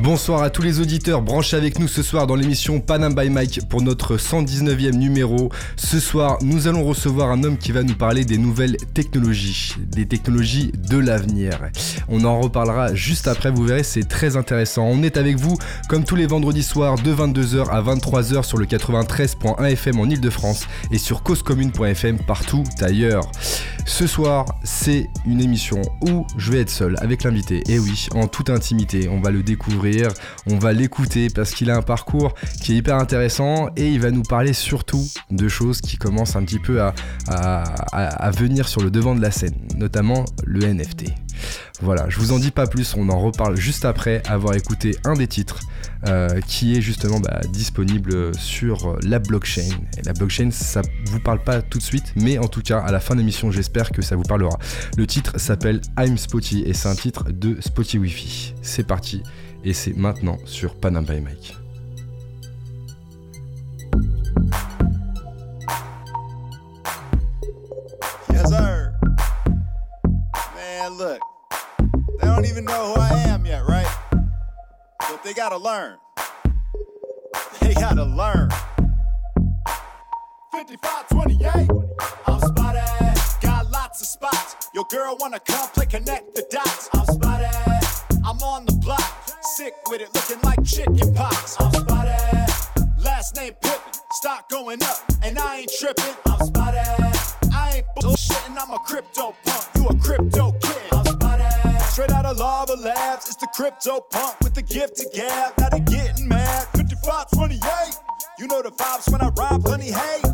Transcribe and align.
Bonsoir 0.00 0.42
à 0.42 0.50
tous 0.50 0.62
les 0.62 0.80
auditeurs 0.80 1.22
branchés 1.22 1.56
avec 1.56 1.78
nous 1.78 1.86
ce 1.86 2.02
soir 2.02 2.26
dans 2.26 2.34
l'émission 2.34 2.80
Panam 2.80 3.14
by 3.14 3.30
Mike 3.30 3.60
pour 3.68 3.80
notre 3.80 4.16
119e 4.16 4.90
numéro. 4.90 5.50
Ce 5.76 6.00
soir, 6.00 6.38
nous 6.42 6.66
allons 6.66 6.84
recevoir 6.84 7.30
un 7.30 7.44
homme 7.44 7.56
qui 7.56 7.70
va 7.70 7.84
nous 7.84 7.94
parler 7.94 8.24
des 8.24 8.36
nouvelles 8.36 8.76
technologies, 8.92 9.76
des 9.78 10.06
technologies 10.06 10.72
de 10.76 10.98
l'avenir. 10.98 11.60
On 12.08 12.24
en 12.24 12.40
reparlera 12.40 12.92
juste 12.92 13.28
après, 13.28 13.52
vous 13.52 13.62
verrez, 13.62 13.84
c'est 13.84 14.08
très 14.08 14.36
intéressant. 14.36 14.84
On 14.84 15.04
est 15.04 15.16
avec 15.16 15.36
vous 15.36 15.56
comme 15.88 16.02
tous 16.02 16.16
les 16.16 16.26
vendredis 16.26 16.64
soirs 16.64 16.96
de 16.96 17.14
22h 17.14 17.68
à 17.70 17.80
23h 17.80 18.42
sur 18.42 18.58
le 18.58 18.66
93.1 18.66 19.64
FM 19.64 20.00
en 20.00 20.06
Ile-de-France 20.06 20.66
et 20.90 20.98
sur 20.98 21.22
causecommune.fm 21.22 22.18
partout 22.18 22.64
ailleurs. 22.80 23.30
Ce 23.86 24.06
soir, 24.06 24.46
c'est 24.64 25.08
une 25.26 25.40
émission 25.40 25.80
où 26.08 26.26
je 26.38 26.52
vais 26.52 26.60
être 26.60 26.70
seul 26.70 26.96
avec 27.00 27.22
l'invité. 27.22 27.62
Et 27.68 27.78
oui, 27.78 28.08
en 28.14 28.26
toute 28.26 28.50
intimité, 28.50 29.08
on 29.08 29.20
va 29.20 29.30
le 29.30 29.42
découvrir, 29.42 30.08
on 30.46 30.58
va 30.58 30.72
l'écouter 30.72 31.28
parce 31.28 31.52
qu'il 31.52 31.70
a 31.70 31.76
un 31.76 31.82
parcours 31.82 32.34
qui 32.62 32.72
est 32.72 32.76
hyper 32.76 32.96
intéressant 32.96 33.68
et 33.76 33.90
il 33.90 34.00
va 34.00 34.10
nous 34.10 34.22
parler 34.22 34.52
surtout 34.52 35.04
de 35.30 35.48
choses 35.48 35.80
qui 35.80 35.96
commencent 35.98 36.34
un 36.34 36.44
petit 36.44 36.58
peu 36.58 36.80
à, 36.80 36.94
à 37.28 38.30
venir 38.30 38.68
sur 38.68 38.82
le 38.82 38.90
devant 38.90 39.14
de 39.14 39.20
la 39.20 39.30
scène, 39.30 39.54
notamment 39.76 40.24
le 40.44 40.66
NFT. 40.66 41.23
Voilà, 41.80 42.08
je 42.08 42.18
vous 42.18 42.32
en 42.32 42.38
dis 42.38 42.50
pas 42.50 42.66
plus, 42.66 42.94
on 42.96 43.08
en 43.08 43.18
reparle 43.18 43.56
juste 43.56 43.84
après 43.84 44.22
avoir 44.26 44.54
écouté 44.54 44.96
un 45.04 45.14
des 45.14 45.26
titres 45.26 45.60
euh, 46.08 46.40
qui 46.46 46.76
est 46.76 46.80
justement 46.80 47.20
bah, 47.20 47.40
disponible 47.50 48.34
sur 48.38 48.96
la 49.02 49.18
blockchain. 49.18 49.68
Et 49.98 50.02
la 50.02 50.12
blockchain, 50.12 50.50
ça 50.50 50.82
vous 51.06 51.20
parle 51.20 51.42
pas 51.42 51.62
tout 51.62 51.78
de 51.78 51.82
suite, 51.82 52.12
mais 52.16 52.38
en 52.38 52.48
tout 52.48 52.62
cas, 52.62 52.78
à 52.78 52.92
la 52.92 53.00
fin 53.00 53.14
de 53.14 53.20
l'émission, 53.20 53.50
j'espère 53.50 53.90
que 53.90 54.02
ça 54.02 54.16
vous 54.16 54.22
parlera. 54.22 54.58
Le 54.96 55.06
titre 55.06 55.38
s'appelle 55.38 55.80
I'm 55.98 56.16
Spotty 56.16 56.62
et 56.66 56.74
c'est 56.74 56.88
un 56.88 56.94
titre 56.94 57.24
de 57.30 57.60
Spotty 57.60 57.98
Wi-Fi. 57.98 58.54
C'est 58.62 58.86
parti 58.86 59.22
et 59.64 59.72
c'est 59.72 59.96
maintenant 59.96 60.38
sur 60.44 60.74
Panam 60.74 61.04
by 61.04 61.20
Mike. 61.20 61.56
Don't 72.34 72.46
even 72.46 72.64
know 72.64 72.94
who 72.94 73.00
I 73.00 73.10
am 73.28 73.46
yet, 73.46 73.64
right? 73.64 73.86
But 74.98 75.22
they 75.22 75.34
gotta 75.34 75.56
learn. 75.56 75.98
They 77.60 77.74
gotta 77.74 78.04
learn. 78.04 78.50
5528, 80.50 81.70
I'm 82.26 82.40
spotted. 82.40 83.40
Got 83.40 83.70
lots 83.70 84.00
of 84.00 84.08
spots. 84.08 84.68
Your 84.74 84.84
girl 84.90 85.16
wanna 85.20 85.38
come 85.38 85.68
play 85.70 85.86
connect 85.86 86.34
the 86.34 86.44
dots. 86.50 86.88
I'm 86.92 87.06
spotted. 87.06 88.18
I'm 88.24 88.38
on 88.38 88.66
the 88.66 88.72
block. 88.84 89.30
Sick 89.42 89.74
with 89.88 90.00
it, 90.00 90.12
looking 90.14 90.42
like 90.42 90.64
chicken 90.64 91.14
pox. 91.14 91.56
I'm 91.60 91.72
spotted. 91.72 92.48
Last 92.98 93.36
name 93.36 93.52
Pippin. 93.62 93.92
Stock 94.10 94.48
going 94.48 94.82
up, 94.82 94.98
and 95.22 95.38
I 95.38 95.58
ain't 95.58 95.72
tripping. 95.78 96.16
I'm 96.26 96.44
spotted. 96.46 96.80
I 97.54 97.74
ain't 97.76 97.86
bullshitting, 97.96 98.56
I'm 98.60 98.72
a 98.72 98.78
crypto 98.80 99.36
lava 102.76 102.82
labs, 102.82 103.26
it's 103.26 103.36
the 103.36 103.46
crypto 103.54 104.00
punk 104.00 104.40
with 104.40 104.54
the 104.54 104.62
gift 104.62 104.96
to 104.96 105.08
gab. 105.14 105.52
Now 105.58 105.68
they 105.70 105.80
getting 105.80 106.28
mad. 106.28 106.66
5528. 106.76 108.00
You 108.38 108.46
know 108.46 108.62
the 108.62 108.70
vibes 108.70 109.10
when 109.10 109.20
I 109.20 109.28
rhyme, 109.30 109.62
plenty 109.62 109.90
hate. 109.90 110.24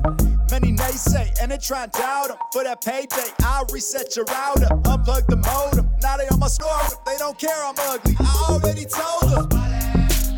Many 0.50 0.72
naysay, 0.72 1.30
and 1.40 1.50
they 1.50 1.58
try 1.58 1.84
and 1.84 1.92
doubt 1.92 2.28
them. 2.28 2.36
For 2.52 2.64
that 2.64 2.82
payday, 2.82 3.30
I'll 3.42 3.66
reset 3.72 4.16
your 4.16 4.24
router, 4.26 4.66
unplug 4.66 5.26
the 5.26 5.36
modem. 5.36 5.88
Now 6.02 6.16
they 6.16 6.26
on 6.28 6.38
my 6.38 6.48
score, 6.48 6.70
they 7.06 7.16
don't 7.18 7.38
care 7.38 7.62
I'm 7.62 7.74
ugly. 7.78 8.16
I 8.18 8.46
already 8.50 8.84
told 8.84 9.50
them. 9.50 9.60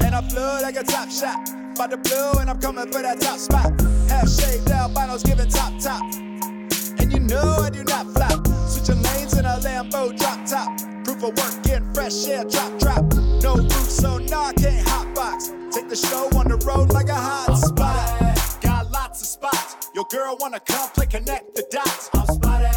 And 0.04 0.14
I 0.14 0.20
flew 0.28 0.62
like 0.62 0.76
a 0.76 0.82
top 0.82 1.10
shot. 1.10 1.38
By 1.76 1.86
the 1.86 1.96
blue, 1.96 2.40
and 2.40 2.50
I'm 2.50 2.60
coming 2.60 2.90
for 2.92 3.00
that 3.02 3.20
top 3.20 3.38
spot. 3.38 3.72
Half 4.08 4.28
shaved 4.28 4.70
albinos 4.70 5.22
giving 5.22 5.48
top 5.48 5.72
top. 5.80 6.02
And 6.98 7.12
you 7.12 7.20
know 7.20 7.58
I 7.62 7.70
do 7.70 7.84
not 7.84 8.06
flop. 8.12 8.41
In 9.38 9.46
a 9.46 9.58
Lambo 9.58 10.16
drop 10.18 10.44
top. 10.46 10.76
Proof 11.04 11.22
of 11.24 11.36
work, 11.36 11.62
getting 11.64 11.92
fresh 11.94 12.26
air, 12.28 12.44
drop 12.44 12.78
drop. 12.78 13.04
No 13.42 13.56
roof, 13.56 13.72
so 13.72 14.18
nah, 14.18 14.48
I 14.48 14.52
can't 14.52 14.86
hotbox. 14.86 15.72
Take 15.72 15.88
the 15.88 15.96
show 15.96 16.28
on 16.38 16.48
the 16.48 16.56
road 16.66 16.92
like 16.92 17.08
a 17.08 17.14
hot 17.14 17.56
spot. 17.56 18.60
Got 18.60 18.90
lots 18.90 19.22
of 19.22 19.28
spots. 19.28 19.90
Your 19.94 20.04
girl 20.10 20.36
wanna 20.38 20.60
come 20.60 20.90
play 20.90 21.06
connect 21.06 21.54
the 21.54 21.64
dots. 21.70 22.10
I'm 22.14 22.26
spotted. 22.26 22.74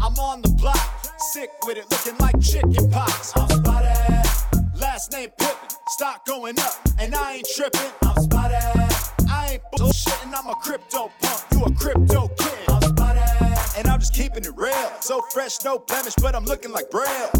I'm 0.00 0.14
on 0.18 0.42
the 0.42 0.50
block. 0.50 0.78
Sick 1.32 1.50
with 1.66 1.78
it, 1.78 1.90
looking 1.90 2.18
like 2.18 2.38
chicken 2.40 2.90
pox. 2.90 3.32
I'm 3.36 3.48
spotted. 3.48 4.24
Last 4.78 5.12
name 5.12 5.30
Pippin. 5.38 5.68
Stock 5.88 6.26
going 6.26 6.58
up, 6.58 6.74
and 7.00 7.14
I 7.14 7.34
ain't 7.36 7.48
tripping. 7.56 7.92
I'm 8.02 8.22
spotted. 8.22 8.62
I 9.30 9.52
ain't 9.52 9.62
bullshitting, 9.72 10.32
I'm 10.36 10.48
a 10.48 10.54
crypto 10.56 11.10
punk. 11.20 11.44
You 11.52 11.64
a 11.64 11.72
crypto 11.72 12.28
kid. 12.36 12.57
And 13.78 13.86
I'm 13.86 14.00
just 14.00 14.12
keeping 14.12 14.44
it 14.44 14.50
real. 14.56 14.90
So 14.98 15.22
fresh, 15.32 15.62
no 15.64 15.78
blemish, 15.78 16.14
but 16.20 16.34
I'm 16.34 16.44
looking 16.44 16.72
like 16.72 16.90
Braille. 16.90 17.30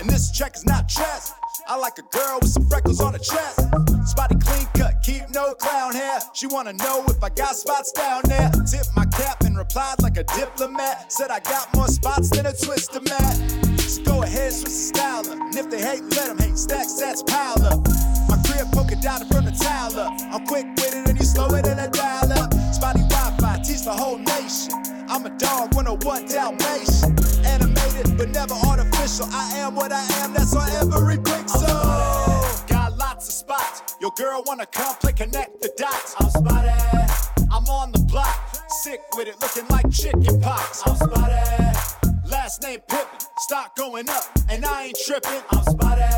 And 0.00 0.08
this 0.08 0.30
check 0.30 0.56
is 0.56 0.64
not 0.64 0.88
dressed. 0.88 1.34
I 1.68 1.76
like 1.76 1.98
a 1.98 2.16
girl 2.16 2.38
with 2.40 2.48
some 2.48 2.66
freckles 2.70 3.02
on 3.02 3.12
her 3.12 3.18
chest. 3.18 3.60
Spotty 4.06 4.36
clean 4.36 4.66
cut, 4.72 5.02
keep 5.02 5.28
no 5.34 5.52
clown 5.52 5.92
hair. 5.92 6.20
She 6.32 6.46
wanna 6.46 6.72
know 6.72 7.04
if 7.08 7.22
I 7.22 7.28
got 7.28 7.54
spots 7.54 7.92
down 7.92 8.22
there. 8.24 8.50
Tip 8.50 8.86
my 8.96 9.04
cap 9.04 9.44
and 9.44 9.58
replied 9.58 9.96
like 10.00 10.16
a 10.16 10.24
diplomat. 10.24 11.12
Said 11.12 11.30
I 11.30 11.40
got 11.40 11.68
more 11.74 11.88
spots 11.88 12.30
than 12.30 12.46
a 12.46 12.54
twister 12.54 13.02
mat. 13.02 13.36
So 13.78 14.02
go 14.04 14.22
ahead, 14.22 14.54
switch 14.54 14.72
the 14.72 14.96
style 14.96 15.20
up. 15.20 15.38
And 15.38 15.54
if 15.54 15.68
they 15.68 15.82
hate, 15.82 16.02
let 16.16 16.28
them 16.28 16.38
hate. 16.38 16.56
Stack 16.56 16.86
stats 16.86 17.26
pile 17.26 17.62
up. 17.62 17.86
My 18.30 18.40
crib 18.48 18.72
polka 18.72 18.96
dotted 19.02 19.28
from 19.28 19.44
the 19.44 19.52
tile 19.52 20.00
up. 20.00 20.18
I'm 20.32 20.46
quick 20.46 20.64
with 20.76 20.96
it 20.96 21.06
and 21.06 21.18
you 21.18 21.26
slow 21.26 21.54
it 21.54 21.66
in 21.66 21.78
a 21.78 21.90
dial 21.90 22.32
up. 22.32 22.65
Spotty 22.76 23.00
Wi-Fi, 23.08 23.56
teach 23.64 23.84
the 23.84 23.90
whole 23.90 24.18
nation. 24.18 24.70
I'm 25.08 25.24
a 25.24 25.30
dog, 25.38 25.74
101 25.74 26.26
Dalmatian. 26.26 27.16
Animated, 27.46 28.18
but 28.18 28.28
never 28.28 28.52
artificial. 28.52 29.24
I 29.32 29.56
am 29.56 29.74
what 29.74 29.92
I 29.92 30.04
am, 30.20 30.34
that's 30.34 30.54
on 30.54 30.68
every 30.76 31.16
pixel. 31.16 32.68
Got 32.68 32.98
lots 32.98 33.28
of 33.28 33.32
spots. 33.32 33.96
Your 33.98 34.10
girl 34.10 34.42
wanna 34.44 34.66
come 34.66 34.94
play 34.96 35.14
connect 35.14 35.62
the 35.62 35.72
dots. 35.78 36.16
I'm 36.20 36.28
spotted. 36.28 37.48
I'm 37.50 37.64
on 37.64 37.92
the 37.92 38.00
block. 38.00 38.36
Sick 38.82 39.00
with 39.16 39.28
it, 39.28 39.40
looking 39.40 39.66
like 39.68 39.90
chicken 39.90 40.38
pox. 40.42 40.82
I'm 40.84 40.96
spotted. 40.96 42.28
Last 42.30 42.62
name 42.62 42.80
Pippin. 42.90 43.20
Stock 43.38 43.74
going 43.76 44.10
up, 44.10 44.24
and 44.50 44.66
I 44.66 44.88
ain't 44.88 44.98
tripping. 45.06 45.40
I'm 45.50 45.64
spotted. 45.64 46.12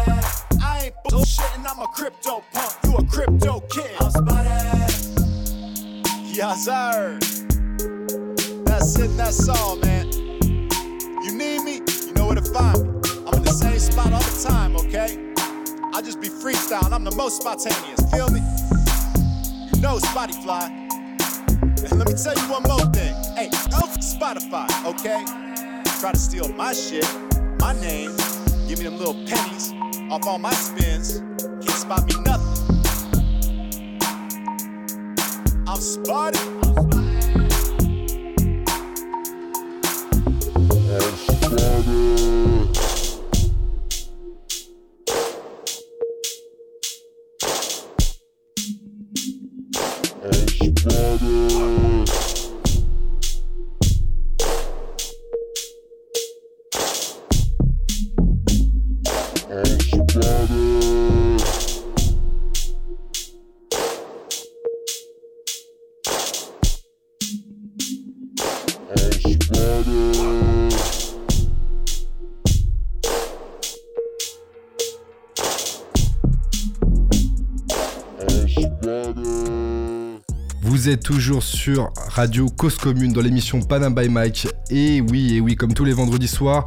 I 0.61 0.87
ain't 0.87 0.95
bullshitting, 1.07 1.65
I'm 1.71 1.79
a 1.79 1.87
crypto 1.95 2.43
punk. 2.53 2.73
You 2.83 2.97
a 2.97 3.05
crypto 3.05 3.61
kid. 3.71 3.93
I'm 4.01 4.11
spotted. 4.11 4.68
Yes, 6.39 6.67
sir. 6.67 7.19
That's 8.65 8.97
it, 8.97 9.17
that's 9.17 9.49
all, 9.49 9.75
man. 9.75 10.07
You 10.13 11.33
need 11.33 11.65
me, 11.65 11.81
you 12.07 12.13
know 12.15 12.27
where 12.27 12.37
to 12.37 12.43
find 12.43 12.81
me. 12.81 13.11
I'm 13.27 13.35
in 13.39 13.43
the 13.43 13.51
same 13.51 13.81
spot 13.81 14.13
all 14.13 14.21
the 14.21 14.49
time, 14.49 14.77
okay? 14.77 15.35
I 15.93 16.01
just 16.01 16.21
be 16.21 16.29
freestyling, 16.29 16.93
I'm 16.93 17.03
the 17.03 17.11
most 17.17 17.43
spontaneous, 17.43 18.09
feel 18.13 18.31
me? 18.31 18.41
You 19.75 19.83
know 19.83 19.99
Spotty 19.99 20.35
Fly. 20.35 20.69
And 21.51 21.99
let 21.99 22.07
me 22.07 22.15
tell 22.15 22.37
you 22.37 22.49
one 22.49 22.63
more 22.63 22.87
thing. 22.95 23.17
Hey, 23.35 23.49
don't 23.71 23.91
Spotify, 23.99 24.69
okay? 24.87 25.25
Try 25.99 26.13
to 26.13 26.19
steal 26.19 26.47
my 26.53 26.73
shit, 26.73 27.05
my 27.59 27.73
name, 27.81 28.17
give 28.69 28.79
me 28.79 28.85
them 28.85 28.97
little 28.97 29.27
pennies 29.27 29.73
off 30.09 30.25
all 30.25 30.39
my 30.39 30.53
spins. 30.53 31.19
Can't 31.41 31.71
spot 31.71 32.07
me 32.07 32.15
nothing. 32.23 32.48
I'm 35.79 35.83
spotted. 35.83 36.88
Toujours 81.09 81.43
sur 81.43 81.91
Radio 82.11 82.51
Cause 82.51 82.77
Commune 82.77 83.15
dans 83.15 83.23
l'émission 83.23 83.63
Panam 83.63 83.95
by 83.95 84.11
Mike. 84.11 84.47
Et 84.69 85.01
oui, 85.01 85.37
et 85.37 85.41
oui, 85.41 85.57
comme 85.57 85.73
tous 85.73 85.87
les 85.87 85.95
vendredis 85.95 86.29
soirs. 86.29 86.67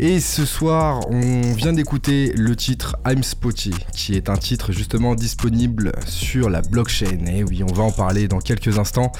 Et 0.00 0.20
ce 0.20 0.46
soir, 0.46 1.00
on 1.10 1.40
vient 1.54 1.72
d'écouter 1.72 2.32
le 2.36 2.54
titre 2.54 2.96
I'm 3.04 3.24
Spotty, 3.24 3.74
qui 3.92 4.14
est 4.14 4.30
un 4.30 4.36
titre 4.36 4.70
justement 4.70 5.16
disponible 5.16 5.90
sur 6.06 6.50
la 6.50 6.62
blockchain. 6.62 7.26
Et 7.26 7.42
oui, 7.42 7.64
on 7.68 7.74
va 7.74 7.82
en 7.82 7.90
parler 7.90 8.28
dans 8.28 8.38
quelques 8.38 8.78
instants. 8.78 9.10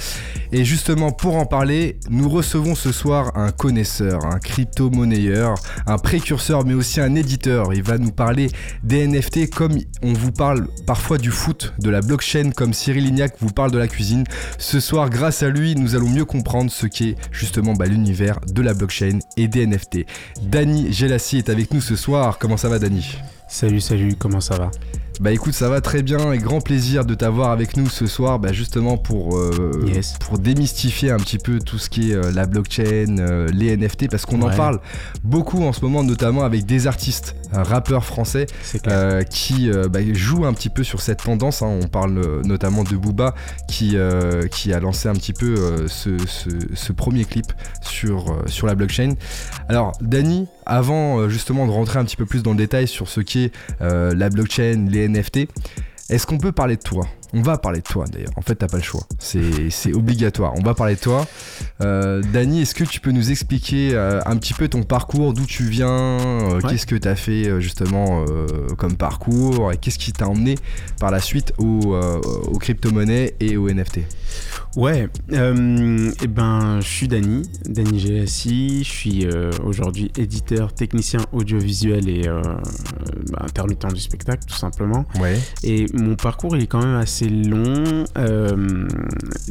Et 0.53 0.65
justement, 0.65 1.11
pour 1.11 1.35
en 1.35 1.47
parler, 1.47 1.99
nous 2.11 2.29
recevons 2.29 2.77
ce 2.77 2.93
soir 2.93 3.33
un 3.35 3.51
connaisseur, 3.51 4.25
un 4.25 4.39
crypto-monnayeur, 4.39 5.57
un 5.89 5.99
précurseur, 5.99 6.65
mais 6.65 6.75
aussi 6.75 7.01
un 7.01 7.17
éditeur. 7.17 7.75
Il 7.75 7.83
va 7.83 7.99
nous 7.99 8.13
parler 8.13 8.49
des 8.85 9.05
NFT 9.09 9.51
comme 9.51 9.79
on 10.03 10.13
vous 10.13 10.31
parle 10.31 10.69
parfois 10.87 11.19
du 11.19 11.33
foot, 11.33 11.75
de 11.81 11.91
la 11.91 12.03
blockchain, 12.03 12.53
comme 12.55 12.73
Cyril 12.73 13.03
Lignac 13.03 13.35
vous 13.41 13.53
parle 13.53 13.73
de 13.73 13.79
la 13.79 13.89
cuisine. 13.89 14.23
Ce 14.59 14.79
soir, 14.79 15.11
grâce 15.11 15.43
à 15.43 15.49
lui, 15.49 15.75
nous 15.75 15.97
allons 15.97 16.09
mieux 16.09 16.25
comprendre 16.25 16.71
ce 16.71 16.87
qu'est 16.87 17.17
justement 17.33 17.73
bah, 17.73 17.87
l'univers 17.87 18.39
de 18.47 18.63
la 18.63 18.75
blockchain 18.75 19.19
et 19.37 19.49
des 19.49 19.67
NFT. 19.67 20.07
Dany 20.69 20.93
Gelassi 20.93 21.39
est 21.39 21.49
avec 21.49 21.73
nous 21.73 21.81
ce 21.81 21.97
soir. 21.97 22.39
Comment 22.39 22.59
ça 22.59 22.69
va, 22.69 22.79
Dany? 22.79 23.17
Salut, 23.49 23.81
salut, 23.81 24.17
comment 24.17 24.43
ça 24.43 24.59
va? 24.59 24.71
Bah 25.21 25.33
écoute, 25.33 25.53
ça 25.55 25.69
va 25.69 25.81
très 25.81 26.03
bien 26.03 26.33
et 26.33 26.39
grand 26.39 26.61
plaisir 26.61 27.05
de 27.05 27.15
t'avoir 27.15 27.51
avec 27.51 27.77
nous 27.77 27.89
ce 27.89 28.07
soir, 28.07 28.39
bah 28.39 28.53
justement 28.53 28.97
pour, 28.97 29.37
euh, 29.37 29.83
Yes. 29.87 30.15
pour 30.21 30.39
démystifier 30.39 31.11
un 31.11 31.17
petit 31.17 31.39
peu 31.39 31.59
tout 31.59 31.77
ce 31.79 31.91
qui 31.91 32.13
est 32.13 32.15
euh, 32.15 32.31
la 32.33 32.47
blockchain, 32.47 33.17
euh, 33.19 33.49
les 33.53 33.77
NFT, 33.77 34.09
parce 34.09 34.25
qu'on 34.27 34.43
en 34.43 34.51
parle 34.57 34.81
beaucoup 35.25 35.65
en 35.65 35.73
ce 35.73 35.81
moment, 35.85 36.05
notamment 36.05 36.45
avec 36.45 36.67
des 36.67 36.87
artistes, 36.87 37.35
rappeurs 37.53 38.05
français, 38.05 38.47
qui 39.31 39.71
bah, 39.91 40.01
jouent 40.13 40.45
un 40.47 40.53
petit 40.53 40.69
peu 40.69 40.85
sur 40.85 41.01
cette 41.01 41.23
tendance. 41.25 41.63
hein. 41.63 41.79
On 41.83 41.89
parle 41.89 42.43
notamment 42.45 42.85
de 42.85 42.95
Booba 42.97 43.35
qui, 43.69 43.97
qui 44.53 44.73
a 44.73 44.81
lancé 44.81 45.09
un 45.09 45.15
petit 45.15 45.33
peu 45.33 45.87
ce, 45.89 46.17
ce- 46.27 46.49
ce 46.75 46.93
premier 46.93 47.25
clip 47.25 47.47
sur, 47.81 48.37
sur 48.47 48.67
la 48.67 48.75
blockchain. 48.75 49.15
Alors, 49.69 49.93
Dany, 50.01 50.47
avant 50.67 51.29
justement 51.29 51.67
de 51.67 51.73
rentrer 51.73 51.99
un 51.99 52.05
petit 52.05 52.17
peu 52.17 52.27
plus 52.27 52.43
dans 52.43 52.51
le 52.53 52.59
détail 52.59 52.87
sur 52.87 53.09
ce 53.09 53.21
qu'est 53.21 53.51
euh, 53.81 54.15
la 54.15 54.29
blockchain, 54.31 54.87
les 54.91 55.08
NFT, 55.09 55.49
est-ce 56.11 56.27
qu'on 56.27 56.39
peut 56.39 56.53
parler 56.53 56.77
de 56.77 56.83
toi? 56.83 57.07
On 57.35 57.43
va 57.43 57.59
parler 57.59 57.81
de 57.81 57.85
toi 57.85 58.05
d'ailleurs. 58.11 58.31
En 58.37 58.41
fait, 58.43 58.55
t'as 58.55 58.69
pas 58.69 58.79
le 58.79 58.83
choix. 58.83 59.03
C'est 59.19 59.93
obligatoire. 59.93 60.55
On 60.57 60.63
va 60.63 60.75
parler 60.75 60.95
de 60.95 61.01
toi. 61.01 61.27
Euh, 61.83 62.23
Dany, 62.33 62.63
est-ce 62.63 62.75
que 62.75 62.85
tu 62.85 63.01
peux 63.01 63.11
nous 63.13 63.31
expliquer 63.31 63.91
euh, 63.95 64.21
un 64.27 64.37
petit 64.37 64.55
peu 64.55 64.69
ton 64.69 64.83
parcours, 64.83 65.35
d'où 65.35 65.45
tu 65.45 65.65
viens, 65.65 65.89
euh, 65.89 66.59
Ouais. 66.59 66.71
qu'est-ce 66.71 66.87
que 66.87 66.97
t'as 66.97 67.15
fait 67.15 67.47
euh, 67.49 67.61
justement 67.61 68.25
comme 68.79 68.97
parcours, 68.97 69.73
et 69.73 69.77
qu'est-ce 69.77 69.99
qui 69.99 70.13
t'a 70.13 70.29
emmené 70.29 70.57
par 71.01 71.11
la 71.11 71.21
suite 71.21 71.53
aux, 71.59 71.95
aux 71.95 72.59
crypto-monnaies 72.59 73.35
et 73.41 73.57
aux 73.57 73.69
NFT 73.71 74.01
Ouais, 74.77 75.09
euh, 75.33 76.11
eh 76.23 76.27
ben, 76.27 76.81
je 76.81 76.87
suis 76.87 77.09
Dany, 77.09 77.43
Dany 77.65 77.99
Gelassi, 77.99 78.85
je 78.85 78.89
suis 78.91 79.27
aujourd'hui 79.65 80.11
éditeur, 80.17 80.73
technicien 80.75 81.21
audiovisuel 81.33 82.09
et 82.09 82.23
bah, 83.31 83.39
intermittent 83.43 83.93
du 83.93 84.01
spectacle, 84.01 84.45
tout 84.47 84.57
simplement. 84.57 85.05
Ouais. 85.21 85.39
Et 85.63 85.87
mon 85.95 86.15
parcours, 86.17 86.57
il 86.57 86.63
est 86.63 86.67
quand 86.67 86.85
même 86.85 86.97
assez 86.97 87.18
long. 87.27 88.05
Euh, 88.17 88.87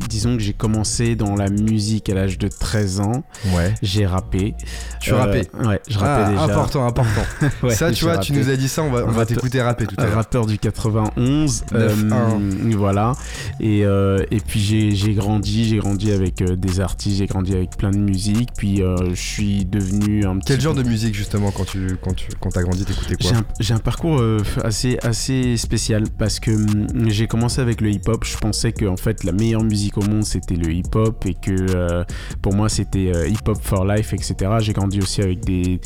disons 0.09 0.37
que 0.37 0.43
j'ai 0.43 0.53
commencé 0.53 1.15
dans 1.15 1.35
la 1.35 1.49
musique 1.49 2.09
à 2.09 2.13
l'âge 2.13 2.37
de 2.37 2.47
13 2.47 2.99
ans. 3.01 3.23
Ouais. 3.55 3.73
J'ai 3.81 4.05
rappé. 4.05 4.55
Tu 5.01 5.11
Euh, 5.13 5.17
rappais 5.17 5.47
Ouais, 5.65 5.79
je 5.89 5.97
rappais 5.99 6.23
Ah, 6.25 6.29
déjà. 6.31 6.43
important, 6.43 6.85
important. 6.87 7.21
Ouais, 7.63 7.73
ça, 7.73 7.91
tu 7.91 8.05
vois, 8.05 8.17
tu 8.19 8.33
nous 8.33 8.49
as 8.49 8.55
dit 8.55 8.67
ça, 8.67 8.83
on 8.83 8.91
va, 8.91 9.03
on 9.05 9.11
va 9.11 9.25
t'écouter 9.25 9.61
rapper 9.61 9.85
tout 9.87 9.95
à 9.97 10.03
un 10.03 10.05
l'heure. 10.05 10.15
rappeur 10.15 10.45
du 10.45 10.57
91 10.59 11.63
9-1. 11.71 11.73
euh, 11.73 12.75
voilà 12.77 13.13
et, 13.59 13.83
euh, 13.85 14.23
et 14.31 14.39
puis 14.39 14.59
j'ai 14.95 15.13
grandi 15.13 15.65
j'ai 15.65 15.77
grandi 15.77 16.11
avec 16.11 16.43
des 16.43 16.79
artistes 16.79 17.17
j'ai 17.17 17.25
grandi 17.25 17.53
avec 17.53 17.75
plein 17.77 17.91
de 17.91 17.97
musique 17.97 18.49
puis 18.57 18.77
je 19.09 19.15
suis 19.15 19.65
devenu 19.65 20.25
un 20.25 20.37
petit 20.37 20.47
Quel 20.53 20.61
genre 20.61 20.73
de 20.75 20.83
musique 20.83 21.15
justement 21.15 21.51
quand 21.51 21.65
tu 21.65 21.97
quand 22.03 22.13
tu 22.15 22.27
quand 22.39 22.49
t'as 22.49 22.61
grandi 22.63 22.85
t'écoutais 22.85 23.15
quoi 23.15 23.37
un, 23.37 23.43
j'ai 23.59 23.73
un 23.73 23.79
parcours 23.79 24.19
euh, 24.19 24.39
assez, 24.63 24.97
assez 25.03 25.57
spécial 25.57 26.03
parce 26.17 26.39
que 26.39 26.51
hum, 26.51 26.87
j'ai 27.09 27.27
commencé 27.27 27.56
avec 27.59 27.81
le 27.81 27.89
hip-hop. 27.91 28.23
Je 28.25 28.37
pensais 28.37 28.71
que 28.71 28.85
en 28.85 28.97
fait 28.97 29.23
la 29.23 29.31
meilleure 29.31 29.63
musique 29.63 29.97
au 29.97 30.01
monde 30.01 30.23
c'était 30.23 30.55
le 30.55 30.71
hip-hop 30.71 31.25
et 31.25 31.33
que 31.33 31.51
euh, 31.75 32.03
pour 32.41 32.53
moi 32.55 32.69
c'était 32.69 33.11
euh, 33.13 33.27
hip-hop 33.27 33.57
for 33.61 33.85
life, 33.85 34.13
etc. 34.13 34.35
J'ai 34.59 34.73
grandi 34.73 34.99
aussi 34.99 35.21
avec 35.21 35.43
des, 35.45 35.79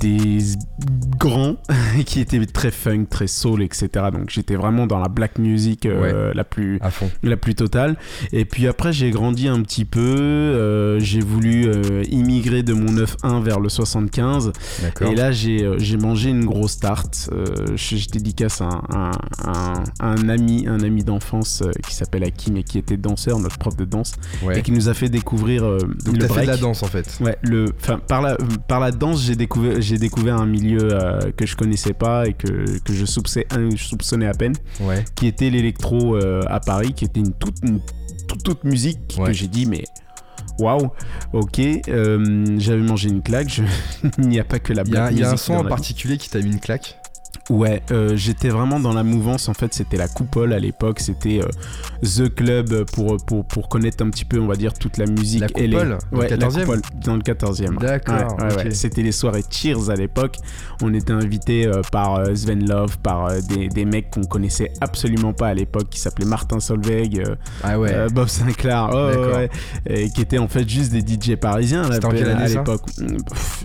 des 0.00 0.38
grands 1.18 1.56
qui 2.06 2.20
étaient 2.20 2.44
très 2.46 2.70
funk, 2.70 3.06
très 3.10 3.26
soul, 3.26 3.62
etc. 3.62 3.88
Donc 4.12 4.30
j'étais 4.30 4.56
vraiment 4.56 4.86
dans 4.86 4.98
la 4.98 5.08
black 5.08 5.38
music 5.38 5.86
euh, 5.86 6.32
la 6.34 6.44
plus 6.44 6.78
la 7.22 7.36
plus 7.36 7.54
totale. 7.54 7.96
Et 8.32 8.44
puis 8.44 8.66
après, 8.66 8.92
j'ai 8.92 9.10
grandi 9.10 9.48
un 9.48 9.60
petit 9.62 9.84
peu. 9.84 10.98
j'ai 11.00 11.20
voulu 11.20 11.66
immigrer 12.10 12.62
de 12.62 12.72
mon 12.72 12.92
9-1 12.92 13.42
vers 13.42 13.60
le 13.60 13.68
75. 13.68 14.52
D'accord. 14.82 15.10
Et 15.10 15.14
là, 15.14 15.32
j'ai 15.32 15.96
mangé 15.96 16.30
une 16.30 16.44
grosse 16.44 16.78
tarte. 16.78 17.30
Je, 17.74 17.96
je 17.96 18.08
dédicace 18.08 18.60
à 18.60 18.66
un, 18.66 19.10
un- 19.44 19.82
un- 20.00 20.18
un 20.18 20.28
ami, 20.28 20.66
un 20.68 20.80
ami 20.80 20.97
d'enfance 21.02 21.62
euh, 21.62 21.70
qui 21.86 21.94
s'appelle 21.94 22.24
Hakim 22.24 22.56
et 22.56 22.62
qui 22.62 22.78
était 22.78 22.96
danseur, 22.96 23.38
notre 23.38 23.58
prof 23.58 23.76
de 23.76 23.84
danse, 23.84 24.12
Ouais. 24.42 24.58
et 24.58 24.62
qui 24.62 24.72
nous 24.72 24.88
a 24.88 24.94
fait 24.94 25.08
découvrir 25.08 25.64
euh, 25.64 25.78
Donc 26.04 26.14
le 26.14 26.18
t'as 26.20 26.26
fait 26.28 26.32
break. 26.34 26.46
de 26.46 26.50
la 26.52 26.56
danse 26.56 26.82
en 26.82 26.86
fait. 26.86 27.18
Ouais, 27.20 27.36
le, 27.42 27.66
par 28.08 28.22
la, 28.22 28.36
par 28.68 28.80
la 28.80 28.90
danse, 28.90 29.22
j'ai 29.22 29.36
découvert, 29.36 29.80
j'ai 29.80 29.98
découvert 29.98 30.36
un 30.36 30.46
milieu 30.46 30.78
euh, 30.92 31.30
que 31.36 31.46
je 31.46 31.56
connaissais 31.56 31.92
pas 31.94 32.26
et 32.26 32.32
que, 32.34 32.78
que 32.80 32.92
je, 32.92 33.04
soupçonnais, 33.04 33.46
je 33.74 33.82
soupçonnais 33.84 34.26
à 34.26 34.34
peine, 34.34 34.54
Ouais. 34.80 35.04
qui 35.14 35.26
était 35.26 35.50
l'électro 35.50 36.16
à 36.16 36.60
Paris, 36.60 36.92
qui 36.94 37.04
était 37.04 37.20
une 37.20 37.32
toute, 37.32 37.56
une 37.62 37.80
toute, 38.26 38.42
toute 38.42 38.64
musique 38.64 38.98
Ouais. 39.18 39.26
que 39.28 39.32
j'ai 39.32 39.48
dit, 39.48 39.66
mais 39.66 39.84
waouh, 40.58 40.90
ok, 41.32 41.60
euh, 41.88 42.44
j'avais 42.58 42.82
mangé 42.82 43.08
une 43.08 43.22
claque, 43.22 43.48
je- 43.48 43.62
il 44.18 44.28
n'y 44.28 44.40
a 44.40 44.44
pas 44.44 44.58
que 44.58 44.72
la 44.72 44.82
Il 44.82 44.88
y 44.92 44.96
a, 44.96 45.00
black 45.00 45.12
il 45.12 45.18
y 45.20 45.24
a 45.24 45.30
un 45.30 45.36
son 45.36 45.54
en 45.54 45.64
particulier 45.64 46.18
qui 46.18 46.28
t'a 46.30 46.40
mis 46.40 46.50
une 46.52 46.60
claque? 46.60 46.98
Ouais, 47.50 47.82
euh, 47.90 48.14
j'étais 48.14 48.48
vraiment 48.48 48.78
dans 48.78 48.92
la 48.92 49.02
mouvance. 49.02 49.48
En 49.48 49.54
fait, 49.54 49.72
c'était 49.72 49.96
la 49.96 50.08
coupole 50.08 50.52
à 50.52 50.58
l'époque. 50.58 51.00
C'était 51.00 51.40
euh, 51.42 51.48
The 52.02 52.34
Club 52.34 52.84
pour, 52.92 53.16
pour, 53.24 53.44
pour, 53.44 53.68
connaître 53.68 54.04
un 54.04 54.10
petit 54.10 54.24
peu, 54.24 54.38
on 54.38 54.46
va 54.46 54.56
dire, 54.56 54.74
toute 54.74 54.98
la 54.98 55.06
musique. 55.06 55.40
La 55.40 55.48
coupole, 55.48 55.64
et 55.64 55.68
les... 55.68 55.76
ouais, 55.76 56.36
dans, 56.36 56.46
le 56.46 56.52
14e. 56.52 56.58
La 56.58 56.60
coupole 56.60 56.80
dans 57.04 57.16
le 57.16 57.22
14e. 57.22 57.78
D'accord. 57.78 58.36
Ouais, 58.38 58.44
ouais, 58.44 58.52
okay. 58.52 58.70
C'était 58.72 59.02
les 59.02 59.12
soirées 59.12 59.44
Cheers 59.50 59.90
à 59.90 59.96
l'époque. 59.96 60.36
On 60.82 60.94
était 60.94 61.12
invité 61.12 61.66
euh, 61.66 61.82
par 61.90 62.16
euh, 62.16 62.34
Sven 62.34 62.68
Love, 62.68 62.98
par 62.98 63.26
euh, 63.26 63.40
des, 63.40 63.68
des, 63.68 63.84
mecs 63.84 64.10
qu'on 64.10 64.24
connaissait 64.24 64.72
absolument 64.80 65.32
pas 65.32 65.48
à 65.48 65.54
l'époque, 65.54 65.88
qui 65.90 65.98
s'appelaient 65.98 66.26
Martin 66.26 66.60
Solveig, 66.60 67.20
euh, 67.20 67.34
ah 67.64 67.76
Bob 68.08 68.28
Sinclair, 68.28 68.90
oh, 68.92 69.38
et 69.86 70.10
qui 70.10 70.20
étaient 70.20 70.38
en 70.38 70.48
fait 70.48 70.68
juste 70.68 70.92
des 70.92 71.00
DJ 71.00 71.36
parisiens 71.36 71.88
là, 71.88 71.98
à 72.02 72.48
l'époque. 72.48 72.82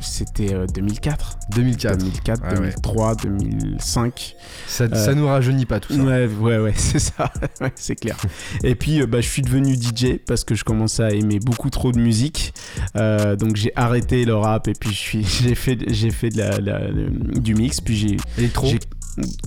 C'était 0.01 0.55
2004. 0.73 1.37
2004. 1.55 1.97
2004, 1.97 2.55
2003, 2.55 3.15
2000. 3.15 3.72
2005. 3.73 4.35
Ça, 4.67 4.93
ça 4.95 5.13
nous 5.15 5.27
rajeunit 5.27 5.65
pas 5.65 5.79
tout 5.79 5.93
ça. 5.93 5.99
Ouais, 6.01 6.27
ouais, 6.27 6.57
ouais, 6.59 6.73
c'est 6.77 6.99
ça, 6.99 7.31
Ouais, 7.61 7.71
c'est 7.75 7.95
clair. 7.95 8.17
Et 8.63 8.75
puis, 8.75 9.01
euh, 9.01 9.05
bah, 9.07 9.21
je 9.21 9.27
suis 9.27 9.41
devenu 9.41 9.75
DJ 9.75 10.17
parce 10.25 10.43
que 10.43 10.55
je 10.55 10.63
commençais 10.63 11.03
à 11.03 11.11
aimer 11.11 11.39
beaucoup 11.39 11.69
trop 11.69 11.91
de 11.91 11.99
musique. 11.99 12.53
Euh, 12.95 13.35
donc, 13.35 13.55
j'ai 13.55 13.71
arrêté 13.75 14.25
le 14.25 14.35
rap 14.35 14.67
et 14.67 14.73
puis 14.73 14.91
j'ai 15.43 15.55
fait, 15.55 15.77
fait 16.11 16.29
de 16.29 16.37
la, 16.37 16.59
la- 16.59 16.91
du 17.39 17.55
mix. 17.55 17.81
Puis 17.81 17.95
j'ai, 17.95 18.17
Électro. 18.37 18.67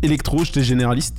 Électro, 0.02 0.44
j'étais 0.44 0.62
généraliste. 0.62 1.16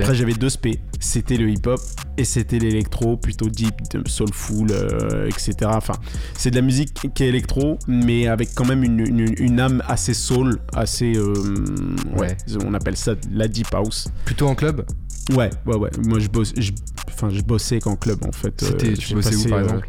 Après, 0.00 0.14
j'avais 0.14 0.34
deux 0.34 0.48
spé. 0.48 0.80
C'était 1.00 1.36
le 1.36 1.50
hip-hop 1.50 1.80
et 2.16 2.24
c'était 2.24 2.58
l'électro, 2.58 3.16
plutôt 3.16 3.48
deep, 3.48 3.74
de 3.92 4.08
soulful, 4.08 4.68
euh, 4.70 5.26
etc. 5.28 5.54
Enfin, 5.74 5.94
c'est 6.34 6.50
de 6.50 6.56
la 6.56 6.62
musique 6.62 6.94
qui 7.14 7.22
est 7.24 7.28
électro, 7.28 7.78
mais 7.88 8.26
avec 8.28 8.54
quand 8.54 8.64
même 8.64 8.84
une, 8.84 9.00
une- 9.00 9.34
une 9.38 9.60
âme 9.60 9.82
assez 9.88 10.14
soul, 10.14 10.60
assez. 10.74 11.14
euh, 11.16 11.34
ouais, 12.16 12.36
on 12.64 12.74
appelle 12.74 12.96
ça 12.96 13.14
la 13.32 13.48
deep 13.48 13.74
house. 13.74 14.08
Plutôt 14.24 14.46
en 14.48 14.54
club? 14.54 14.84
Ouais, 15.34 15.50
ouais, 15.66 15.76
ouais. 15.76 15.90
Moi, 16.04 16.18
je 16.18 16.28
bosse, 16.28 16.52
je- 16.56 16.72
enfin, 17.08 17.30
je 17.30 17.42
bossais 17.42 17.78
qu'en 17.80 17.96
club 17.96 18.18
en 18.26 18.32
fait. 18.32 18.54
C'était- 18.64 18.88
Euh, 18.90 18.96
tu 18.96 19.14
bossais 19.14 19.36
où, 19.36 19.48
par 19.48 19.58
euh, 19.58 19.62
exemple? 19.64 19.86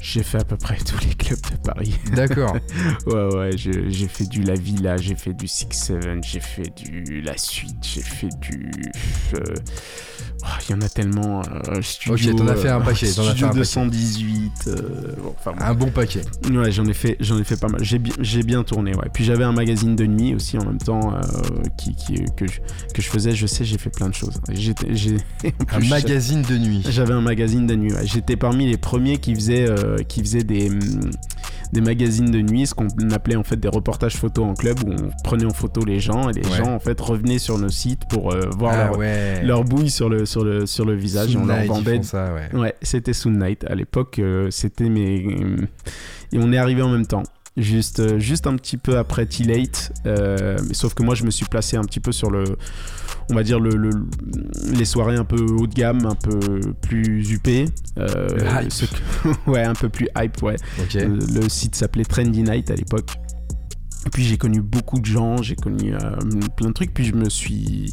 J'ai 0.00 0.22
fait 0.22 0.38
à 0.38 0.44
peu 0.44 0.56
près 0.56 0.76
tous 0.76 0.98
les 1.06 1.14
clubs 1.14 1.40
de 1.50 1.56
Paris. 1.56 1.98
D'accord. 2.14 2.56
ouais, 3.06 3.34
ouais. 3.36 3.50
J'ai 3.56 4.08
fait 4.08 4.26
du 4.26 4.42
La 4.42 4.54
Villa, 4.54 4.96
j'ai 4.96 5.14
fait 5.16 5.32
du 5.34 5.48
Six 5.48 5.66
Seven, 5.72 6.22
j'ai 6.24 6.40
fait 6.40 6.72
du 6.76 7.20
La 7.20 7.36
Suite, 7.36 7.76
j'ai 7.82 8.00
fait 8.02 8.28
du. 8.40 8.70
euh, 9.34 9.40
oh, 10.42 10.46
Il 10.68 10.72
y 10.72 10.74
en 10.74 10.80
a 10.80 10.88
tellement. 10.88 11.42
euh, 11.68 11.82
studio, 11.82 12.32
t'en 12.34 12.46
as 12.48 12.54
fait 12.56 12.68
un 12.68 12.80
euh, 12.80 12.84
paquet, 12.84 13.10
t'en 13.12 13.22
as 13.22 13.24
fait 13.26 13.30
Studio 13.30 13.46
un 13.46 13.48
paquet. 13.50 13.58
218. 13.58 14.52
euh, 14.68 15.14
bon, 15.22 15.34
enfin, 15.38 15.52
bon. 15.52 15.64
Un 15.64 15.74
bon 15.74 15.90
paquet. 15.90 16.22
Ouais, 16.50 16.70
j'en 16.70 16.86
ai 16.86 16.94
fait, 16.94 17.16
j'en 17.20 17.38
ai 17.38 17.44
fait 17.44 17.58
pas 17.60 17.68
mal. 17.68 17.82
J'ai 17.82 17.98
bien, 18.42 18.62
tourné, 18.62 18.94
ouais. 18.94 19.08
Puis 19.12 19.24
j'avais 19.24 19.44
un 19.44 19.52
magazine 19.52 19.96
de 19.96 20.06
nuit 20.06 20.34
aussi 20.34 20.56
en 20.58 20.64
même 20.64 20.78
temps 20.78 21.18
qui, 21.76 21.94
qui- 21.96 22.24
que, 22.36 22.46
je, 22.46 22.60
que 22.94 23.02
je 23.02 23.08
faisais. 23.08 23.32
Je 23.34 23.46
sais, 23.46 23.64
j'ai 23.64 23.78
fait 23.78 23.90
plein 23.90 24.08
de 24.08 24.14
choses. 24.14 24.40
En 25.72 25.76
Un 25.76 25.88
magazine 25.88 26.42
de 26.42 26.56
nuit. 26.56 26.84
J'avais 26.88 27.12
un 27.14 27.20
magazine 27.20 27.66
de 27.66 27.74
nuit. 27.74 27.92
ouais. 27.92 28.06
J'étais 28.06 28.36
parmi 28.36 28.66
les 28.68 28.76
premiers 28.76 29.18
qui 29.18 29.34
faisaient, 29.34 29.66
qui 30.08 30.20
faisaient 30.20 30.44
des, 30.44 30.70
hum, 30.70 30.78
des 31.72 31.80
magazines 31.80 32.30
de 32.30 32.40
nuit, 32.40 32.66
ce 32.66 32.74
qu'on 32.74 32.88
appelait 33.12 33.36
en 33.36 33.42
fait 33.42 33.56
des 33.56 33.68
reportages 33.68 34.16
photos 34.16 34.44
en 34.46 34.54
club 34.54 34.78
où 34.86 34.90
on 34.92 35.10
prenait 35.22 35.44
en 35.44 35.50
photo 35.52 35.84
les 35.84 36.00
gens 36.00 36.28
et 36.30 36.32
les 36.32 36.46
Ouais. 36.48 36.56
gens 36.56 36.72
en 36.74 36.78
fait 36.78 36.98
revenaient 37.00 37.38
sur 37.38 37.58
nos 37.58 37.68
sites 37.68 38.02
pour 38.08 38.32
euh, 38.32 38.48
voir 38.56 38.72
Ah 38.74 38.84
leur, 38.86 38.98
ouais. 38.98 39.42
leur 39.44 39.64
bouille 39.64 39.90
sur 39.90 40.08
le, 40.08 40.24
sur 40.24 40.44
le, 40.44 40.64
sur 40.66 40.84
le 40.86 40.94
visage 40.94 41.36
on 41.36 41.44
leur 41.46 41.62
vendait 41.64 42.02
ça, 42.02 42.32
ouais. 42.34 42.58
Ouais, 42.58 42.74
c'était 42.82 43.12
Soon 43.12 43.32
Night. 43.32 43.64
À 43.68 43.74
l'époque, 43.74 44.18
euh, 44.18 44.48
c'était 44.50 44.88
mes. 44.88 45.16
Et 46.32 46.38
on 46.38 46.52
est 46.52 46.58
arrivé 46.58 46.82
en 46.82 46.88
même 46.90 47.06
temps. 47.06 47.22
Juste, 47.58 47.98
euh, 48.00 48.18
juste 48.20 48.46
un 48.46 48.54
petit 48.56 48.76
peu 48.76 48.98
après 48.98 49.26
T-Late. 49.26 49.92
euh, 50.06 50.56
sauf 50.72 50.94
que 50.94 51.02
moi, 51.02 51.14
je 51.16 51.24
me 51.24 51.30
suis 51.30 51.44
placé 51.46 51.76
un 51.76 51.82
petit 51.82 51.98
peu 52.00 52.12
sur 52.12 52.30
le. 52.30 52.44
On 53.30 53.34
va 53.34 53.42
dire 53.42 53.58
le, 53.60 53.70
le- 53.76 54.06
les 54.72 54.84
soirées 54.84 55.16
un 55.16 55.24
peu 55.24 55.36
haut 55.42 55.66
de 55.66 55.74
gamme, 55.74 56.06
un 56.06 56.14
peu 56.14 56.38
plus 56.80 57.30
huppées. 57.32 57.66
euh, 57.98 58.28
hype. 58.62 58.70
que- 58.70 59.50
ouais, 59.50 59.64
un 59.64 59.74
peu 59.74 59.88
plus 59.88 60.08
hype, 60.16 60.42
ouais. 60.42 60.56
Le 61.04 61.48
site 61.48 61.74
s'appelait 61.74 62.04
Trendy 62.04 62.42
Night 62.42 62.70
à 62.70 62.74
l'époque. 62.74 63.10
Puis 64.12 64.24
j'ai 64.24 64.38
connu 64.38 64.60
beaucoup 64.62 65.00
de 65.00 65.06
gens, 65.06 65.42
j'ai 65.42 65.56
connu 65.56 65.94
euh, 65.94 65.98
plein 66.56 66.68
de 66.68 66.72
trucs, 66.72 66.94
puis 66.94 67.04
je 67.04 67.14
me 67.14 67.28
suis... 67.28 67.92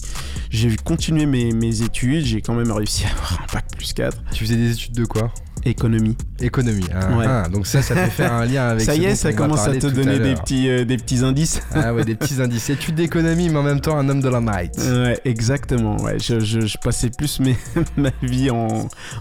J'ai 0.50 0.75
continué 0.77 1.25
mes, 1.25 1.51
mes 1.51 1.81
études, 1.81 2.24
j'ai 2.25 2.41
quand 2.41 2.53
même 2.53 2.71
réussi 2.71 3.05
à 3.05 3.09
avoir 3.12 3.41
un 3.43 3.53
bac 3.53 3.65
plus 3.77 3.91
4. 3.93 4.17
Tu 4.31 4.45
faisais 4.45 4.55
des 4.55 4.71
études 4.71 4.93
de 4.95 5.05
quoi? 5.05 5.31
Économie. 5.67 6.15
Économie. 6.39 6.85
Ah, 6.93 7.17
Ouais. 7.17 7.25
ah, 7.27 7.47
donc 7.51 7.65
ça, 7.65 7.81
ça 7.81 7.95
peut 7.95 8.09
faire 8.12 8.31
un 8.33 8.45
lien 8.45 8.67
avec. 8.67 8.83
ça 8.83 8.93
y 8.95 9.05
est, 9.05 9.15
ça 9.15 9.33
commence 9.33 9.65
à 9.67 9.75
te 9.75 9.88
donner 9.88 10.19
des 10.19 10.35
petits, 10.35 10.69
euh, 10.69 10.85
des 10.85 10.97
petits 10.97 11.24
indices. 11.24 11.59
Ah 11.74 11.91
ouais, 11.91 12.05
des 12.05 12.13
petits 12.13 12.39
indices. 12.39 12.69
Études 12.69 12.93
d'économie, 12.93 13.50
mais 13.50 13.57
en 13.57 13.63
même 13.63 13.81
temps 13.81 13.97
un 13.97 14.07
homme 14.07 14.21
de 14.21 14.29
la 14.29 14.41
night. 14.41 14.77
Ouais, 14.77 15.19
exactement. 15.25 15.97
Ouais, 16.03 16.17
je, 16.19 16.39
je, 16.39 16.59
je 16.62 16.77
passais 16.77 17.09
plus 17.09 17.39
mes, 17.39 17.57
ma 17.97 18.12
vie 18.21 18.51
en. 18.51 18.67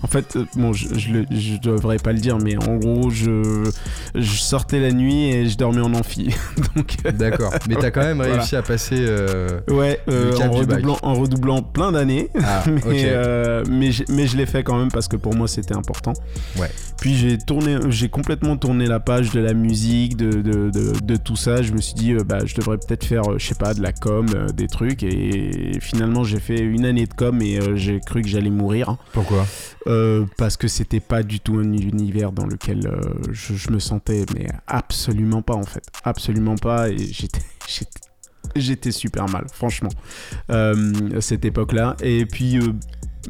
En 0.03 0.07
fait, 0.07 0.37
euh, 0.37 0.45
bon, 0.55 0.75
je, 0.75 0.89
je 0.95 1.57
devrais 1.63 1.97
pas 1.97 2.13
le 2.13 2.19
dire, 2.19 2.37
mais 2.37 2.59
en 2.59 2.77
gros, 2.77 3.09
je, 3.09 3.71
je 4.15 4.37
sortais 4.37 4.81
la 4.81 4.93
nuit 4.93 5.31
et 5.31 5.49
je 5.49 5.57
dormais 5.57 5.81
en 5.81 5.95
amphi. 5.95 6.29
Donc, 6.77 6.97
euh, 7.07 7.13
D'accord. 7.13 7.53
Mais 7.69 7.77
t'as 7.77 7.91
quand 7.91 8.03
même 8.03 8.17
Voilà. 8.17 8.35
réussi 8.35 8.57
à 8.57 8.63
passer. 8.63 8.97
euh, 8.99 9.61
ouais, 9.71 10.01
euh, 10.09 10.33
en, 10.39 10.51
redoublant, 10.51 10.99
en 11.03 11.15
redoublant 11.15 11.63
plein 11.63 11.93
d'années. 11.93 12.31
Ah, 12.43 12.63
mais, 12.87 13.05
euh, 13.07 13.65
je- 13.65 14.05
mais 14.09 14.27
je 14.27 14.37
l'ai 14.37 14.47
fait 14.47 14.63
quand 14.63 14.77
même 14.79 14.91
parce 14.91 15.09
que 15.09 15.17
pour 15.17 15.35
moi 15.35 15.47
c'était 15.49 15.75
important. 15.77 16.13
Ouais. 16.59 16.71
Puis 17.05 17.17
j'ai 17.17 17.37
tourné, 17.37 17.77
j'ai 17.91 18.09
complètement 18.09 18.57
tourné 18.57 18.87
la 18.87 18.99
page 18.99 19.31
de 19.31 19.39
la 19.39 19.53
musique, 19.53 20.17
de, 20.17 20.41
de, 20.41 20.71
de, 20.71 20.99
de 21.03 21.17
tout 21.17 21.37
ça. 21.37 21.61
Je 21.61 21.75
me 21.75 21.81
suis 21.83 21.93
dit, 21.93 22.13
euh, 22.15 22.25
bah, 22.25 22.47
je 22.47 22.55
devrais 22.55 22.79
peut-être 22.79 23.05
faire, 23.05 23.31
euh, 23.31 23.39
je 23.39 23.47
sais 23.47 23.55
pas, 23.55 23.75
de 23.75 23.83
la 23.83 23.93
com, 23.93 24.25
euh, 24.35 24.47
des 24.49 24.69
trucs. 24.69 25.03
Et 25.03 25.79
finalement, 25.83 26.25
j'ai 26.25 26.41
fait 26.41 26.61
une 26.61 26.87
année 26.87 27.05
de 27.05 27.13
com 27.13 27.43
et 27.43 27.61
j'ai 27.77 28.01
cru 28.01 28.23
que 28.23 28.29
j'allais 28.29 28.49
mourir. 28.49 28.97
Pourquoi? 29.13 29.47
Euh, 29.87 30.25
parce 30.39 30.57
que 30.57 30.67
c'était 30.67 31.01
pas 31.01 31.23
du 31.23 31.41
tout 31.41 31.59
un 31.59 31.75
univers 31.75 32.33
dans 32.33 32.47
lequel 32.47 32.91
je, 33.31 33.53
je 33.53 33.71
me 33.71 33.81
sentais, 33.81 34.25
mais 34.35 34.47
absolument 34.67 35.43
pas 35.43 35.57
en 35.57 35.65
fait. 35.65 35.85
Absolument 36.05 36.55
pas. 36.57 36.89
Et 36.89 36.97
j'étais. 36.97 37.43
j'étais- 38.57 38.93
super 38.93 39.29
mal, 39.29 39.45
franchement, 39.53 39.91
euh, 40.49 41.21
cette 41.21 41.45
époque-là. 41.45 41.97
Et 42.03 42.25
puis, 42.25 42.57
euh, 42.57 42.73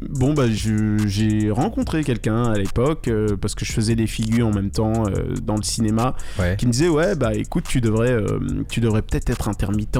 bon, 0.09 0.33
bah, 0.33 0.45
j'ai 0.49 1.49
rencontré 1.51 2.03
quelqu'un 2.03 2.43
à 2.51 2.57
l'époque, 2.57 3.07
euh, 3.07 3.35
parce 3.39 3.55
que 3.55 3.65
je 3.65 3.71
faisais 3.73 3.95
des 3.95 4.07
figures 4.07 4.47
en 4.47 4.53
même 4.53 4.71
temps 4.71 5.05
euh, 5.07 5.33
dans 5.43 5.55
le 5.55 5.63
cinéma, 5.63 6.15
Ouais. 6.39 6.55
qui 6.57 6.65
me 6.67 6.71
disait 6.71 6.87
Ouais, 6.89 7.15
bah 7.15 7.33
écoute, 7.33 7.65
tu 7.67 7.81
devrais, 7.81 8.11
euh, 8.11 8.39
tu 8.69 8.79
devrais 8.81 9.01
peut-être 9.01 9.29
être 9.29 9.47
intermittent, 9.47 9.97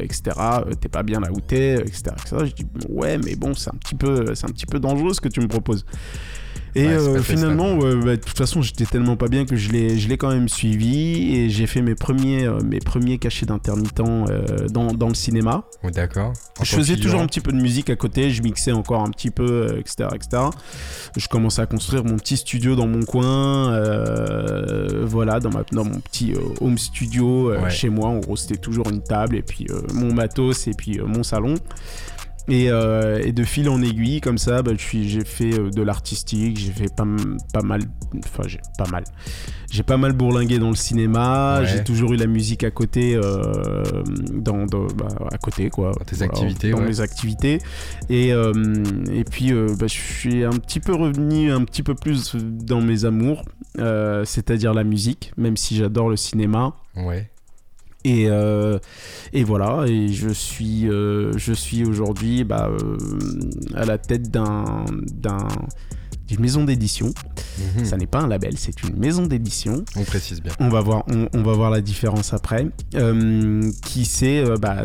etc. 0.00 0.36
T'es 0.80 0.88
pas 0.88 1.02
bien 1.02 1.20
là 1.20 1.28
où 1.32 1.40
t'es, 1.40 1.74
etc., 1.74 2.02
etc. 2.16 2.36
Je 2.46 2.54
dis 2.54 2.66
Ouais, 2.88 3.18
mais 3.18 3.34
bon, 3.36 3.54
c'est 3.54 3.70
un, 3.70 3.76
petit 3.78 3.94
peu- 3.94 4.34
c'est 4.34 4.46
un 4.46 4.52
petit 4.52 4.66
peu 4.66 4.78
dangereux 4.80 5.12
ce 5.14 5.20
que 5.20 5.28
tu 5.28 5.40
me 5.40 5.48
proposes. 5.48 5.84
Et 6.74 6.86
Ouais, 6.86 6.92
euh, 6.92 7.22
finalement, 7.22 7.76
ouais, 7.78 7.94
bah, 7.96 8.16
de 8.16 8.22
toute 8.22 8.36
façon, 8.36 8.62
j'étais 8.62 8.84
tellement 8.84 9.16
pas 9.16 9.28
bien 9.28 9.44
que 9.44 9.56
je 9.56 9.70
l'ai, 9.70 10.16
quand 10.18 10.30
même 10.30 10.48
suivi 10.48 11.36
et 11.36 11.50
j'ai 11.50 11.66
fait 11.66 11.82
mes 11.82 11.94
premiers, 11.94 12.44
euh, 12.46 12.60
mes 12.60 12.80
premiers 12.80 13.18
cachets 13.18 13.46
d'intermittent 13.46 14.00
euh, 14.00 14.68
dans, 14.68 14.88
dans 14.92 15.08
le 15.08 15.14
cinéma. 15.14 15.64
Oh, 15.84 15.90
D'accord. 15.90 16.32
Je 16.62 16.74
faisais 16.74 16.96
toujours 16.96 17.20
un 17.20 17.26
petit 17.26 17.40
peu 17.40 17.52
de 17.52 17.56
musique 17.60 17.90
à 17.90 17.96
côté, 17.96 18.30
je 18.30 18.42
mixais 18.42 18.72
encore 18.72 19.02
un 19.02 19.10
petit 19.10 19.30
peu, 19.30 19.76
etc., 19.78 20.08
etc. 20.14 20.42
Je 21.16 21.28
commençais 21.28 21.62
à 21.62 21.66
construire 21.66 22.04
mon 22.04 22.16
petit 22.16 22.36
studio 22.36 22.74
dans 22.74 22.86
mon 22.86 23.02
coin, 23.02 23.80
voilà, 25.04 25.40
dans, 25.40 25.50
ma, 25.50 25.62
dans 25.72 25.84
mon 25.84 26.00
petit 26.00 26.34
home 26.60 26.78
studio 26.78 27.48
Ouais. 27.48 27.70
chez 27.70 27.88
moi. 27.88 28.08
En 28.08 28.18
gros, 28.18 28.36
c'était 28.36 28.58
toujours 28.60 28.88
une 28.90 29.02
table 29.02 29.36
et 29.36 29.42
puis 29.42 29.66
mon 29.94 30.12
matos 30.12 30.66
et 30.66 30.72
puis 30.72 30.98
mon 31.04 31.22
salon. 31.22 31.54
Et, 32.48 32.70
euh, 32.70 33.20
et 33.22 33.32
de 33.32 33.44
fil 33.44 33.68
en 33.68 33.82
aiguille, 33.82 34.20
comme 34.22 34.38
ça, 34.38 34.62
bah, 34.62 34.72
j'ai 34.78 35.24
fait 35.24 35.52
euh, 35.58 35.68
de 35.70 35.82
l'artistique, 35.82 36.58
j'ai 36.58 36.72
fait 36.72 36.94
pas, 36.94 37.04
pas 37.52 37.60
mal, 37.60 37.82
enfin 38.24 38.44
j'ai 38.46 38.60
pas 38.78 38.88
mal, 38.90 39.04
j'ai 39.70 39.82
pas 39.82 39.98
mal 39.98 40.12
bourlingué 40.14 40.58
dans 40.58 40.70
le 40.70 40.74
cinéma, 40.74 41.60
Ouais. 41.60 41.66
j'ai 41.66 41.84
toujours 41.84 42.14
eu 42.14 42.16
la 42.16 42.26
musique 42.26 42.64
à 42.64 42.70
côté, 42.70 43.14
euh, 43.16 43.82
dans, 44.32 44.64
dans- 44.64 44.86
bah, 44.86 45.08
à 45.30 45.36
côté 45.36 45.68
quoi. 45.68 45.92
Dans 45.98 46.04
tes 46.06 46.22
activités, 46.22 46.70
Dans 46.70 46.78
ouais. 46.78 46.86
mes 46.86 47.00
activités. 47.00 47.58
Et, 48.08 48.32
euh, 48.32 48.52
et 49.12 49.24
puis 49.24 49.52
bah, 49.52 49.86
je 49.86 49.92
suis 49.98 50.42
un 50.44 50.50
petit 50.52 50.80
peu 50.80 50.94
revenu 50.94 51.52
un 51.52 51.64
petit 51.64 51.82
peu 51.82 51.94
plus 51.94 52.34
dans 52.34 52.80
mes 52.80 53.04
amours, 53.04 53.44
c'est-à-dire 54.24 54.72
la 54.72 54.84
musique, 54.84 55.32
même 55.36 55.56
si 55.58 55.76
j'adore 55.76 56.08
le 56.08 56.16
cinéma. 56.16 56.72
Ouais. 56.96 57.30
Et, 58.04 58.26
euh, 58.28 58.78
et 59.32 59.42
voilà, 59.44 59.84
et 59.88 60.08
je 60.08 60.28
suis, 60.28 60.88
euh, 60.88 61.32
je 61.36 61.52
suis 61.52 61.84
aujourd'hui 61.84 62.44
bah, 62.44 62.70
euh, 62.70 62.96
à 63.74 63.84
la 63.84 63.98
tête 63.98 64.30
d'un, 64.30 64.84
d'un- 65.12 65.48
d'une 66.28 66.40
maison 66.40 66.64
d'édition. 66.64 67.12
Mhm. 67.76 67.84
Ça 67.84 67.96
n'est 67.96 68.06
pas 68.06 68.20
un 68.20 68.28
label, 68.28 68.56
c'est 68.56 68.82
une 68.84 68.96
maison 68.96 69.26
d'édition. 69.26 69.84
On 69.96 70.04
précise 70.04 70.40
bien. 70.40 70.52
On 70.60 70.68
va 70.68 70.80
voir, 70.80 71.02
on, 71.08 71.28
on 71.34 71.42
va 71.42 71.52
voir 71.54 71.70
la 71.70 71.80
différence 71.80 72.32
après. 72.32 72.68
Qui 73.84 74.04
s'est 74.04 74.44
bah, 74.60 74.84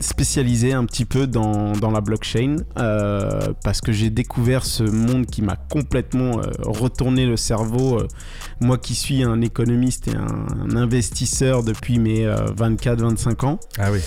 spécialisé 0.00 0.72
un 0.72 0.84
petit 0.84 1.04
peu 1.04 1.26
dans, 1.26 1.72
dans 1.72 1.90
la 1.90 2.00
blockchain 2.00 2.56
euh, 2.78 3.52
parce 3.64 3.80
que 3.80 3.92
j'ai 3.92 4.10
découvert 4.10 4.64
ce 4.64 4.82
monde 4.82 5.26
qui 5.26 5.42
m'a 5.42 5.56
complètement 5.56 6.38
euh, 6.38 6.50
retourné 6.64 7.26
le 7.26 7.36
cerveau. 7.36 8.00
Euh, 8.00 8.08
moi 8.60 8.78
qui 8.78 8.94
suis 8.94 9.22
un 9.22 9.40
économiste 9.40 10.08
et 10.08 10.16
un, 10.16 10.46
un 10.70 10.76
investisseur 10.76 11.62
depuis 11.62 11.98
mes 11.98 12.26
24-25 12.26 13.44
ans, 13.44 13.60
Ah 13.78 13.92
oui. 13.92 14.00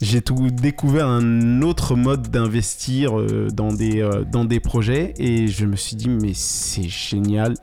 j'ai 0.00 0.20
tout 0.22 0.48
découvert 0.50 1.06
un 1.08 1.62
autre 1.62 1.96
mode 1.96 2.28
d'investir 2.30 3.12
dans, 3.52 3.72
des, 3.72 4.08
dans 4.30 4.44
des 4.44 4.60
projets 4.60 5.12
et 5.18 5.48
je 5.48 5.66
me 5.66 5.76
suis 5.76 5.96
dit 5.96 6.08
mais 6.08 6.32
c'est 6.34 6.88
génial. 6.88 7.54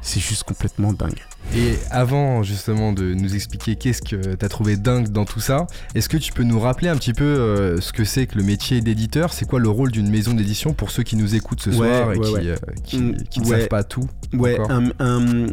C'est 0.00 0.20
juste 0.20 0.42
complètement 0.44 0.92
dingue. 0.92 1.20
Et 1.54 1.74
avant 1.90 2.42
justement 2.42 2.92
de 2.94 3.12
nous 3.12 3.34
expliquer 3.34 3.76
qu'est-ce 3.76 4.00
que 4.00 4.34
t'as 4.36 4.48
trouvé 4.48 4.78
dingue 4.78 5.08
dans 5.08 5.26
tout 5.26 5.40
ça, 5.40 5.66
est-ce 5.94 6.08
que 6.08 6.16
tu 6.16 6.32
peux 6.32 6.44
nous 6.44 6.58
rappeler 6.58 6.88
un 6.88 6.96
petit 6.96 7.12
peu 7.12 7.24
euh, 7.24 7.78
ce 7.80 7.92
que 7.92 8.04
c'est 8.04 8.26
que 8.26 8.38
le 8.38 8.42
métier 8.44 8.80
d'éditeur? 8.80 9.34
C'est 9.34 9.46
quoi 9.46 9.60
le 9.60 9.68
rôle 9.68 9.90
d'une 9.90 10.08
maison 10.08 10.32
d'édition 10.32 10.72
pour 10.72 10.90
ceux 10.90 11.02
qui 11.02 11.14
nous 11.14 11.34
écoutent 11.34 11.60
ce 11.60 11.68
Ouais, 11.70 11.76
soir 11.76 12.12
et 12.14 12.18
ouais, 12.18 12.26
qui, 12.26 12.32
ouais. 12.34 12.48
euh, 12.48 12.56
qui, 12.84 12.98
Mm, 12.98 13.14
qui 13.28 13.40
ne 13.40 13.44
savent 13.44 13.68
pas 13.68 13.84
tout 13.84 14.08
Ouais, 14.32 14.56
un, 14.70 14.90
un- 14.98 15.46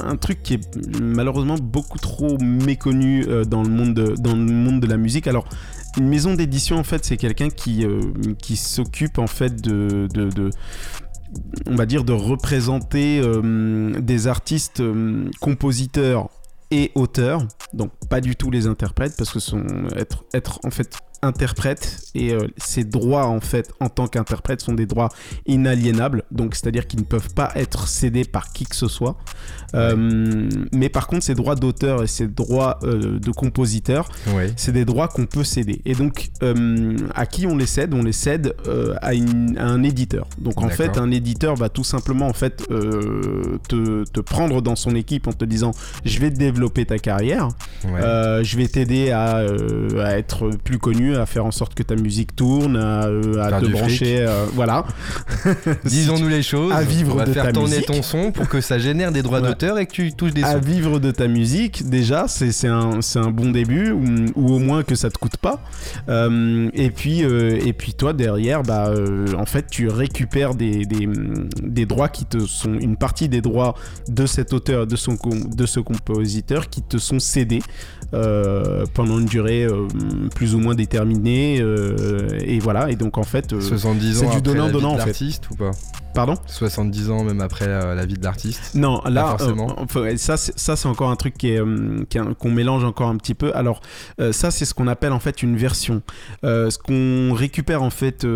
un 0.00 0.16
truc 0.16 0.42
qui 0.42 0.54
est 0.54 1.00
malheureusement 1.02 1.56
beaucoup 1.60 1.98
trop 1.98 2.38
méconnu 2.38 3.26
euh, 3.28 3.44
dans, 3.44 3.62
le 3.62 3.68
monde 3.68 3.92
de, 3.92 4.14
dans 4.18 4.34
le 4.34 4.40
monde 4.44 4.80
de 4.80 4.86
la 4.86 4.96
musique. 4.96 5.26
Alors, 5.26 5.46
une 5.98 6.08
maison 6.08 6.32
d'édition, 6.32 6.78
en 6.78 6.84
fait, 6.84 7.04
c'est 7.04 7.18
quelqu'un 7.18 7.50
qui, 7.50 7.84
euh, 7.84 8.00
qui 8.40 8.56
s'occupe, 8.56 9.18
en 9.18 9.26
fait, 9.26 9.60
de, 9.60 10.08
de, 10.14 10.30
de- 10.30 10.50
on 11.66 11.74
va 11.76 11.86
dire, 11.86 12.04
de 12.04 12.12
représenter 12.12 13.20
euh, 13.22 13.92
des 14.00 14.26
artistes 14.26 14.80
euh, 14.80 15.30
compositeurs 15.40 16.28
et 16.70 16.92
auteurs. 16.94 17.46
Donc, 17.72 17.90
pas 18.08 18.20
du 18.20 18.36
tout 18.36 18.50
les 18.50 18.66
interprètes, 18.66 19.14
parce 19.16 19.30
que 19.30 19.40
sont, 19.40 19.64
être, 19.96 20.24
être, 20.34 20.60
en 20.64 20.70
fait, 20.70 20.98
interprète 21.22 22.00
et 22.14 22.32
euh, 22.32 22.48
ses 22.56 22.84
droits 22.84 23.26
en 23.26 23.40
fait 23.40 23.72
en 23.80 23.88
tant 23.88 24.06
qu'interprète 24.08 24.60
sont 24.60 24.74
des 24.74 24.86
droits 24.86 25.08
inaliénables 25.46 26.24
donc 26.30 26.54
c'est 26.54 26.66
à 26.66 26.70
dire 26.70 26.86
qu'ils 26.86 27.00
ne 27.00 27.04
peuvent 27.04 27.32
pas 27.34 27.52
être 27.54 27.86
cédés 27.88 28.24
par 28.24 28.52
qui 28.52 28.64
que 28.64 28.76
ce 28.76 28.88
soit. 28.88 29.16
Euh, 29.74 30.48
mais 30.72 30.88
par 30.88 31.06
contre 31.06 31.24
ces 31.24 31.34
droits 31.34 31.54
d'auteur 31.54 32.02
et 32.02 32.06
ces 32.06 32.26
droits 32.28 32.78
euh, 32.82 33.18
de 33.18 33.30
compositeur 33.30 34.08
Ouais. 34.34 34.52
c'est 34.56 34.72
des 34.72 34.84
droits 34.84 35.08
qu'on 35.08 35.26
peut 35.26 35.44
céder. 35.44 35.80
Et 35.84 35.94
donc 35.94 36.30
euh, 36.42 36.96
à 37.14 37.26
qui 37.26 37.46
on 37.46 37.56
les 37.56 37.66
cède? 37.66 37.94
On 37.94 38.02
les 38.02 38.12
cède 38.12 38.54
à, 39.00 39.14
une- 39.14 39.56
à 39.58 39.66
un 39.66 39.82
éditeur. 39.82 40.26
Donc 40.38 40.60
en 40.62 40.68
fait 40.68 40.98
un 40.98 41.10
éditeur 41.10 41.54
va 41.56 41.68
tout 41.68 41.84
simplement 41.84 42.26
en 42.26 42.32
fait 42.32 42.66
te, 43.68 44.04
te 44.04 44.20
prendre 44.20 44.60
dans 44.62 44.76
son 44.76 44.94
équipe 44.94 45.26
en 45.26 45.32
te 45.32 45.44
disant 45.44 45.72
je 46.04 46.18
vais 46.18 46.30
développer 46.30 46.84
ta 46.84 46.98
carrière. 46.98 47.48
Ouais. 47.84 48.00
je 48.44 48.56
vais 48.56 48.68
t'aider 48.68 49.10
à, 49.10 49.36
à 50.02 50.16
être 50.18 50.50
plus 50.64 50.78
connu, 50.78 51.11
à 51.20 51.26
faire 51.26 51.44
en 51.46 51.50
sorte 51.50 51.74
que 51.74 51.82
ta 51.82 51.94
musique 51.96 52.34
tourne, 52.36 52.76
à, 52.76 53.06
euh, 53.06 53.40
à 53.42 53.60
te 53.60 53.66
brancher, 53.66 54.18
euh, 54.20 54.46
voilà. 54.54 54.84
Disons-nous 55.84 56.28
les 56.28 56.42
choses. 56.42 56.72
À 56.72 56.82
vivre 56.82 57.14
on 57.14 57.18
va 57.18 57.24
de 57.24 57.32
faire 57.32 57.44
ta 57.44 57.52
tourner 57.52 57.76
musique. 57.76 57.86
ton 57.86 58.02
son 58.02 58.32
pour 58.32 58.48
que 58.48 58.60
ça 58.60 58.78
génère 58.78 59.12
des 59.12 59.22
droits 59.22 59.40
Ouais. 59.40 59.48
d'auteur 59.48 59.78
et 59.78 59.86
que 59.86 59.92
tu 59.92 60.12
touches 60.12 60.34
des 60.34 60.42
à 60.44 60.52
sons. 60.52 60.58
vivre 60.60 60.98
de 61.00 61.10
ta 61.10 61.26
musique, 61.26 61.88
déjà, 61.88 62.26
c'est 62.28 62.66
un, 62.68 63.00
un 63.16 63.30
bon 63.30 63.50
début, 63.50 63.90
ou, 63.90 64.04
ou 64.36 64.52
au 64.54 64.58
moins 64.58 64.82
que 64.82 64.94
ça 64.94 65.10
te 65.10 65.18
coûte 65.18 65.36
pas. 65.36 65.60
Euh, 66.08 66.68
et, 66.74 66.90
puis, 66.90 67.24
euh, 67.24 67.58
et 67.64 67.72
puis 67.72 67.94
toi, 67.94 68.12
derrière, 68.12 68.62
bah, 68.62 68.88
euh, 68.88 69.26
en 69.36 69.46
fait, 69.46 69.66
tu 69.70 69.88
récupères 69.88 70.54
des, 70.54 70.84
des, 70.84 71.08
des 71.62 71.86
droits 71.86 72.08
qui 72.08 72.24
te 72.26 72.40
sont, 72.46 72.74
une 72.74 72.96
partie 72.96 73.28
des 73.28 73.40
droits 73.40 73.74
de 74.08 74.26
cet 74.26 74.52
auteur, 74.52 74.86
de, 74.86 74.96
son, 74.96 75.16
de 75.16 75.66
ce 75.66 75.80
compositeur 75.80 76.68
qui 76.68 76.82
te 76.82 76.98
sont 76.98 77.18
cédés 77.18 77.62
euh, 78.14 78.84
pendant 78.94 79.18
une 79.18 79.26
durée 79.26 79.64
euh, 79.64 79.86
plus 80.34 80.54
ou 80.54 80.58
moins 80.58 80.74
déterminée. 80.74 81.60
euh, 81.60 82.38
et 82.40 82.58
voilà, 82.58 82.90
et 82.90 82.96
donc 82.96 83.18
en 83.18 83.22
fait... 83.22 83.60
70 83.60 84.14
c'est 84.14 84.20
du 84.22 84.26
après 84.28 84.40
donnant, 84.40 84.60
la 84.62 84.66
vie 84.66 84.72
donnant, 84.72 84.96
de 84.96 85.00
en 85.00 85.04
fait. 85.04 85.12
ou 85.50 85.54
pas? 85.54 85.70
Pardon 86.14 86.34
70 86.46 87.10
ans 87.10 87.24
même 87.24 87.40
après 87.40 87.66
euh, 87.66 87.94
la 87.94 88.04
vie 88.06 88.14
de 88.14 88.22
l'artiste 88.24 88.74
Non, 88.74 89.00
là, 89.06 89.34
forcément. 89.38 89.76
euh, 89.96 90.16
ça, 90.16 90.36
c'est- 90.36 90.86
encore 90.86 91.10
un 91.10 91.16
truc 91.16 91.42
est- 91.44 91.60
qu'on 92.38 92.50
mélange 92.50 92.84
encore 92.84 93.08
un 93.08 93.16
petit 93.16 93.34
peu. 93.34 93.54
Alors, 93.56 93.80
euh, 94.20 94.32
ça, 94.32 94.50
c'est 94.50 94.64
ce 94.64 94.74
qu'on 94.74 94.88
appelle 94.88 95.12
en 95.12 95.20
fait 95.20 95.42
une 95.42 95.56
version. 95.56 96.02
Ce 96.42 96.76
qu'on 96.78 97.34
récupère 97.34 97.82
en 97.82 97.90
fait, 97.90 98.26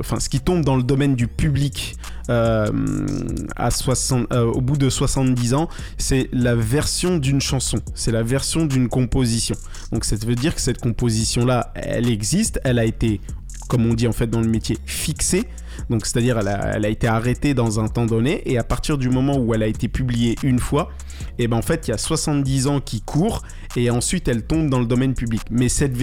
enfin, 0.00 0.20
ce 0.20 0.28
qui 0.28 0.40
tombe 0.40 0.64
dans 0.64 0.76
le 0.76 0.82
domaine 0.82 1.14
du 1.14 1.26
public 1.28 1.96
à 2.28 3.70
60, 3.70 4.32
euh, 4.32 4.44
au 4.44 4.60
bout 4.60 4.76
de 4.76 4.88
70 4.90 5.54
ans, 5.54 5.68
c'est 5.98 6.28
la 6.32 6.54
version 6.54 7.16
d'une 7.18 7.40
chanson, 7.40 7.78
c'est 7.94 8.12
la 8.12 8.22
version 8.22 8.66
d'une 8.66 8.88
composition. 8.88 9.56
Donc, 9.92 10.04
ça 10.04 10.16
veut 10.16 10.34
dire 10.34 10.54
que 10.54 10.60
cette 10.60 10.80
composition-là, 10.80 11.72
elle 11.74 12.08
existe, 12.08 12.60
elle 12.64 12.78
a 12.78 12.84
été 12.84 13.20
comme 13.68 13.86
on 13.86 13.94
dit 13.94 14.06
en 14.06 14.12
fait 14.12 14.26
dans 14.26 14.42
le 14.42 14.48
métier, 14.48 14.76
fixée. 14.84 15.44
Donc 15.90 16.06
c'est-à-dire 16.06 16.38
elle 16.38 16.48
a, 16.84 16.88
été 16.88 17.06
arrêtée 17.06 17.54
dans 17.54 17.80
un 17.80 17.88
temps 17.88 18.06
donné 18.06 18.42
et 18.46 18.58
à 18.58 18.64
partir 18.64 18.98
du 18.98 19.10
moment 19.10 19.36
où 19.36 19.54
elle 19.54 19.62
a 19.62 19.66
été 19.66 19.88
publiée 19.88 20.36
une 20.42 20.58
fois, 20.58 20.90
et 21.38 21.48
ben 21.48 21.56
en 21.56 21.62
fait 21.62 21.88
il 21.88 21.90
y 21.90 21.94
a 21.94 21.98
70 21.98 22.66
ans 22.66 22.80
qui 22.80 23.00
courent 23.00 23.42
et 23.76 23.90
ensuite 23.90 24.28
elle 24.28 24.44
tombe 24.44 24.68
dans 24.68 24.80
le 24.80 24.86
domaine 24.86 25.14
public. 25.14 25.42
Mais 25.50 25.68
cette, 25.68 25.94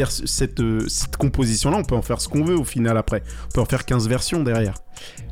euh, 0.60 0.88
cette 0.88 1.18
composition-là, 1.18 1.78
on 1.78 1.84
peut 1.84 1.96
en 1.96 2.01
faire 2.01 2.22
ce 2.22 2.28
qu'on 2.28 2.44
veut 2.44 2.58
au 2.58 2.63
final 2.63 2.98
après. 2.98 3.24
On 3.48 3.54
peut 3.54 3.62
en 3.62 3.66
faire 3.66 3.86
15 3.86 4.08
versions 4.08 4.44
derrière. 4.44 4.75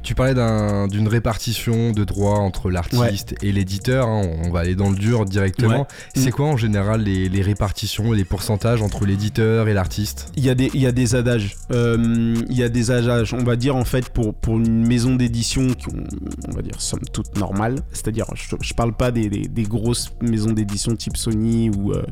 Tu 0.01 0.15
parlais 0.15 0.33
d'un- 0.33 0.87
d'une 0.87 1.09
répartition 1.09 1.91
de 1.91 2.03
droits 2.05 2.39
entre 2.39 2.71
l'artiste 2.71 3.35
et 3.43 3.51
l'éditeur. 3.51 4.07
hein, 4.07 4.21
on 4.45 4.49
va 4.49 4.61
aller 4.61 4.73
dans 4.75 4.89
le 4.89 4.95
dur 4.95 5.25
directement. 5.25 5.81
Ouais. 5.81 5.85
C'est 6.15 6.29
Mm. 6.29 6.33
quoi 6.33 6.45
en 6.47 6.57
général 6.57 7.01
les, 7.03 7.27
les 7.27 7.41
répartitions 7.41 8.13
et 8.13 8.17
les 8.17 8.23
pourcentages 8.23 8.81
entre 8.81 9.05
l'éditeur 9.05 9.67
et 9.67 9.73
l'artiste? 9.73 10.31
Il 10.37 10.45
y, 10.45 10.49
a 10.49 10.55
des, 10.55 10.71
il 10.73 10.79
y 10.81 10.87
a 10.87 10.93
des 10.93 11.15
adages. 11.15 11.57
Euh, 11.71 12.33
il 12.49 12.55
y 12.57 12.63
a 12.63 12.69
des 12.69 12.91
adages. 12.91 13.33
On 13.33 13.43
va 13.43 13.57
dire 13.57 13.75
en 13.75 13.83
fait 13.85 14.09
pour, 14.09 14.33
pour 14.33 14.55
une 14.57 14.87
maison 14.87 15.15
d'édition 15.15 15.73
qui 15.73 15.89
ont, 15.89 16.03
on 16.47 16.51
va 16.53 16.61
dire 16.61 16.79
somme 16.81 17.03
toute 17.11 17.37
normale. 17.37 17.75
C'est-à-dire, 17.91 18.25
je, 18.35 18.55
je 18.61 18.73
parle 18.73 18.93
pas 18.93 19.11
des, 19.11 19.29
des- 19.29 19.47
des 19.49 19.63
grosses 19.63 20.11
maisons 20.21 20.51
d'édition 20.53 20.95
type 20.95 21.17
Sony 21.17 21.69
ou, 21.69 21.91
euh, 21.91 22.03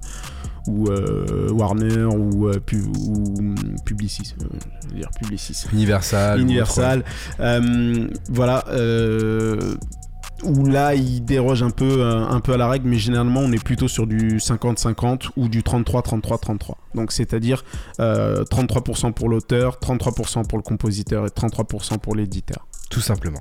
ou 0.67 0.87
euh, 0.89 1.49
Warner 1.51 2.03
ou, 2.03 2.47
euh, 2.49 2.59
pu- 2.59 2.83
ou 2.99 3.55
Publicis. 3.85 4.33
euh, 4.41 4.45
je 4.83 4.89
veux 4.93 4.99
dire 4.99 5.09
Publicis. 5.19 5.65
Universal 5.73 6.39
Universal. 6.41 7.03
Voilà. 8.29 8.63
où 10.43 10.65
là, 10.67 10.93
il 10.93 11.25
déroge 11.25 11.63
un 11.63 11.71
peu, 11.71 12.01
euh, 12.03 12.23
un 12.27 12.39
peu 12.41 12.53
à 12.53 12.57
la 12.57 12.67
règle, 12.69 12.87
mais 12.87 12.97
généralement, 12.99 13.39
on 13.39 13.51
est 13.51 13.63
plutôt 13.63 13.87
sur 13.87 14.05
du 14.05 14.37
50-50 14.39 15.29
ou 15.35 15.49
du 15.49 15.63
33-33-33. 15.63 16.75
Donc, 16.93 17.11
c'est-à-dire 17.11 17.63
euh, 17.99 18.43
33% 18.43 19.13
pour 19.13 19.29
l'auteur, 19.29 19.79
33% 19.81 20.45
pour 20.47 20.59
le 20.59 20.63
compositeur 20.63 21.25
et 21.25 21.29
33% 21.29 21.97
pour 21.97 22.15
l'éditeur. 22.15 22.67
Tout 22.91 23.01
simplement. 23.01 23.39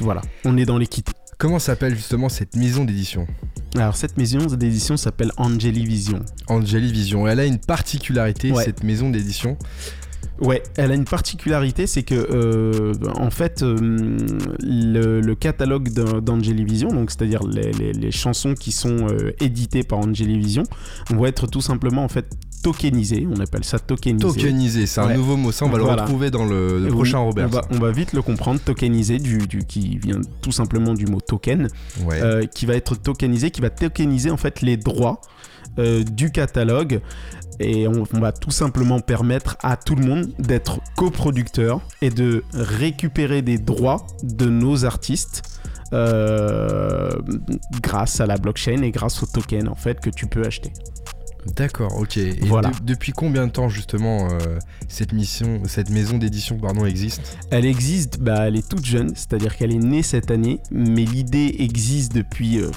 Voilà, 0.00 0.20
on 0.44 0.56
est 0.58 0.64
dans 0.66 0.76
l'équité. 0.78 1.12
Comment 1.40 1.58
s'appelle 1.58 1.96
justement 1.96 2.28
cette 2.28 2.54
maison 2.54 2.84
d'édition 2.84 3.26
Alors, 3.74 3.96
cette 3.96 4.18
maison 4.18 4.44
d'édition 4.44 4.98
s'appelle 4.98 5.32
Angeli 5.38 5.86
Vision. 5.86 6.20
Angeli 6.48 6.92
Vision. 6.92 7.26
Elle 7.26 7.40
a 7.40 7.46
une 7.46 7.58
particularité, 7.58 8.52
Ouais. 8.52 8.62
cette 8.62 8.84
maison 8.84 9.08
d'édition. 9.08 9.56
Ouais, 10.40 10.62
elle 10.76 10.90
a 10.90 10.94
une 10.94 11.04
particularité, 11.04 11.86
c'est 11.86 12.02
que 12.02 12.14
euh, 12.14 12.92
en 13.16 13.30
fait, 13.30 13.62
euh, 13.62 13.76
le, 14.60 15.20
le 15.20 15.34
catalogue 15.34 15.90
d'An- 15.90 16.20
d'Angelivision, 16.20 16.88
donc 16.88 17.10
c'est-à-dire 17.10 17.42
les, 17.46 17.72
les- 17.72 17.92
les 17.92 18.10
chansons 18.10 18.54
qui 18.54 18.72
sont 18.72 19.08
euh, 19.08 19.32
éditées 19.40 19.82
par 19.82 19.98
Angelivision, 19.98 20.62
vont 21.10 21.26
être 21.26 21.46
tout 21.46 21.60
simplement 21.60 22.04
en 22.04 22.08
fait 22.08 22.26
tokenisées. 22.62 23.26
On 23.30 23.40
appelle 23.40 23.64
ça 23.64 23.78
tokenisé. 23.78 24.26
Tokenisé, 24.26 24.86
c'est 24.86 25.00
un 25.00 25.08
Ouais. 25.08 25.16
nouveau 25.16 25.36
mot. 25.36 25.50
Ça, 25.52 25.64
on 25.64 25.68
va 25.70 25.78
Voilà. 25.78 25.96
le 25.96 26.02
retrouver 26.02 26.30
dans 26.30 26.44
le, 26.44 26.78
le 26.78 26.84
Oui, 26.86 26.90
prochain 26.90 27.18
Robert. 27.18 27.46
On 27.46 27.50
va, 27.54 27.62
on 27.70 27.78
va 27.78 27.90
vite 27.90 28.12
le 28.12 28.22
comprendre. 28.22 28.60
Tokenisé, 28.60 29.18
du, 29.18 29.38
du, 29.46 29.64
qui 29.64 29.98
vient 29.98 30.20
tout 30.42 30.52
simplement 30.52 30.92
du 30.94 31.06
mot 31.06 31.20
token, 31.20 31.68
Ouais. 32.04 32.20
euh, 32.22 32.44
qui 32.46 32.66
va 32.66 32.74
être 32.76 32.96
tokenisé, 32.96 33.50
qui 33.50 33.60
va 33.60 33.70
tokeniser 33.70 34.30
en 34.30 34.36
fait 34.36 34.60
les 34.62 34.76
droits 34.76 35.20
euh, 35.78 36.02
du 36.04 36.30
catalogue. 36.30 37.00
Et 37.62 37.86
on, 37.86 38.04
on 38.14 38.20
va 38.20 38.32
tout 38.32 38.50
simplement 38.50 39.00
permettre 39.00 39.58
à 39.62 39.76
tout 39.76 39.94
le 39.94 40.06
monde 40.06 40.28
d'être 40.38 40.80
coproducteur 40.96 41.82
et 42.00 42.08
de 42.08 42.42
récupérer 42.54 43.42
des 43.42 43.58
droits 43.58 44.06
de 44.22 44.46
nos 44.46 44.86
artistes 44.86 45.42
euh, 45.92 47.10
grâce 47.82 48.20
à 48.20 48.26
la 48.26 48.36
blockchain 48.38 48.80
et 48.82 48.90
grâce 48.90 49.22
au 49.22 49.26
token 49.26 49.68
en 49.68 49.74
fait 49.74 50.00
que 50.00 50.08
tu 50.10 50.26
peux 50.26 50.42
acheter. 50.44 50.72
D'accord, 51.56 51.96
ok. 51.98 52.16
Et 52.18 52.34
Voilà. 52.42 52.68
de- 52.70 52.84
depuis 52.84 53.12
combien 53.12 53.46
de 53.46 53.52
temps 53.52 53.68
justement 53.70 54.28
euh, 54.30 54.58
cette 54.88 55.12
mission, 55.12 55.62
cette 55.66 55.88
maison 55.90 56.18
d'édition 56.18 56.58
pardon 56.58 56.84
existe? 56.86 57.38
Elle 57.50 57.64
existe, 57.64 58.20
bah, 58.20 58.46
elle 58.46 58.56
est 58.56 58.68
toute 58.68 58.84
jeune, 58.84 59.12
c'est-à-dire 59.14 59.56
qu'elle 59.56 59.72
est 59.72 59.78
née 59.78 60.02
cette 60.02 60.30
année, 60.30 60.60
mais 60.70 61.04
l'idée 61.04 61.56
existe 61.58 62.14
depuis 62.14 62.60
euh, 62.60 62.70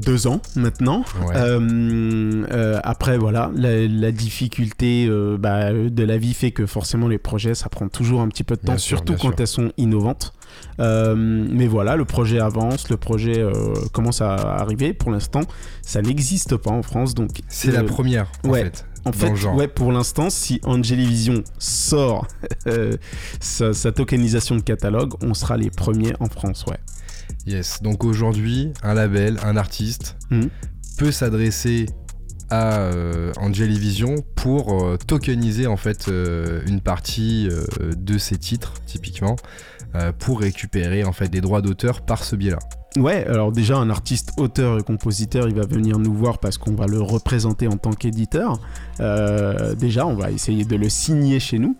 deux 0.00 0.26
ans 0.26 0.40
maintenant. 0.56 1.04
Ouais. 1.26 1.36
Euh, 1.36 2.44
euh, 2.50 2.80
après, 2.82 3.18
voilà, 3.18 3.50
la, 3.54 3.86
la 3.86 4.12
difficulté 4.12 5.06
euh, 5.08 5.36
bah, 5.38 5.72
de 5.72 6.04
la 6.04 6.18
vie 6.18 6.34
fait 6.34 6.50
que 6.50 6.66
forcément 6.66 7.08
les 7.08 7.18
projets, 7.18 7.54
ça 7.54 7.68
prend 7.68 7.88
toujours 7.88 8.20
un 8.20 8.28
petit 8.28 8.44
peu 8.44 8.56
de 8.56 8.60
temps, 8.60 8.72
Bien 8.72 8.78
surtout 8.78 9.12
quand 9.14 9.28
sûr. 9.30 9.34
elles 9.38 9.46
sont 9.46 9.72
innovantes. 9.76 10.32
Mais 10.78 11.66
voilà, 11.66 11.96
le 11.96 12.04
projet 12.04 12.40
avance, 12.40 12.88
le 12.90 12.96
projet 12.96 13.44
commence 13.92 14.20
à 14.20 14.34
arriver. 14.34 14.92
Pour 14.92 15.10
l'instant, 15.10 15.42
ça 15.82 16.02
n'existe 16.02 16.56
pas 16.56 16.70
en 16.70 16.82
France, 16.82 17.14
donc 17.14 17.30
C'est 17.48 17.70
la 17.70 17.84
première 17.84 18.26
en 18.44 18.48
ouais. 18.50 18.64
fait. 18.64 18.86
en 19.04 19.12
fait, 19.12 19.32
ouais, 19.54 19.68
pour 19.68 19.92
l'instant, 19.92 20.28
si 20.30 20.60
Angelivision 20.64 21.44
sort 21.58 22.26
sa, 23.40 23.72
sa 23.74 23.92
tokenisation 23.92 24.56
de 24.56 24.62
catalogue, 24.62 25.12
on 25.22 25.34
sera 25.34 25.56
les 25.56 25.70
premiers 25.70 26.14
en 26.18 26.26
France, 26.26 26.64
ouais. 26.68 26.78
Yes. 27.50 27.82
Donc 27.82 28.04
aujourd'hui, 28.04 28.72
un 28.82 28.94
label, 28.94 29.38
un 29.42 29.56
artiste 29.56 30.16
Mhm. 30.30 30.48
peut 30.98 31.10
s'adresser 31.12 31.86
à 32.50 32.78
euh, 32.80 33.32
Angelivision 33.36 34.16
pour 34.34 34.82
euh, 34.84 34.96
tokeniser 34.96 35.66
en 35.66 35.76
fait 35.76 36.08
euh, 36.08 36.62
une 36.66 36.80
partie 36.80 37.48
de 37.96 38.18
ses 38.18 38.38
titres 38.38 38.74
typiquement 38.86 39.36
pour 40.20 40.40
récupérer 40.40 41.02
en 41.02 41.12
fait 41.12 41.28
des 41.28 41.40
droits 41.40 41.62
d'auteur 41.62 42.02
par 42.02 42.22
ce 42.22 42.36
biais-là. 42.36 42.60
Ouais, 42.96 43.24
alors 43.26 43.50
déjà, 43.50 43.76
un 43.76 43.90
artiste, 43.90 44.30
auteur 44.36 44.78
et 44.78 44.82
compositeur, 44.84 45.48
il 45.48 45.54
va 45.56 45.66
venir 45.66 45.98
nous 45.98 46.14
voir 46.14 46.38
parce 46.38 46.58
qu'on 46.58 46.74
va 46.76 46.86
le 46.86 47.00
représenter 47.00 47.66
en 47.66 47.76
tant 47.76 47.92
qu'éditeur. 47.92 48.60
Déjà, 49.78 50.06
on 50.06 50.14
va 50.14 50.30
essayer 50.30 50.64
de 50.64 50.76
le 50.76 50.88
signer 50.88 51.40
chez 51.40 51.58
nous. 51.58 51.76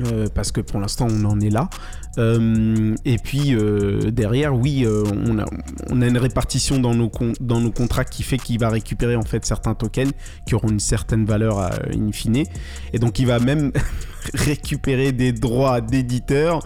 euh, 0.00 0.26
parce 0.34 0.50
que 0.50 0.60
pour 0.60 0.80
l'instant 0.80 1.06
on 1.08 1.24
en 1.24 1.40
est 1.40 1.50
là. 1.50 1.70
Euh, 2.18 2.94
et 3.04 3.18
puis 3.18 3.54
euh, 3.54 4.10
derrière, 4.10 4.54
oui, 4.54 4.84
euh, 4.84 5.04
on, 5.26 5.38
a, 5.38 5.46
une 5.90 6.18
répartition 6.18 6.78
dans 6.78 6.94
nos, 6.94 7.08
contrats 7.08 8.04
qui 8.04 8.22
fait 8.22 8.38
qu'il 8.38 8.58
va 8.58 8.68
récupérer 8.68 9.16
en 9.16 9.22
fait 9.22 9.44
certains 9.44 9.74
tokens 9.74 10.12
qui 10.46 10.54
auront 10.54 10.68
une 10.68 10.80
certaine 10.80 11.24
valeur 11.24 11.58
euh, 11.58 11.70
in 11.92 12.12
fine. 12.12 12.44
Et 12.92 12.98
donc 12.98 13.18
il 13.18 13.26
va 13.26 13.38
même 13.38 13.72
récupérer 14.34 15.12
des 15.12 15.32
droits 15.32 15.80
d'éditeur 15.80 16.60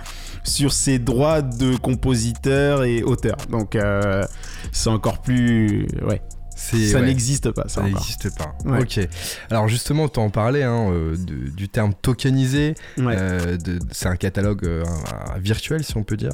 sur 0.45 0.73
ses 0.73 0.99
droits 0.99 1.43
de 1.43 1.77
compositeur 1.77 2.85
et 2.85 3.03
auteur. 3.03 3.37
Donc 3.51 3.77
c'est 4.73 4.89
encore 4.89 5.21
plus... 5.21 5.87
Ouais, 6.03 6.23
ça 6.59 7.01
ouais, 7.01 7.07
n'existe 7.07 7.51
pas, 7.53 7.65
ça, 7.69 7.83
n'existe 7.83 8.37
pas. 8.37 8.55
Ouais. 8.65 8.81
Ok. 8.83 9.01
Alors 9.51 9.69
justement, 9.69 10.09
tu 10.09 10.19
en 10.21 10.31
parlais 10.31 10.63
hein, 10.65 10.91
euh, 10.91 11.17
de- 11.17 11.51
du 11.51 11.69
terme 11.69 11.93
tokenisé. 11.95 12.75
Ouais. 12.99 13.15
Euh, 13.17 13.57
c'est 13.93 14.09
un 14.09 14.17
catalogue 14.17 14.65
euh, 14.65 14.83
un- 14.85 15.37
un 15.37 15.39
virtuel, 15.39 15.85
si 15.85 15.97
on 15.97 16.03
peut 16.05 16.17
dire. 16.17 16.33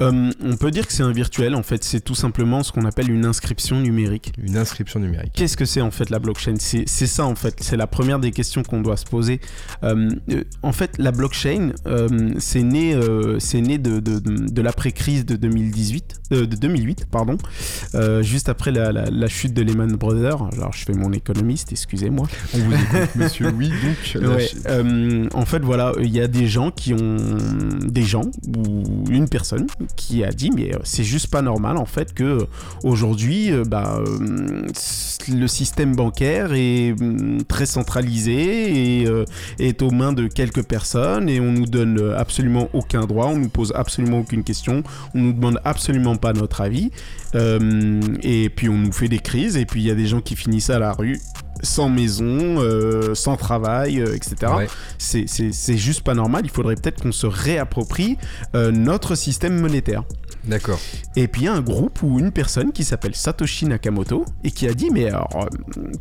On 0.00 0.56
peut 0.58 0.70
dire 0.70 0.86
que 0.86 0.92
c'est 0.92 1.02
un 1.02 1.12
virtuel, 1.12 1.54
en 1.54 1.62
fait, 1.62 1.82
c'est 1.84 2.00
tout 2.00 2.14
simplement 2.14 2.62
ce 2.62 2.72
qu'on 2.72 2.84
appelle 2.84 3.10
une 3.10 3.24
inscription 3.24 3.80
numérique. 3.80 4.32
Une 4.42 4.56
inscription 4.58 5.00
numérique. 5.00 5.32
Qu'est-ce 5.34 5.56
que 5.56 5.64
c'est 5.64 5.80
en 5.80 5.90
fait 5.90 6.10
la 6.10 6.18
blockchain? 6.18 6.56
C'est 6.58 6.86
ça 7.06 7.24
en 7.24 7.34
fait, 7.34 7.56
c'est 7.60 7.76
la 7.76 7.86
première 7.86 8.18
des 8.18 8.30
questions 8.30 8.62
qu'on 8.62 8.80
doit 8.82 8.96
se 8.96 9.04
poser. 9.06 9.40
En 10.62 10.72
fait, 10.72 10.98
la 10.98 11.12
blockchain, 11.12 11.72
c'est 12.38 12.62
né, 12.62 12.98
c'est 13.38 13.60
né 13.60 13.78
de, 13.78 14.00
de, 14.00 14.18
de- 14.18 14.50
de 14.50 14.62
l'après-crise 14.62 15.24
de 15.24 15.36
2018, 15.36 16.16
euh, 16.32 16.46
de 16.46 16.56
2008, 16.56 17.06
pardon, 17.10 17.36
juste 18.22 18.48
après 18.48 18.70
la, 18.72 18.92
la- 18.92 19.10
la 19.10 19.28
chute 19.28 19.43
chute 19.44 19.54
de 19.54 19.62
Lehman 19.62 19.92
Brothers. 19.92 20.42
Alors, 20.54 20.72
je 20.72 20.84
fais 20.84 20.94
mon 20.94 21.12
économiste, 21.12 21.70
excusez-moi. 21.70 22.26
On 22.54 22.58
vous 22.58 22.72
écoute, 22.72 23.14
monsieur. 23.16 23.52
Oui, 23.56 23.68
donc. 23.68 24.24
Ouais, 24.34 24.48
euh, 24.68 25.28
en 25.34 25.44
fait, 25.44 25.58
voilà, 25.60 25.92
il 26.00 26.08
y 26.08 26.20
a 26.20 26.28
des 26.28 26.46
gens 26.46 26.70
qui 26.70 26.94
ont. 26.94 27.16
Des 27.84 28.02
gens, 28.02 28.24
ou 28.56 29.04
une 29.10 29.28
personne, 29.28 29.66
qui 29.96 30.24
a 30.24 30.30
dit 30.30 30.50
Mais 30.50 30.74
euh, 30.74 30.78
c'est 30.82 31.04
juste 31.04 31.28
pas 31.28 31.42
normal, 31.42 31.76
en 31.76 31.84
fait, 31.84 32.14
que 32.14 32.24
euh, 32.24 32.46
aujourd'hui, 32.82 33.50
bah, 33.66 34.00
le 35.28 35.46
système 35.46 35.94
bancaire 35.94 36.52
est 36.52 36.92
hum, 37.00 37.42
très 37.44 37.66
centralisé 37.66 39.00
et 39.00 39.06
euh, 39.06 39.24
est 39.58 39.82
aux 39.82 39.90
mains 39.90 40.12
de 40.12 40.26
quelques 40.26 40.62
personnes 40.62 41.28
et 41.28 41.40
on 41.40 41.52
nous 41.52 41.66
donne 41.66 42.14
absolument 42.16 42.68
aucun 42.72 43.06
droit, 43.06 43.26
on 43.26 43.38
nous 43.38 43.48
pose 43.48 43.72
absolument 43.74 44.20
aucune 44.20 44.44
question, 44.44 44.82
on 45.14 45.20
nous 45.20 45.32
demande 45.32 45.60
absolument 45.64 46.16
pas 46.16 46.32
notre 46.32 46.60
avis. 46.60 46.90
Euh, 47.34 48.00
et 48.22 48.48
puis 48.50 48.68
on 48.68 48.78
nous 48.78 48.92
fait 48.92 49.08
des 49.08 49.18
crises 49.18 49.56
et 49.56 49.66
puis 49.66 49.80
il 49.82 49.86
y 49.86 49.90
a 49.90 49.94
des 49.94 50.06
gens 50.06 50.20
qui 50.20 50.36
finissent 50.36 50.70
à 50.70 50.78
la 50.78 50.92
rue 50.92 51.18
sans 51.62 51.88
maison, 51.88 52.26
euh, 52.60 53.14
sans 53.14 53.36
travail, 53.36 54.00
euh, 54.00 54.14
etc. 54.14 54.52
Ouais. 54.56 54.68
C'est- 54.98 55.76
juste 55.76 56.02
pas 56.02 56.14
normal. 56.14 56.42
Il 56.44 56.50
faudrait 56.50 56.74
peut-être 56.74 57.02
qu'on 57.02 57.12
se 57.12 57.26
réapproprie 57.26 58.18
euh, 58.54 58.70
notre 58.70 59.14
système 59.14 59.58
monétaire. 59.60 60.04
D'accord. 60.44 60.78
Et 61.16 61.26
puis 61.26 61.42
il 61.42 61.44
y 61.46 61.48
a 61.48 61.54
un 61.54 61.62
groupe 61.62 62.02
ou 62.02 62.18
une 62.18 62.30
personne 62.32 62.70
qui 62.72 62.84
s'appelle 62.84 63.14
Satoshi 63.14 63.64
Nakamoto 63.64 64.26
et 64.44 64.50
qui 64.50 64.68
a 64.68 64.74
dit 64.74 64.90
mais 64.92 65.06
alors 65.08 65.48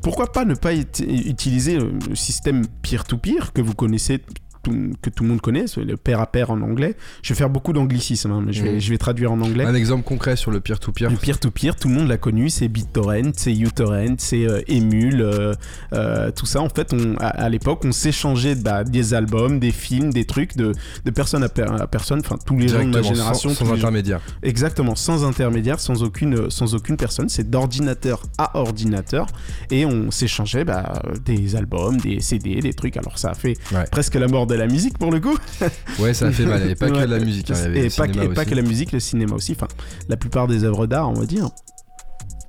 pourquoi 0.02 0.32
pas 0.34 0.44
ne 0.44 0.54
pas 0.54 0.74
ut- 0.74 0.86
utiliser 1.00 1.78
le 1.78 2.16
système 2.16 2.66
peer-to-peer 2.82 3.54
que 3.54 3.62
vous 3.62 3.74
connaissez 3.74 4.20
tout- 4.64 4.92
que 5.02 5.10
tout 5.10 5.24
le 5.24 5.30
monde 5.30 5.42
connaît, 5.42 5.66
le 5.78 5.98
pair 5.98 6.20
à 6.22 6.28
pair 6.28 6.50
en 6.52 6.62
anglais. 6.62 6.96
Je 7.22 7.30
vais 7.34 7.38
faire 7.38 7.50
beaucoup 7.50 7.74
d'anglicisme, 7.74 8.32
hein, 8.32 8.42
mais 8.46 8.54
je 8.54 8.64
vais, 8.64 8.74
Mhm. 8.74 8.80
je 8.80 8.90
vais 8.90 8.98
traduire 8.98 9.32
en 9.32 9.42
anglais. 9.42 9.66
Un 9.66 9.76
exemple 9.76 10.04
concret 10.04 10.36
sur 10.36 10.50
le 10.52 10.60
peer-to-peer. 10.60 11.10
Le 11.10 11.18
peer-to-peer, 11.18 11.76
tout 11.76 11.88
le 11.90 11.94
monde 11.96 12.08
l'a 12.08 12.18
connu, 12.18 12.50
c'est 12.50 12.68
BitTorrent, 12.68 13.34
c'est 13.36 13.54
uTorrent, 13.54 14.16
c'est 14.18 14.46
euh, 14.48 14.62
Emule, 14.68 15.22
euh, 15.22 15.54
euh, 15.94 16.32
tout 16.32 16.46
ça. 16.46 16.62
En 16.62 16.70
fait, 16.70 16.94
on, 16.94 17.16
à, 17.18 17.28
à 17.28 17.50
l'époque, 17.50 17.82
on 17.86 17.92
s'échangeait 17.92 18.56
bah, 18.56 18.84
des 18.84 19.14
albums, 19.14 19.60
des 19.60 19.72
films, 19.72 20.12
des 20.14 20.26
trucs 20.26 20.56
de, 20.58 20.72
de 21.06 21.12
personne 21.12 21.44
à, 21.44 21.50
per- 21.50 21.68
à 21.80 21.88
personne, 21.88 22.20
enfin 22.20 22.38
tous 22.46 22.58
les 22.58 22.68
gens 22.70 22.84
de 22.84 22.90
ma 22.90 23.02
génération. 23.02 23.50
sans, 23.52 23.66
gens- 23.66 23.74
intermédiaire. 23.76 24.22
Exactement, 24.42 24.96
sans 24.96 25.26
intermédiaire, 25.26 25.80
sans 25.80 26.04
aucune, 26.04 26.50
sans 26.50 26.74
aucune 26.76 26.98
personne. 26.98 27.30
C'est 27.30 27.50
d'ordinateur 27.50 28.24
à 28.38 28.58
ordinateur. 28.58 29.28
Et 29.72 29.86
on 29.86 30.12
s'échangeait 30.12 30.64
bah, 30.64 31.02
des 31.26 31.56
albums, 31.56 31.98
des 31.98 32.20
CD, 32.22 32.60
des 32.62 32.74
trucs. 32.74 32.98
Alors 32.98 33.18
ça 33.18 33.32
a 33.32 33.34
fait 33.34 33.58
Ouais. 33.74 33.86
presque 33.92 34.16
la 34.16 34.28
mort 34.28 34.48
de 34.48 34.53
la 34.58 34.68
musique 34.68 34.98
pour 34.98 35.12
le 35.12 35.20
coup. 35.20 35.38
Ouais, 36.00 36.14
ça 36.14 36.28
a 36.28 36.32
fait 36.32 36.46
mal. 36.46 36.60
Il 36.60 36.64
n'y 36.64 36.66
avait 36.72 36.76
pas 36.76 36.90
que 36.90 37.06
de 37.06 37.06
la 37.06 37.20
musique. 37.20 37.52
hein, 37.52 37.56
et 37.74 37.90
pas, 37.90 38.08
que, 38.08 38.14
cinéma 38.14 38.24
et 38.24 38.34
pas 38.34 38.42
aussi. 38.42 38.50
que 38.50 38.56
la 38.56 38.62
musique, 38.62 38.92
le 38.92 39.00
cinéma 39.00 39.36
aussi. 39.36 39.52
Enfin, 39.54 39.68
la 40.10 40.18
plupart 40.18 40.48
des 40.48 40.64
œuvres 40.64 40.88
d'art, 40.88 41.10
on 41.10 41.14
va 41.14 41.26
dire. 41.26 41.50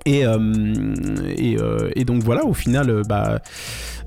Et, 0.07 0.27
euh, 0.27 0.64
et, 1.35 1.57
euh, 1.59 1.90
et 1.97 2.05
donc 2.05 2.23
voilà, 2.23 2.45
au 2.45 2.53
final, 2.53 2.90
euh, 2.90 3.03
bah, 3.09 3.40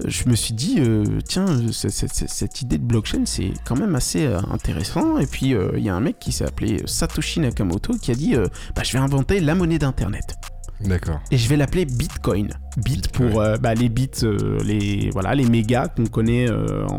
je 0.06 0.30
me 0.30 0.36
suis 0.36 0.54
dit, 0.54 0.76
euh, 0.80 1.04
tiens, 1.28 1.48
c- 1.72 1.90
c- 1.90 2.08
c- 2.08 2.26
cette 2.28 2.62
idée 2.62 2.78
de 2.78 2.84
blockchain, 2.84 3.24
c'est 3.26 3.52
quand 3.66 3.76
même 3.76 3.96
assez 3.96 4.28
intéressant. 4.52 5.18
Et 5.18 5.26
puis, 5.26 5.56
il 5.76 5.84
y 5.84 5.90
a 5.90 5.96
un 5.96 6.00
mec 6.00 6.20
qui 6.20 6.32
s'est 6.32 6.46
appelé 6.46 6.84
Satoshi 6.86 7.40
Nakamoto 7.40 7.94
qui 8.00 8.12
a 8.12 8.16
dit, 8.16 8.36
bah, 8.76 8.84
je 8.84 8.94
vais 8.94 9.00
inventer 9.00 9.40
la 9.40 9.56
monnaie 9.56 9.80
d'Internet. 9.80 10.36
D'accord. 10.82 11.20
Et 11.32 11.38
je 11.38 11.50
vais 11.50 11.58
l'appeler 11.58 11.86
Bitcoin. 11.86 12.50
Bit 12.78 12.86
Bitcoin. 13.06 13.30
pour 13.32 13.42
euh, 13.42 13.58
bah, 13.58 13.74
les 13.74 13.90
bits, 13.90 14.10
euh, 14.22 14.60
les, 14.63 15.10
voilà, 15.12 15.34
les 15.34 15.46
mégas 15.50 15.88
qu'on 15.88 16.06
connaît 16.06 16.48
euh, 16.48 16.86
en- 16.86 16.98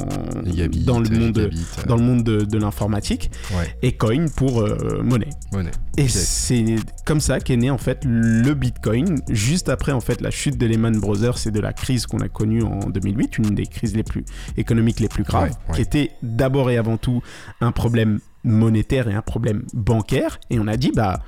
dans 0.84 0.98
le 0.98 1.08
monde, 1.10 1.36
gigabits, 1.36 1.66
dans 1.86 1.96
le 1.96 2.02
monde 2.02 2.24
de, 2.24 2.40
de 2.44 2.58
l'informatique. 2.58 3.30
Ouais, 3.56 3.76
Et 3.82 3.92
coin 3.96 4.26
pour 4.36 4.66
monnaie. 5.04 5.30
monnaie. 5.52 5.70
Et 5.96 6.08
c'est 6.08 6.64
comme 7.06 7.20
ça 7.20 7.38
qu'est 7.40 7.56
né 7.56 7.70
en 7.70 7.78
fait 7.78 8.00
le 8.04 8.52
Bitcoin, 8.54 9.20
juste 9.28 9.68
après 9.68 9.92
en 9.92 10.00
fait 10.00 10.20
la 10.20 10.30
chute 10.30 10.58
de 10.58 10.66
Lehman 10.66 10.98
Brothers 10.98 11.46
et 11.46 11.50
de 11.52 11.60
la 11.60 11.72
crise 11.72 12.06
qu'on 12.06 12.18
a 12.20 12.28
connue 12.28 12.62
en 12.62 12.80
2008, 12.90 13.38
une 13.38 13.54
des 13.54 13.66
crises 13.66 13.94
les 13.94 14.02
plus 14.04 14.24
économiques 14.56 14.98
les 15.00 15.08
plus 15.08 15.22
graves, 15.24 15.50
Ouais, 15.50 15.56
ouais. 15.68 15.74
qui 15.76 15.82
était 15.82 16.10
d'abord 16.22 16.70
et 16.70 16.76
avant 16.78 16.96
tout 16.96 17.22
un 17.60 17.70
problème 17.72 18.18
monétaire 18.44 19.08
et 19.08 19.14
un 19.14 19.22
problème 19.22 19.62
bancaire. 19.74 20.38
Et 20.50 20.58
on 20.58 20.66
a 20.66 20.76
dit 20.76 20.90
bah 20.94 21.20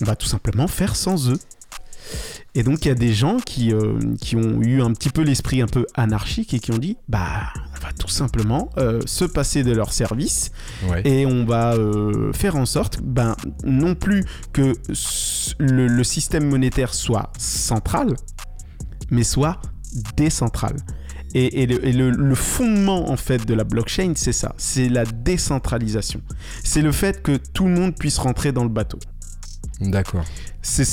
on 0.00 0.04
va 0.04 0.14
tout 0.16 0.26
simplement 0.26 0.66
faire 0.68 0.94
sans 0.94 1.30
eux. 1.30 1.38
Et 2.54 2.62
donc 2.62 2.84
il 2.84 2.88
y 2.88 2.90
a 2.90 2.94
des 2.94 3.12
gens 3.12 3.36
qui, 3.38 3.72
euh, 3.72 3.98
qui 4.20 4.34
ont 4.36 4.60
eu 4.62 4.80
un 4.80 4.92
petit 4.92 5.10
peu 5.10 5.22
l'esprit 5.22 5.60
un 5.60 5.66
peu 5.66 5.86
anarchique 5.94 6.54
et 6.54 6.58
qui 6.58 6.72
ont 6.72 6.78
dit 6.78 6.96
bah 7.08 7.52
on 7.76 7.84
va 7.84 7.92
tout 7.92 8.08
simplement 8.08 8.70
euh, 8.78 9.00
se 9.04 9.24
passer 9.26 9.62
de 9.62 9.72
leur 9.72 9.92
service 9.92 10.50
Ouais. 10.88 11.02
et 11.04 11.26
on 11.26 11.44
va 11.44 11.74
euh, 11.74 12.32
faire 12.32 12.56
en 12.56 12.64
sorte, 12.66 13.00
ben, 13.02 13.36
non 13.64 13.94
plus 13.94 14.24
que 14.52 14.72
le, 15.58 15.86
le 15.86 16.04
système 16.04 16.48
monétaire 16.48 16.94
soit 16.94 17.30
central, 17.38 18.14
mais 19.10 19.24
soit 19.24 19.60
décentral. 20.16 20.76
Et, 21.34 21.62
et 21.62 21.66
le, 21.66 21.84
et 21.86 21.92
le- 21.92 22.10
le 22.10 22.34
fondement 22.34 23.10
en 23.10 23.16
fait 23.16 23.44
de 23.46 23.52
la 23.52 23.64
blockchain, 23.64 24.12
c'est 24.16 24.32
ça, 24.32 24.54
c'est 24.56 24.88
la 24.88 25.04
décentralisation. 25.04 26.20
C'est 26.64 26.82
le 26.82 26.92
fait 26.92 27.22
que 27.22 27.36
tout 27.36 27.64
le 27.66 27.72
monde 27.72 27.94
puisse 27.94 28.16
rentrer 28.18 28.52
dans 28.52 28.62
le 28.62 28.70
bateau. 28.70 28.98
D'accord. 29.80 30.24
C'est- 30.62 30.84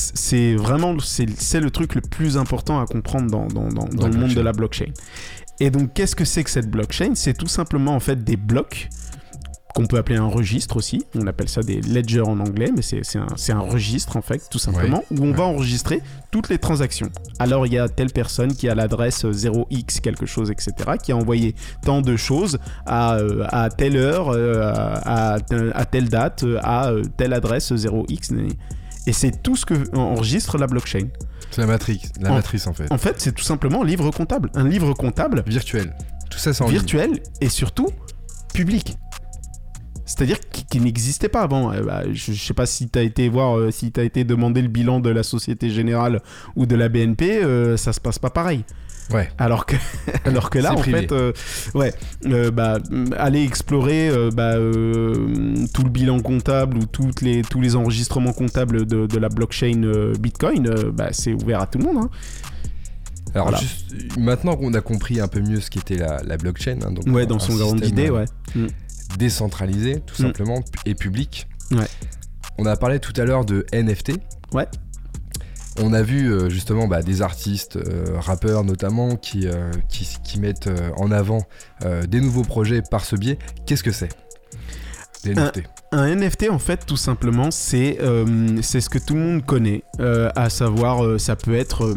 vraiment 0.56 0.98
c'est 1.00 1.60
le 1.60 1.70
truc 1.72 1.96
le 1.96 2.02
plus 2.02 2.38
important 2.38 2.80
à 2.82 2.86
comprendre 2.86 3.32
dans, 3.32 3.48
dans, 3.48 3.68
dans- 3.70 3.86
dans 3.88 4.08
la 4.08 4.14
le 4.14 4.20
monde 4.20 4.34
de 4.34 4.42
la 4.42 4.52
blockchain. 4.52 4.92
Et 5.60 5.70
donc, 5.70 5.94
qu'est-ce 5.94 6.16
que 6.16 6.26
c'est 6.26 6.44
que 6.44 6.50
cette 6.50 6.70
blockchain? 6.70 7.12
C'est 7.16 7.34
tout 7.38 7.48
simplement 7.48 7.96
en 7.96 8.00
fait 8.00 8.24
des 8.24 8.36
blocs 8.38 8.90
qu'on 9.74 9.86
peut 9.88 9.98
appeler 9.98 10.18
un 10.18 10.28
registre 10.28 10.78
aussi. 10.78 11.04
On 11.16 11.26
appelle 11.28 11.50
ça 11.50 11.62
des 11.64 11.82
ledgers 11.82 12.22
en 12.22 12.40
anglais, 12.40 12.72
mais 12.76 12.82
c'est 12.84 13.02
un, 13.18 13.26
un 13.58 13.60
registre 13.60 14.18
en 14.18 14.22
fait, 14.22 14.42
tout 14.52 14.60
simplement, 14.60 15.04
où 15.12 15.24
on 15.24 15.32
va 15.34 15.44
enregistrer 15.46 16.02
toutes 16.32 16.50
les 16.50 16.58
transactions. 16.60 17.10
Alors, 17.40 17.66
il 17.66 17.74
y 17.74 17.80
a 17.80 17.90
telle 17.90 18.12
personne 18.12 18.54
qui 18.54 18.70
a 18.70 18.76
l'adresse 18.76 19.26
0x 19.26 20.00
quelque 20.02 20.26
chose, 20.26 20.52
etc., 20.52 20.74
qui 21.02 21.12
a 21.12 21.16
envoyé 21.18 21.56
tant 21.84 22.02
de 22.02 22.16
choses 22.16 22.60
à, 22.86 23.16
euh, 23.16 23.46
à 23.50 23.70
telle 23.70 23.98
heure, 23.98 24.30
euh, 24.30 24.62
à, 24.64 25.38
à 25.74 25.86
telle 25.86 26.10
date, 26.10 26.44
euh, 26.44 26.60
à 26.62 26.90
euh, 26.92 27.04
telle 27.18 27.34
adresse 27.34 27.72
0x. 27.72 28.32
Et 29.06 29.12
c'est 29.14 29.42
tout 29.44 29.56
ce 29.56 29.66
que 29.66 29.74
enregistre 29.98 30.58
la 30.58 30.68
blockchain. 30.68 31.08
C'est 31.52 31.62
la 31.62 31.68
matrice, 31.68 32.12
la 32.22 32.32
En- 32.32 32.36
matrice 32.36 32.68
en 32.68 32.74
fait. 32.74 32.92
En 32.92 32.98
fait, 32.98 33.16
c'est 33.20 33.34
tout 33.34 33.44
simplement 33.44 33.82
un 33.82 33.86
livre 33.86 34.10
comptable. 34.12 34.50
Un 34.56 34.68
livre 34.68 34.94
comptable 34.94 35.44
Virtuel. 35.46 35.94
Tout 36.30 36.38
ça, 36.40 36.54
c'est 36.54 36.64
ligne. 36.64 36.74
virtuel 36.74 37.20
et 37.42 37.50
surtout 37.50 37.90
public. 38.54 38.98
C'est-à-dire 40.06 40.38
qui, 40.70 40.80
n'existait 40.82 41.30
pas 41.30 41.42
avant. 41.42 41.72
Euh, 41.72 41.82
bah, 41.84 42.04
je, 42.12 42.34
je 42.34 42.44
sais 42.44 42.54
pas 42.54 42.66
si 42.66 42.90
tu 42.90 43.00
as 43.00 43.04
été 43.04 43.30
voir, 43.30 43.58
euh, 43.58 43.72
si 43.72 43.92
tu 43.92 44.00
as 44.00 44.04
été 44.04 44.24
demander 44.24 44.62
le 44.62 44.68
bilan 44.68 45.00
de 45.00 45.10
la 45.10 45.24
Société 45.24 45.70
Générale 45.70 46.22
ou 46.56 46.66
de 46.66 46.76
la 46.76 46.90
BNP, 46.90 47.44
euh, 47.44 47.78
ça 47.78 47.94
se 47.94 48.02
passe 48.02 48.20
pas 48.20 48.30
pareil. 48.30 48.64
Ouais. 49.14 49.30
Alors 49.38 49.66
que, 49.66 49.76
alors 50.26 50.50
que 50.50 50.60
là, 50.60 50.74
en 50.74 50.78
privé. 50.78 51.02
fait, 51.02 51.12
euh, 51.12 51.34
ouais, 51.74 51.94
euh, 52.26 52.52
bah, 52.52 52.80
mm, 52.90 53.14
aller 53.18 53.44
explorer 53.44 54.10
euh, 54.10 54.30
bah, 54.32 54.54
tout 55.74 55.84
le 55.84 55.90
bilan 55.90 56.20
comptable 56.22 56.78
ou 56.78 56.86
toutes 56.86 57.22
les, 57.22 57.42
tous 57.42 57.60
les 57.62 57.76
enregistrements 57.76 58.34
comptables 58.34 58.86
de, 58.86 59.06
de 59.06 59.18
la 59.20 59.30
blockchain 59.30 60.12
Bitcoin, 60.20 60.70
bah, 60.94 61.10
c'est 61.12 61.34
ouvert 61.34 61.62
à 61.62 61.68
tout 61.68 61.80
le 61.80 61.86
monde. 61.86 61.98
hein. 62.06 62.10
Alors, 63.36 63.48
Voilà. 63.48 63.62
juste, 63.64 64.18
maintenant 64.18 64.56
qu'on 64.56 64.74
a 64.76 64.82
compris 64.82 65.20
un 65.20 65.28
peu 65.28 65.42
mieux 65.42 65.60
ce 65.60 65.70
qu'était 65.72 65.98
la, 65.98 66.22
la 66.24 66.38
blockchain, 66.38 66.78
hein, 66.86 66.92
donc 66.92 67.06
Ouais, 67.08 67.26
dans 67.26 67.40
son 67.40 67.56
grande 67.56 67.80
système, 67.84 68.00
idée, 68.00 68.10
ouais. 68.12 68.26
Décentralisé, 69.18 70.02
tout 70.06 70.22
Mm. 70.22 70.26
simplement, 70.28 70.60
et 70.86 70.96
public. 70.96 71.48
Ouais. 71.72 71.88
On 72.58 72.66
a 72.66 72.76
parlé 72.76 73.00
tout 73.00 73.14
à 73.18 73.26
l'heure 73.26 73.46
de 73.46 73.66
NFT. 73.74 74.14
Ouais. 74.54 74.68
On 75.82 75.92
a 75.94 76.04
vu 76.04 76.32
euh, 76.32 76.50
justement 76.50 76.88
bah, 76.88 77.02
des 77.02 77.24
artistes, 77.24 77.78
euh, 77.78 78.06
rappeurs 78.20 78.64
notamment, 78.64 79.16
qui, 79.16 79.48
euh, 79.48 79.72
qui, 79.90 80.08
qui 80.24 80.40
mettent 80.40 80.70
en 80.98 81.12
avant 81.12 81.40
des 82.08 82.22
nouveaux 82.22 82.44
projets 82.44 82.82
par 82.82 83.04
ce 83.06 83.16
biais. 83.16 83.40
Qu'est-ce 83.66 83.84
que 83.84 83.92
c'est 83.92 84.10
Les 85.24 85.32
Un- 85.32 85.46
NFT. 85.46 85.64
Un 85.92 86.06
NFT, 86.16 86.50
en 86.50 86.60
fait, 86.60 86.86
tout 86.86 86.98
simplement, 86.98 87.50
c'est 87.52 87.98
c'est 88.62 88.82
ce 88.82 88.90
que 88.90 88.98
tout 89.00 89.14
le 89.16 89.20
monde 89.22 89.46
connaît, 89.46 89.84
à 90.00 90.50
savoir, 90.50 91.20
ça 91.20 91.36
peut 91.36 91.56
être 91.56 91.96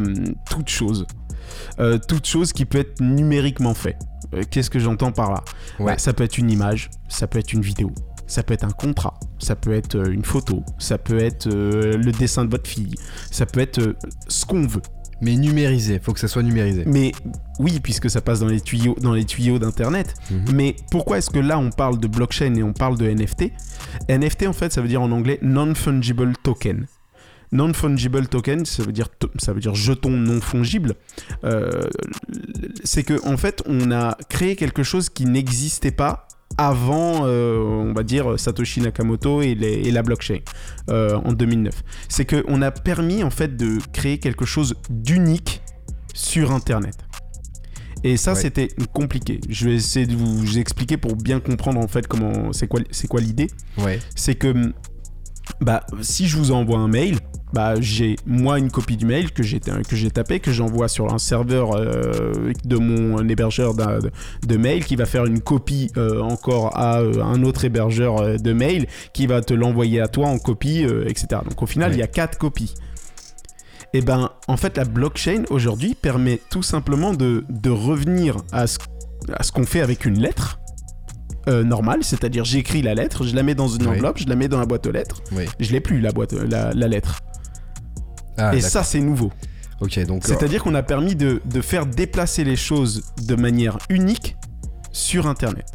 toute 0.50 0.68
chose. 0.68 1.06
Toute 2.08 2.26
chose 2.26 2.52
qui 2.52 2.64
peut 2.64 2.78
être 2.78 3.00
numériquement 3.00 3.74
fait. 3.74 3.96
Euh, 4.34 4.42
Qu'est-ce 4.50 4.70
que 4.70 4.78
j'entends 4.78 5.12
par 5.12 5.30
là 5.32 5.44
Ouais. 5.78 5.92
Bah, 5.92 5.98
Ça 5.98 6.12
peut 6.12 6.24
être 6.24 6.38
une 6.38 6.50
image, 6.50 6.90
ça 7.08 7.26
peut 7.26 7.38
être 7.38 7.52
une 7.52 7.62
vidéo, 7.62 7.92
ça 8.26 8.42
peut 8.42 8.54
être 8.54 8.64
un 8.64 8.70
contrat, 8.70 9.14
ça 9.38 9.56
peut 9.56 9.72
être 9.72 9.96
euh, 9.96 10.12
une 10.12 10.24
photo, 10.24 10.62
ça 10.78 10.98
peut 10.98 11.18
être 11.18 11.46
euh, 11.46 11.96
le 11.96 12.12
dessin 12.12 12.44
de 12.44 12.50
votre 12.50 12.68
fille, 12.68 12.94
ça 13.30 13.46
peut 13.46 13.60
être 13.60 13.78
euh, 13.78 13.96
ce 14.28 14.44
qu'on 14.44 14.66
veut. 14.66 14.82
Mais 15.22 15.34
numérisé, 15.34 15.98
faut 15.98 16.12
que 16.12 16.20
ça 16.20 16.28
soit 16.28 16.42
numérisé. 16.42 16.84
Mais 16.86 17.12
oui, 17.58 17.80
puisque 17.82 18.10
ça 18.10 18.20
passe 18.20 18.40
dans 18.40 18.48
les 18.48 18.60
tuyaux, 18.60 18.96
dans 19.00 19.14
les 19.14 19.24
tuyaux 19.24 19.58
d'internet. 19.58 20.12
Mhm. 20.30 20.44
Mais 20.52 20.76
pourquoi 20.90 21.16
est-ce 21.16 21.30
que 21.30 21.38
là 21.38 21.58
on 21.58 21.70
parle 21.70 21.98
de 21.98 22.06
blockchain 22.06 22.54
et 22.54 22.62
on 22.62 22.74
parle 22.74 22.98
de 22.98 23.08
NFT 23.08 23.50
NFT 24.10 24.46
en 24.46 24.52
fait, 24.52 24.72
ça 24.72 24.82
veut 24.82 24.88
dire 24.88 25.00
en 25.00 25.10
anglais 25.12 25.38
non-fungible 25.40 26.34
token. 26.42 26.86
Non-fungible 27.52 28.26
token, 28.26 28.64
ça 28.64 28.82
veut 28.82 28.92
dire 28.92 29.08
ça 29.38 29.52
veut 29.52 29.60
dire 29.60 29.74
jeton 29.74 30.10
non 30.10 30.40
fongible. 30.40 30.94
Euh, 31.44 31.82
c'est 32.84 33.02
que 33.04 33.24
en 33.26 33.36
fait, 33.36 33.62
on 33.66 33.90
a 33.92 34.16
créé 34.28 34.56
quelque 34.56 34.82
chose 34.82 35.08
qui 35.08 35.26
n'existait 35.26 35.90
pas 35.92 36.26
avant, 36.58 37.22
euh, 37.26 37.58
on 37.58 37.92
va 37.92 38.02
dire, 38.02 38.38
Satoshi 38.38 38.80
Nakamoto 38.80 39.42
et, 39.42 39.54
les- 39.54 39.74
et 39.88 39.90
la 39.90 40.02
blockchain 40.02 40.38
euh, 40.90 41.14
en 41.16 41.32
2009. 41.32 41.82
C'est 42.08 42.24
qu'on 42.24 42.62
a 42.62 42.70
permis 42.70 43.22
en 43.22 43.30
fait 43.30 43.56
de 43.56 43.78
créer 43.92 44.18
quelque 44.18 44.44
chose 44.46 44.74
d'unique 44.88 45.60
sur 46.14 46.52
Internet. 46.52 46.94
Et 48.04 48.16
ça, 48.16 48.32
Ouais. 48.34 48.40
c'était 48.40 48.68
compliqué. 48.92 49.40
Je 49.48 49.68
vais 49.68 49.74
essayer 49.74 50.06
de 50.06 50.14
vous, 50.14 50.36
vous 50.38 50.58
expliquer 50.58 50.96
pour 50.96 51.16
bien 51.16 51.40
comprendre 51.40 51.80
en 51.80 51.88
fait 51.88 52.06
comment 52.06 52.52
c'est 52.52 52.68
quoi, 52.68 52.80
c'est 52.90 53.08
quoi 53.08 53.20
l'idée 53.20 53.48
Ouais. 53.78 53.98
c'est 54.14 54.34
que 54.36 54.72
bah, 55.60 55.84
si 56.02 56.26
je 56.26 56.36
vous 56.36 56.52
envoie 56.52 56.78
un 56.78 56.88
mail, 56.88 57.18
bah, 57.52 57.80
j'ai 57.80 58.16
moi 58.26 58.58
une 58.58 58.70
copie 58.70 58.96
du 58.96 59.06
mail 59.06 59.32
que 59.32 59.42
j'ai 59.42 59.60
que 59.60 59.96
j'ai 59.96 60.10
tapé, 60.10 60.40
que 60.40 60.52
j'envoie 60.52 60.88
sur 60.88 61.12
un 61.12 61.18
serveur 61.18 61.74
euh, 61.74 62.52
de 62.64 62.76
mon 62.76 63.26
hébergeur 63.28 63.74
de, 63.74 64.10
de 64.46 64.56
mail, 64.56 64.84
qui 64.84 64.96
va 64.96 65.06
faire 65.06 65.24
une 65.24 65.40
copie 65.40 65.90
euh, 65.96 66.20
encore 66.20 66.76
à 66.76 67.00
euh, 67.00 67.22
un 67.22 67.42
autre 67.42 67.64
hébergeur 67.64 68.20
euh, 68.20 68.36
de 68.36 68.52
mail, 68.52 68.86
qui 69.12 69.26
va 69.26 69.40
te 69.40 69.54
l'envoyer 69.54 70.00
à 70.00 70.08
toi 70.08 70.28
en 70.28 70.38
copie, 70.38 70.84
euh, 70.84 71.08
etc. 71.08 71.40
Donc 71.48 71.62
au 71.62 71.66
final, 71.66 71.92
il 71.92 71.98
y 71.98 72.02
a 72.02 72.08
quatre 72.08 72.36
copies. 72.38 72.74
Et 73.92 74.02
ben, 74.02 74.30
en 74.48 74.56
fait, 74.56 74.76
la 74.76 74.84
blockchain 74.84 75.44
aujourd'hui 75.48 75.94
permet 75.94 76.40
tout 76.50 76.62
simplement 76.62 77.14
de, 77.14 77.44
de 77.48 77.70
revenir 77.70 78.36
à 78.52 78.66
ce, 78.66 78.78
à 79.32 79.42
ce 79.42 79.52
qu'on 79.52 79.64
fait 79.64 79.80
avec 79.80 80.04
une 80.04 80.20
lettre 80.20 80.58
euh, 81.48 81.62
normale, 81.64 82.02
c'est-à-dire 82.02 82.44
j'écris 82.44 82.82
la 82.82 82.94
lettre, 82.94 83.24
je 83.24 83.34
la 83.34 83.42
mets 83.42 83.54
dans 83.54 83.68
une 83.68 83.86
enveloppe, 83.86 84.18
je 84.18 84.26
la 84.28 84.36
mets 84.36 84.48
dans 84.48 84.58
la 84.58 84.66
boîte 84.66 84.86
aux 84.86 84.92
lettres, 84.92 85.22
Oui. 85.32 85.44
je 85.60 85.70
l'ai 85.72 85.80
plus 85.80 86.00
la 86.00 86.10
boîte, 86.12 86.32
la, 86.32 86.72
la 86.72 86.88
lettre. 86.88 87.20
Ah, 88.38 88.54
Et 88.54 88.60
ça, 88.60 88.82
c'est 88.82 89.00
nouveau. 89.00 89.32
Ok, 89.80 89.98
donc. 90.06 90.24
C'est-à-dire 90.24 90.62
qu'on 90.62 90.74
a 90.74 90.82
permis 90.82 91.14
de, 91.14 91.40
de 91.44 91.60
faire 91.60 91.86
déplacer 91.86 92.44
les 92.44 92.56
choses 92.56 93.04
de 93.26 93.34
manière 93.34 93.78
unique 93.90 94.36
sur 94.92 95.26
Internet. 95.26 95.66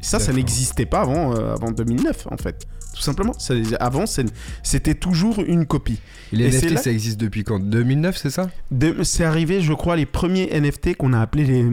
Ça, 0.00 0.18
ça 0.20 0.32
n'existait 0.32 0.84
pas 0.86 1.00
avant, 1.00 1.34
euh, 1.34 1.54
avant 1.54 1.70
2009, 1.70 2.26
en 2.30 2.36
fait. 2.36 2.66
Tout 2.94 3.00
simplement. 3.00 3.32
Ça- 3.38 3.54
avant, 3.80 4.04
c'était 4.62 4.94
toujours 4.94 5.40
une 5.40 5.66
copie. 5.66 5.98
Et 6.32 6.36
les 6.36 6.44
et 6.44 6.48
NFT, 6.50 6.70
là- 6.74 6.80
ça 6.82 6.90
existe 6.92 7.18
depuis 7.18 7.42
quand? 7.42 7.58
2009, 7.58 8.16
c'est 8.16 8.30
ça? 8.30 8.48
De- 8.70 9.02
C'est 9.02 9.24
arrivé, 9.24 9.60
je 9.62 9.72
crois, 9.72 9.96
les 9.96 10.06
premiers 10.06 10.48
NFT 10.60 10.94
qu'on 10.94 11.12
a 11.14 11.20
appelés 11.20 11.44
les, 11.44 11.64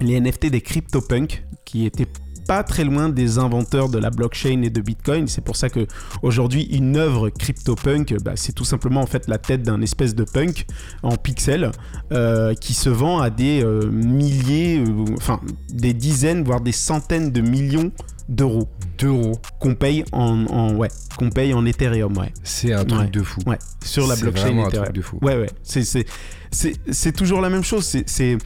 les 0.00 0.20
NFT 0.20 0.46
des 0.46 0.60
CryptoPunks, 0.60 1.44
qui 1.64 1.86
étaient 1.86 2.08
pas 2.46 2.62
très 2.62 2.84
loin 2.84 3.08
des 3.08 3.38
inventeurs 3.38 3.88
de 3.88 3.98
la 3.98 4.10
blockchain 4.10 4.62
et 4.62 4.70
de 4.70 4.80
Bitcoin. 4.80 5.28
C'est 5.28 5.44
pour 5.44 5.56
ça 5.56 5.68
que 5.68 5.86
aujourd'hui, 6.22 6.64
une 6.64 6.96
œuvre 6.96 7.30
CryptoPunk, 7.30 8.16
bah, 8.22 8.32
c'est 8.36 8.52
tout 8.52 8.64
simplement 8.64 9.00
en 9.00 9.06
fait 9.06 9.28
la 9.28 9.38
tête 9.38 9.62
d'un 9.62 9.80
espèce 9.80 10.14
de 10.14 10.24
punk 10.24 10.66
en 11.02 11.16
pixels 11.16 11.70
euh, 12.12 12.54
qui 12.54 12.74
se 12.74 12.88
vend 12.88 13.20
à 13.20 13.30
des 13.30 13.62
euh, 13.62 13.90
milliers, 13.90 14.78
euh, 14.78 15.04
enfin 15.16 15.40
des 15.72 15.94
dizaines, 15.94 16.44
voire 16.44 16.60
des 16.60 16.72
centaines 16.72 17.30
de 17.30 17.40
millions 17.40 17.92
d'euros 18.34 18.68
D'euros. 18.98 19.32
qu'on 19.58 19.74
paye 19.74 20.04
en, 20.12 20.46
en- 20.46 20.74
ouais, 20.76 20.88
qu'on 21.18 21.30
paye 21.30 21.54
en 21.54 21.64
Ethereum, 21.66 22.16
ouais. 22.16 22.32
C'est 22.44 22.72
un 22.72 22.84
truc 22.84 23.00
Ouais. 23.00 23.06
de 23.10 23.22
fou. 23.22 23.40
Ouais, 23.46 23.58
sur 23.84 24.06
la 24.06 24.16
blockchain 24.16 24.42
vraiment 24.42 24.64
un 24.66 24.68
Ethereum. 24.68 24.84
truc 24.86 24.96
de 24.96 25.02
fou. 25.02 25.18
Ouais, 25.22 25.36
ouais. 25.36 25.50
C'est, 25.62 25.82
c'est, 25.84 26.06
c'est, 26.50 26.74
c'est 26.90 27.12
toujours 27.12 27.40
la 27.40 27.50
même 27.50 27.64
chose. 27.64 27.84
C'est, 27.84 28.08
c'est, 28.08 28.38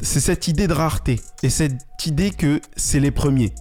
c'est 0.00 0.20
cette 0.20 0.48
idée 0.48 0.66
de 0.66 0.72
rareté. 0.72 1.20
Et 1.42 1.50
cette 1.50 1.74
idée 2.06 2.30
que 2.30 2.60
c'est 2.76 3.00
les 3.00 3.10
premiers. 3.10 3.52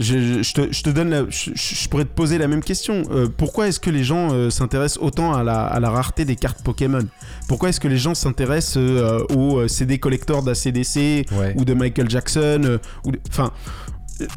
Je, 0.00 0.18
je- 0.18 0.42
je 0.42 0.54
te, 0.54 0.72
je 0.72 0.82
te 0.82 0.90
donne 0.90 1.10
la- 1.10 1.30
je, 1.30 1.88
pourrais 1.88 2.04
te 2.04 2.12
poser 2.12 2.36
la 2.36 2.48
même 2.48 2.64
question. 2.64 3.02
Euh, 3.12 3.28
pourquoi 3.28 3.68
est-ce 3.68 3.78
que 3.78 3.90
les 3.90 4.02
gens 4.02 4.32
euh, 4.32 4.50
s'intéressent 4.50 5.00
autant 5.00 5.32
à 5.34 5.44
la, 5.44 5.64
à 5.66 5.78
la 5.78 5.88
rareté 5.90 6.24
des 6.24 6.34
cartes 6.34 6.64
Pokémon? 6.64 7.06
Pourquoi 7.46 7.68
est-ce 7.68 7.78
que 7.78 7.86
les 7.86 7.96
gens 7.98 8.16
s'intéressent 8.16 8.76
euh, 8.78 9.20
aux 9.36 9.68
CD 9.68 9.98
collector 9.98 10.42
d'ACDC 10.42 11.26
Ouais. 11.30 11.54
ou 11.56 11.64
de 11.64 11.74
Michael 11.74 12.10
Jackson 12.10 12.80
ou 13.04 13.12
de- 13.12 13.20
enfin 13.28 13.52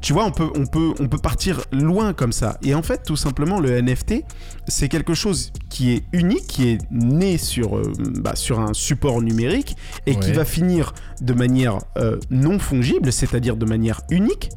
tu 0.02 0.13
vois 0.13 0.26
on 0.26 0.32
peut 0.32 0.50
on 0.56 0.66
peut 0.66 0.94
on 1.00 1.08
peut 1.08 1.18
partir 1.18 1.62
loin 1.72 2.13
comme 2.13 2.32
ça. 2.32 2.58
Et 2.63 2.74
en 2.74 2.82
fait 2.82 3.04
tout 3.04 3.16
simplement 3.16 3.60
le 3.60 3.82
NFT 3.82 4.24
c'est 4.68 4.90
quelque 4.90 5.13
chose 5.13 5.52
qui 5.70 5.92
est 5.92 6.04
unique 6.13 6.48
qui 6.48 6.70
est 6.70 6.80
né 6.92 7.38
sur 7.38 7.78
euh, 7.78 7.92
bah, 8.20 8.36
sur 8.36 8.60
un 8.60 8.74
support 8.74 9.22
numérique 9.22 9.76
et 10.06 10.16
qui 10.16 10.32
va 10.32 10.46
finir 10.46 10.94
de 11.22 11.34
manière 11.34 11.78
euh, 11.98 12.18
non 12.30 12.60
fongible 12.60 13.12
c'est-à-dire 13.12 13.56
de 13.56 13.66
manière 13.66 14.02
unique 14.10 14.50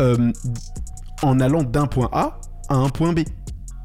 euh, 0.00 0.32
en 1.22 1.40
allant 1.40 1.62
d'un 1.62 1.86
point 1.86 2.10
A 2.12 2.40
à 2.68 2.76
un 2.76 2.88
point 2.88 3.12
B 3.12 3.20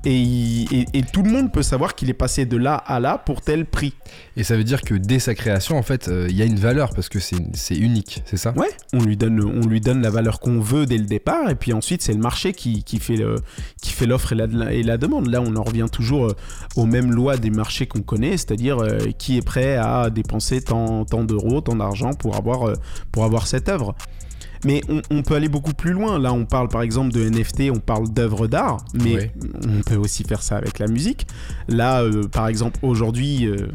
et, 0.06 0.20
il- 0.20 0.68
et- 0.74 0.86
et 0.94 1.04
tout 1.04 1.22
le 1.24 1.30
monde 1.32 1.52
peut 1.52 1.64
savoir 1.64 1.96
qu'il 1.96 2.10
est 2.10 2.14
passé 2.16 2.46
de 2.46 2.58
là 2.58 2.76
à 2.76 3.00
là 3.00 3.18
pour 3.18 3.42
tel 3.42 3.66
prix. 3.66 3.94
Et 4.38 4.44
ça 4.44 4.56
veut 4.58 4.64
dire 4.64 4.82
que 4.82 4.96
dès 4.96 5.20
sa 5.20 5.36
création, 5.36 5.78
en 5.78 5.84
fait, 5.84 6.08
euh, 6.08 6.28
il 6.30 6.36
y 6.36 6.42
a 6.42 6.46
une 6.46 6.56
valeur 6.60 6.94
parce 6.94 7.08
que 7.10 7.20
c'est 7.20 7.76
unique, 7.76 8.24
c'est 8.26 8.38
ça? 8.38 8.54
Ouais, 8.56 8.70
on 8.94 9.02
lui 9.04 9.18
donne, 9.18 9.42
on 9.44 9.66
lui 9.68 9.82
donne 9.82 10.02
la 10.02 10.10
valeur 10.10 10.40
qu'on 10.40 10.60
veut 10.60 10.86
dès 10.86 10.98
le 10.98 11.06
départ, 11.06 11.50
et 11.50 11.56
puis 11.56 11.74
ensuite 11.74 12.02
c'est 12.02 12.14
le 12.14 12.20
marché 12.20 12.54
qui, 12.54 12.84
qui 12.84 13.00
fait 13.00 13.18
l'offre 14.06 14.34
et 14.34 14.36
la, 14.36 14.74
et 14.74 14.84
la 14.84 14.98
demande. 14.98 15.28
Là, 15.28 15.42
on 15.42 15.56
en 15.56 15.64
revient 15.64 15.88
toujours 15.92 16.26
euh, 16.28 16.36
aux 16.76 16.86
mêmes 16.86 17.12
lois 17.12 17.38
des 17.38 17.50
marchés 17.52 17.86
qu'on 17.86 18.02
connaît, 18.02 18.38
c'est-à-dire 18.38 18.80
euh, 18.80 18.98
qui 19.18 19.38
est 19.38 19.46
prêt 19.46 19.76
à 19.76 20.10
dépenser 20.10 20.62
tant, 20.62 21.06
tant 21.06 21.24
d'euros, 21.24 21.62
tant 21.62 21.76
d'argent 21.76 22.12
pour 22.14 22.36
avoir, 22.36 22.68
euh, 22.70 22.74
pour 23.12 23.24
avoir 23.26 23.46
cette 23.48 23.70
œuvre. 23.70 23.96
Mais 24.66 24.82
on, 24.90 25.02
on 25.10 25.24
peut 25.24 25.36
aller 25.36 25.50
beaucoup 25.50 25.74
plus 25.74 25.92
loin. 25.94 26.20
Là, 26.20 26.34
on 26.34 26.46
parle 26.46 26.68
par 26.68 26.82
exemple 26.82 27.12
de 27.12 27.28
NFT, 27.28 27.72
on 27.72 27.80
parle 27.80 28.12
d'œuvres 28.14 28.48
d'art, 28.48 28.84
mais 28.94 29.16
Ouais. 29.16 29.32
on 29.68 29.82
peut 29.82 29.96
aussi 29.96 30.24
faire 30.24 30.42
ça 30.44 30.58
avec 30.58 30.78
la 30.80 30.88
musique. 30.88 31.26
Là, 31.68 32.02
euh, 32.04 32.28
par 32.28 32.48
exemple, 32.48 32.80
aujourd'hui, 32.84 33.48
euh, 33.48 33.68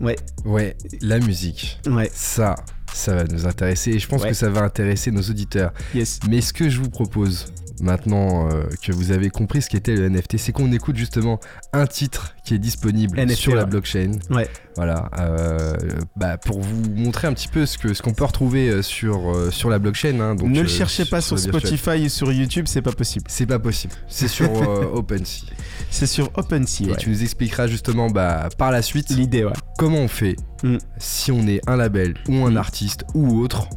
ouais, 0.00 0.16
Ouais, 0.44 0.76
la 1.02 1.18
musique. 1.18 1.80
ouais, 1.86 2.10
Ça, 2.14 2.54
ça 2.92 3.14
va 3.14 3.24
nous 3.24 3.46
intéresser 3.46 3.90
et 3.92 3.98
je 3.98 4.08
pense 4.08 4.22
Ouais. 4.22 4.28
que 4.30 4.34
ça 4.34 4.48
va 4.48 4.62
intéresser 4.62 5.10
nos 5.10 5.22
auditeurs. 5.22 5.72
yes. 5.94 6.20
Mais 6.28 6.40
ce 6.40 6.52
que 6.52 6.68
je 6.70 6.80
vous 6.80 6.88
propose, 6.90 7.46
maintenant 7.80 8.48
euh, 8.50 8.64
que 8.82 8.92
vous 8.92 9.10
avez 9.10 9.30
compris 9.30 9.62
ce 9.62 9.68
qu'était 9.70 9.94
le 9.94 10.08
NFT, 10.08 10.38
c'est 10.38 10.52
qu'on 10.52 10.72
écoute 10.72 10.96
justement 10.96 11.38
un 11.72 11.86
titre 11.86 12.34
qui 12.44 12.54
est 12.54 12.58
disponible 12.58 13.18
NFT, 13.18 13.36
sur 13.36 13.54
la 13.54 13.62
ouais. 13.64 13.68
blockchain. 13.70 14.12
Ouais. 14.30 14.48
Voilà, 14.76 15.10
euh, 15.18 15.74
bah, 16.16 16.36
pour 16.36 16.60
vous 16.60 16.90
montrer 16.94 17.26
un 17.28 17.32
petit 17.32 17.48
peu 17.48 17.64
ce 17.66 17.78
que 17.78 17.94
ce 17.94 18.02
qu'on 18.02 18.12
peut 18.12 18.24
retrouver 18.24 18.68
euh, 18.68 18.82
sur 18.82 19.30
euh, 19.34 19.50
sur 19.50 19.70
la 19.70 19.78
blockchain. 19.78 20.20
hein, 20.20 20.34
donc, 20.34 20.48
ne 20.50 20.60
le 20.60 20.68
cherchez 20.68 21.04
pas 21.06 21.20
sur. 21.20 21.38
Spotify 21.38 22.04
et 22.04 22.08
sur 22.08 22.30
YouTube, 22.32 22.66
c'est 22.68 22.82
pas 22.82 22.92
possible. 22.92 23.24
C'est 23.28 23.46
pas 23.46 23.58
possible. 23.58 23.94
C'est 24.08 24.28
sur 24.28 24.50
OpenSea. 24.94 25.46
C'est 25.90 26.06
sur 26.06 26.30
OpenSea. 26.36 26.84
Et 26.84 26.90
ouais. 26.90 26.96
tu 26.96 27.08
nous 27.10 27.22
expliqueras 27.22 27.66
justement 27.68 28.10
bah, 28.10 28.48
par 28.58 28.70
la 28.70 28.82
suite 28.82 29.08
L'idée, 29.10 29.44
ouais. 29.44 29.52
comment 29.78 29.98
on 30.00 30.08
fait 30.08 30.36
Mm. 30.62 30.78
si 30.96 31.30
on 31.32 31.46
est 31.46 31.60
un 31.68 31.76
label 31.76 32.14
ou 32.28 32.46
un 32.46 32.52
Mm. 32.52 32.56
artiste 32.56 33.04
ou 33.14 33.40
autre 33.40 33.68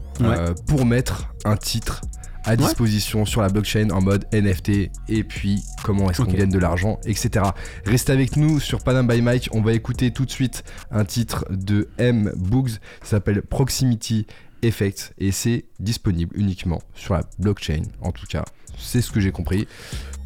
pour 0.68 0.86
mettre 0.86 1.34
un 1.44 1.58
titre 1.58 2.02
à 2.46 2.56
disposition 2.56 3.26
sur 3.26 3.42
la 3.42 3.50
blockchain 3.50 3.90
en 3.92 4.02
mode 4.02 4.26
NFT 4.34 4.90
et 5.10 5.24
puis 5.24 5.62
comment 5.84 6.10
est-ce 6.10 6.22
qu'on 6.22 6.32
gagne 6.32 6.50
de 6.52 6.60
l'argent 6.60 7.00
etc. 7.06 7.46
Reste 7.86 8.10
avec 8.10 8.38
nous 8.38 8.60
sur 8.60 8.84
Panam 8.84 9.08
by 9.08 9.22
Mike, 9.22 9.50
on 9.52 9.62
va 9.62 9.74
écouter 9.74 10.12
tout 10.12 10.26
de 10.26 10.32
suite 10.32 10.64
un 10.92 11.06
titre 11.06 11.46
de 11.50 11.90
M. 11.98 12.32
Boogs, 12.36 12.70
ça 13.02 13.12
s'appelle 13.12 13.42
Proximity 13.42 14.26
Effect 14.62 15.14
et 15.18 15.32
c'est 15.32 15.66
disponible 15.80 16.36
uniquement 16.38 16.82
sur 16.96 17.14
la 17.14 17.22
blockchain. 17.40 17.84
En 18.02 18.12
tout 18.12 18.26
cas, 18.28 18.44
c'est 18.78 19.02
ce 19.02 19.12
que 19.12 19.20
j'ai 19.20 19.32
compris. 19.32 19.68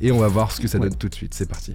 Et 0.01 0.11
on 0.11 0.17
va 0.19 0.27
voir 0.27 0.51
ce 0.51 0.59
que 0.59 0.67
ça 0.67 0.79
Ouais. 0.79 0.89
donne 0.89 0.97
tout 0.97 1.07
de 1.09 1.13
suite, 1.15 1.33
c'est 1.33 1.47
parti. 1.47 1.73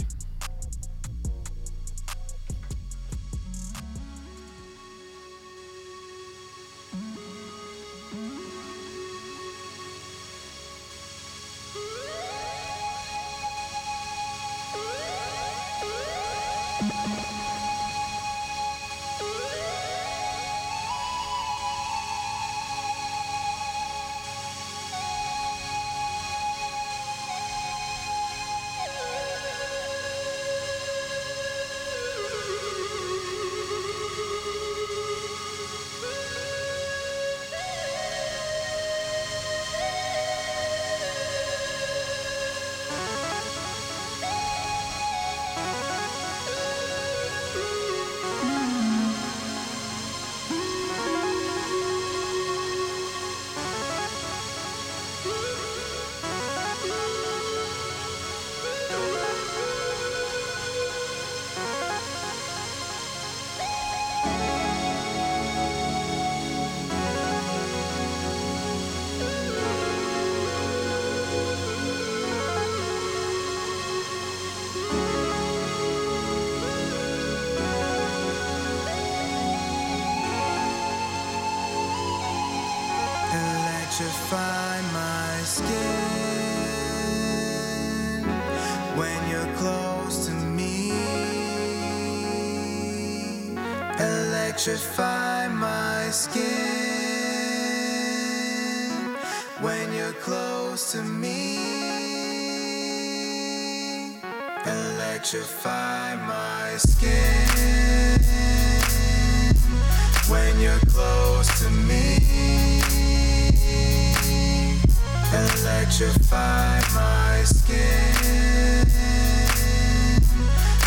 Electrify 116.01 116.81
my 116.95 117.43
skin 117.43 118.87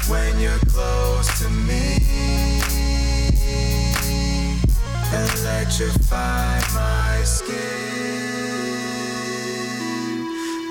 when 0.07 0.39
you're 0.39 0.57
close 0.69 1.27
to 1.41 1.49
me. 1.49 1.97
Electrify 5.11 6.61
my 6.73 7.23
skin 7.25 7.57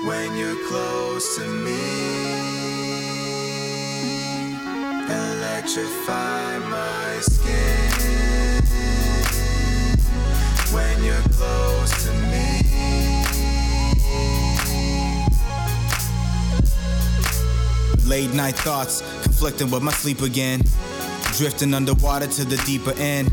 when 0.07 0.35
you're 0.35 0.57
close 0.67 1.35
to 1.35 1.45
me. 1.45 1.77
Electrify 5.05 6.57
my 6.57 7.19
skin 7.21 7.91
when 10.73 11.03
you're 11.03 11.29
close 11.37 11.70
Late 18.11 18.33
night 18.33 18.55
thoughts 18.55 18.99
conflicting 19.23 19.71
with 19.71 19.83
my 19.83 19.93
sleep 19.93 20.21
again. 20.21 20.61
Drifting 21.37 21.73
underwater 21.73 22.27
to 22.27 22.43
the 22.43 22.57
deeper 22.65 22.91
end. 22.97 23.29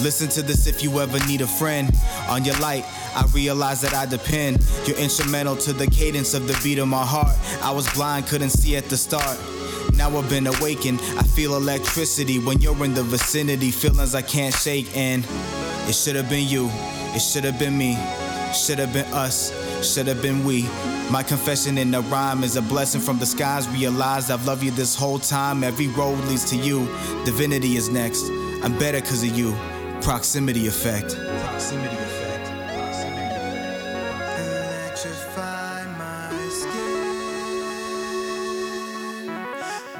Listen 0.00 0.28
to 0.28 0.42
this 0.42 0.68
if 0.68 0.80
you 0.80 1.00
ever 1.00 1.18
need 1.26 1.40
a 1.40 1.46
friend. 1.48 1.90
On 2.28 2.44
your 2.44 2.56
light, 2.60 2.84
I 3.16 3.28
realize 3.34 3.80
that 3.80 3.94
I 3.94 4.06
depend. 4.06 4.64
You're 4.86 4.96
instrumental 4.96 5.56
to 5.56 5.72
the 5.72 5.88
cadence 5.88 6.34
of 6.34 6.46
the 6.46 6.56
beat 6.62 6.78
of 6.78 6.86
my 6.86 7.04
heart. 7.04 7.36
I 7.60 7.72
was 7.72 7.92
blind, 7.94 8.28
couldn't 8.28 8.50
see 8.50 8.76
at 8.76 8.84
the 8.84 8.96
start. 8.96 9.40
Now 9.94 10.16
I've 10.16 10.30
been 10.30 10.46
awakened. 10.46 11.00
I 11.18 11.24
feel 11.24 11.56
electricity 11.56 12.38
when 12.38 12.60
you're 12.60 12.84
in 12.84 12.94
the 12.94 13.02
vicinity. 13.02 13.72
Feelings 13.72 14.14
I 14.14 14.22
can't 14.22 14.54
shake, 14.54 14.96
and 14.96 15.26
it 15.88 15.96
should 15.96 16.14
have 16.14 16.30
been 16.30 16.46
you. 16.46 16.70
It 17.12 17.22
should 17.22 17.42
have 17.42 17.58
been 17.58 17.76
me. 17.76 17.96
Should 18.54 18.78
have 18.78 18.92
been 18.92 19.12
us. 19.12 19.50
Should 19.82 20.06
have 20.06 20.22
been 20.22 20.44
we. 20.44 20.62
My 21.08 21.22
confession 21.22 21.78
in 21.78 21.92
the 21.92 22.00
rhyme 22.02 22.42
is 22.42 22.56
a 22.56 22.62
blessing 22.62 23.00
from 23.00 23.18
the 23.20 23.26
skies. 23.26 23.68
Realize 23.68 24.28
I've 24.28 24.44
loved 24.44 24.64
you 24.64 24.72
this 24.72 24.96
whole 24.96 25.20
time. 25.20 25.62
Every 25.62 25.86
road 25.86 26.18
leads 26.24 26.44
to 26.50 26.56
you. 26.56 26.86
Divinity 27.24 27.76
is 27.76 27.88
next. 27.88 28.24
I'm 28.64 28.76
better 28.76 29.00
because 29.00 29.22
of 29.22 29.30
you. 29.38 29.54
Proximity 30.02 30.66
effect. 30.66 31.14
Proximity 31.14 31.94
effect. 31.94 32.50
Proximity 32.74 33.36
effect. 33.36 33.86
Electrify 34.40 35.84
my 35.96 36.32
skin 36.50 37.22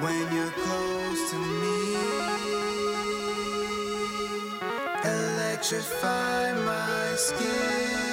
when 0.03 0.35
you're 0.35 0.51
close 0.51 1.31
to 1.31 1.37
me. 1.38 1.97
Electrify 5.05 6.53
my 6.64 7.14
skin 7.16 8.06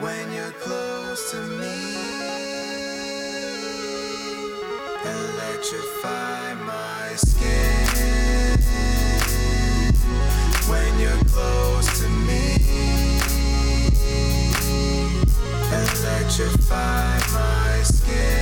when 0.00 0.32
you're 0.32 0.52
close 0.52 1.30
to 1.30 1.36
me. 1.36 1.76
Electrify 5.04 6.54
my 6.54 7.12
skin 7.16 8.58
when 10.70 10.98
you're 10.98 11.24
close 11.24 12.00
to 12.00 12.08
me. 12.08 12.56
Electrify 15.72 17.18
my 17.32 17.82
skin 17.82 18.39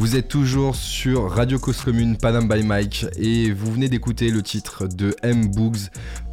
Vous 0.00 0.16
êtes 0.16 0.28
toujours 0.28 0.76
sur 0.76 1.30
Radio 1.30 1.58
Cause 1.58 1.82
Commune, 1.82 2.16
Panam 2.16 2.48
by 2.48 2.62
Mike, 2.62 3.04
et 3.18 3.52
vous 3.52 3.70
venez 3.70 3.90
d'écouter 3.90 4.30
le 4.30 4.42
titre 4.42 4.86
de 4.86 5.14
M. 5.22 5.50
Boogs, 5.50 5.90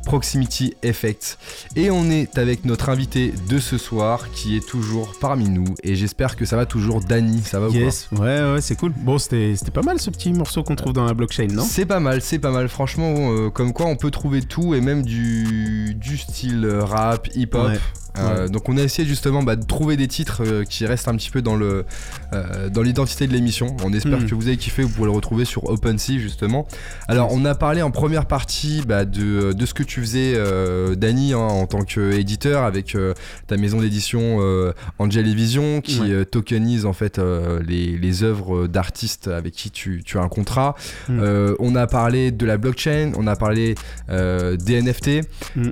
Proximity 0.08 0.74
Effect. 0.84 1.38
Et 1.76 1.92
on 1.92 2.10
est 2.10 2.38
avec 2.38 2.64
notre 2.64 2.88
invité 2.88 3.34
de 3.50 3.60
ce 3.60 3.78
soir, 3.78 4.32
qui 4.32 4.56
est 4.56 4.66
toujours 4.66 5.12
parmi 5.20 5.50
nous, 5.50 5.66
et 5.84 5.96
j'espère 5.96 6.38
que 6.38 6.46
ça 6.46 6.56
va 6.56 6.66
toujours. 6.66 7.02
Dany, 7.02 7.42
ça 7.44 7.60
va 7.60 7.68
ou 7.68 7.74
Yes, 7.74 8.08
ouais, 8.14 8.54
ouais, 8.54 8.62
c'est 8.62 8.78
cool. 8.78 8.94
Bon, 8.96 9.18
c'était 9.18 9.54
pas 9.74 9.82
mal 9.82 10.00
ce 10.00 10.10
petit 10.10 10.32
morceau 10.32 10.64
qu'on 10.64 10.76
trouve 10.78 10.94
dans 10.94 11.04
la 11.04 11.14
blockchain, 11.14 11.48
non? 11.52 11.66
C'est 11.70 11.86
pas 11.86 12.00
mal, 12.00 12.22
c'est 12.22 12.40
pas 12.40 12.52
mal. 12.52 12.70
Franchement, 12.70 13.14
euh, 13.34 13.50
comme 13.50 13.74
quoi 13.74 13.88
on 13.88 13.98
peut 13.98 14.10
trouver 14.10 14.42
tout 14.42 14.74
et 14.74 14.80
même 14.80 15.04
du, 15.04 15.94
du 15.96 16.18
style 16.18 16.66
rap, 16.66 17.28
hip-hop. 17.36 17.68
Ouais. 17.68 17.78
Euh, 18.20 18.48
Donc 18.48 18.68
on 18.68 18.78
a 18.78 18.82
essayé 18.82 19.08
justement 19.08 19.44
bah, 19.44 19.56
de 19.56 19.64
trouver 19.64 19.96
des 19.96 20.08
titres 20.08 20.42
euh, 20.44 20.64
qui 20.64 20.88
restent 20.88 21.08
un 21.08 21.16
petit 21.16 21.30
peu 21.30 21.44
dans 21.44 21.56
le 21.56 21.86
euh, 22.34 22.68
dans 22.68 22.82
l'identité 22.82 23.28
de 23.28 23.34
l'émission. 23.34 23.78
On 23.84 23.94
espère 23.94 24.18
Mhm. 24.22 24.28
que 24.28 24.34
vous 24.34 24.48
avez 24.48 24.58
kiffé. 24.58 24.82
Vous 24.82 24.90
pouvez 24.90 25.06
le 25.06 25.12
retrouver 25.12 25.46
sur 25.46 25.70
OpenSea 25.70 26.18
justement. 26.18 26.66
Alors 27.08 27.30
on 27.32 27.46
a 27.46 27.54
parlé 27.54 27.84
en 27.84 27.92
première 27.92 28.26
partie 28.26 28.82
bah, 28.88 29.06
de, 29.06 29.54
de 29.54 29.66
ce 29.68 29.76
que 29.76 29.84
tu 29.84 29.97
faisais, 30.02 30.34
euh, 30.36 30.96
Dany, 30.96 31.34
hein, 31.34 31.38
en 31.40 31.66
tant 31.68 31.82
qu'éditeur 31.84 32.64
avec 32.64 32.96
euh, 32.96 33.14
ta 33.48 33.58
maison 33.58 33.80
d'édition 33.82 34.38
euh, 34.42 34.72
Angel 35.00 35.28
et 35.28 35.34
Vision 35.34 35.82
qui 35.82 36.00
Ouais. 36.02 36.12
euh, 36.12 36.26
tokenise 36.26 36.86
en 36.86 36.94
fait 36.94 37.18
euh, 37.20 37.62
les, 37.66 37.98
les 37.98 38.24
œuvres 38.24 38.68
d'artistes 38.68 39.28
avec 39.28 39.54
qui 39.54 39.72
tu, 39.72 40.04
tu 40.06 40.18
as 40.18 40.22
un 40.22 40.28
contrat. 40.30 40.76
Euh, 41.10 41.56
on 41.60 41.76
a 41.76 41.88
parlé 41.88 42.32
de 42.32 42.46
la 42.46 42.58
blockchain, 42.58 43.12
on 43.18 43.28
a 43.28 43.36
parlé 43.36 43.76
des 44.10 44.82
NFT. 44.82 45.22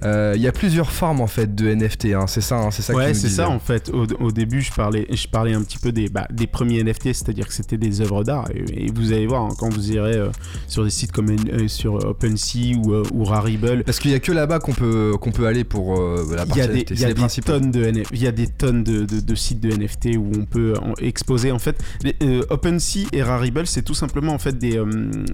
Euh, 0.03 0.33
Il 0.35 0.41
y 0.41 0.47
a 0.47 0.51
plusieurs 0.51 0.91
formes 0.91 1.21
en 1.21 1.27
fait 1.27 1.53
de 1.55 1.67
NFT. 1.73 2.05
hein, 2.13 2.25
c'est 2.27 2.41
ça, 2.41 2.57
hein, 2.57 2.71
c'est 2.71 2.81
ça. 2.81 2.93
tu 2.93 2.99
Ouais, 2.99 3.13
c'est 3.13 3.29
ça 3.29 3.49
en 3.49 3.59
fait. 3.59 3.89
Au, 3.89 4.05
au 4.19 4.31
début, 4.31 4.61
je 4.61 4.71
parlais, 4.71 5.07
je 5.11 5.27
parlais 5.27 5.53
un 5.53 5.61
petit 5.63 5.77
peu 5.77 5.91
des, 5.91 6.09
bah, 6.09 6.27
des 6.31 6.47
premiers 6.47 6.83
NFT, 6.83 7.13
c'est-à-dire 7.13 7.47
que 7.47 7.53
c'était 7.53 7.77
des 7.77 8.01
œuvres 8.01 8.23
d'art. 8.23 8.47
Et, 8.53 8.85
et 8.85 8.91
vous 8.93 9.11
allez 9.11 9.27
voir, 9.27 9.43
hein, 9.43 9.49
quand 9.57 9.69
vous 9.73 9.91
irez 9.91 10.19
sur 10.67 10.83
des 10.83 10.89
sites 10.89 11.11
comme 11.11 11.35
sur 11.67 11.95
OpenSea 12.05 12.75
ou, 12.77 12.93
ou 13.13 13.23
Rarible, 13.23 13.83
Parce 13.85 13.99
qu'il 14.05 14.11
y 14.13 14.15
a 14.15 14.19
que 14.19 14.31
là-bas 14.31 14.59
qu'on 14.59 14.73
peut 14.73 15.13
qu'on 15.19 15.31
peut 15.31 15.47
aller 15.47 15.63
pour 15.63 15.99
euh, 15.99 16.23
la 16.35 16.43
il 16.43 16.47
partie 16.47 16.59
y 16.59 16.61
a 16.61 16.67
des, 16.67 16.79
NFT. 16.81 16.91
il 16.91 16.99
y 17.01 17.05
a 17.05 17.13
des 17.13 17.41
tonnes 17.41 17.71
de 17.71 18.03
il 18.13 18.21
y 18.23 18.27
a 18.27 18.31
des 18.31 18.47
tonnes 18.47 18.83
de, 18.83 19.05
de- 19.05 19.19
de 19.19 19.35
sites 19.35 19.59
de 19.59 19.69
NFT 19.71 20.17
où 20.17 20.31
on 20.39 20.45
peut 20.45 20.73
en 20.81 20.93
exposer 21.01 21.51
en 21.51 21.59
fait 21.59 21.83
les, 22.03 22.15
euh, 22.21 22.43
OpenSea 22.49 23.07
et 23.13 23.23
Rarible 23.23 23.65
c'est 23.65 23.81
tout 23.81 23.93
simplement 23.95 24.33
en 24.33 24.37
fait 24.39 24.57
des, 24.57 24.77
euh, 24.77 24.85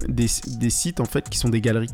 des, 0.08 0.26
des 0.58 0.70
sites 0.70 1.00
en 1.00 1.04
fait 1.04 1.28
qui 1.28 1.38
sont 1.38 1.48
des 1.50 1.60
galeries 1.60 1.90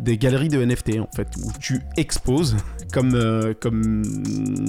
des 0.00 0.16
galeries 0.16 0.48
de 0.48 0.64
NFT 0.64 1.00
en 1.00 1.08
fait 1.16 1.28
où 1.44 1.50
tu 1.58 1.80
exposes 1.96 2.56
comme 2.92 3.14
euh, 3.14 3.52
comme 3.60 4.02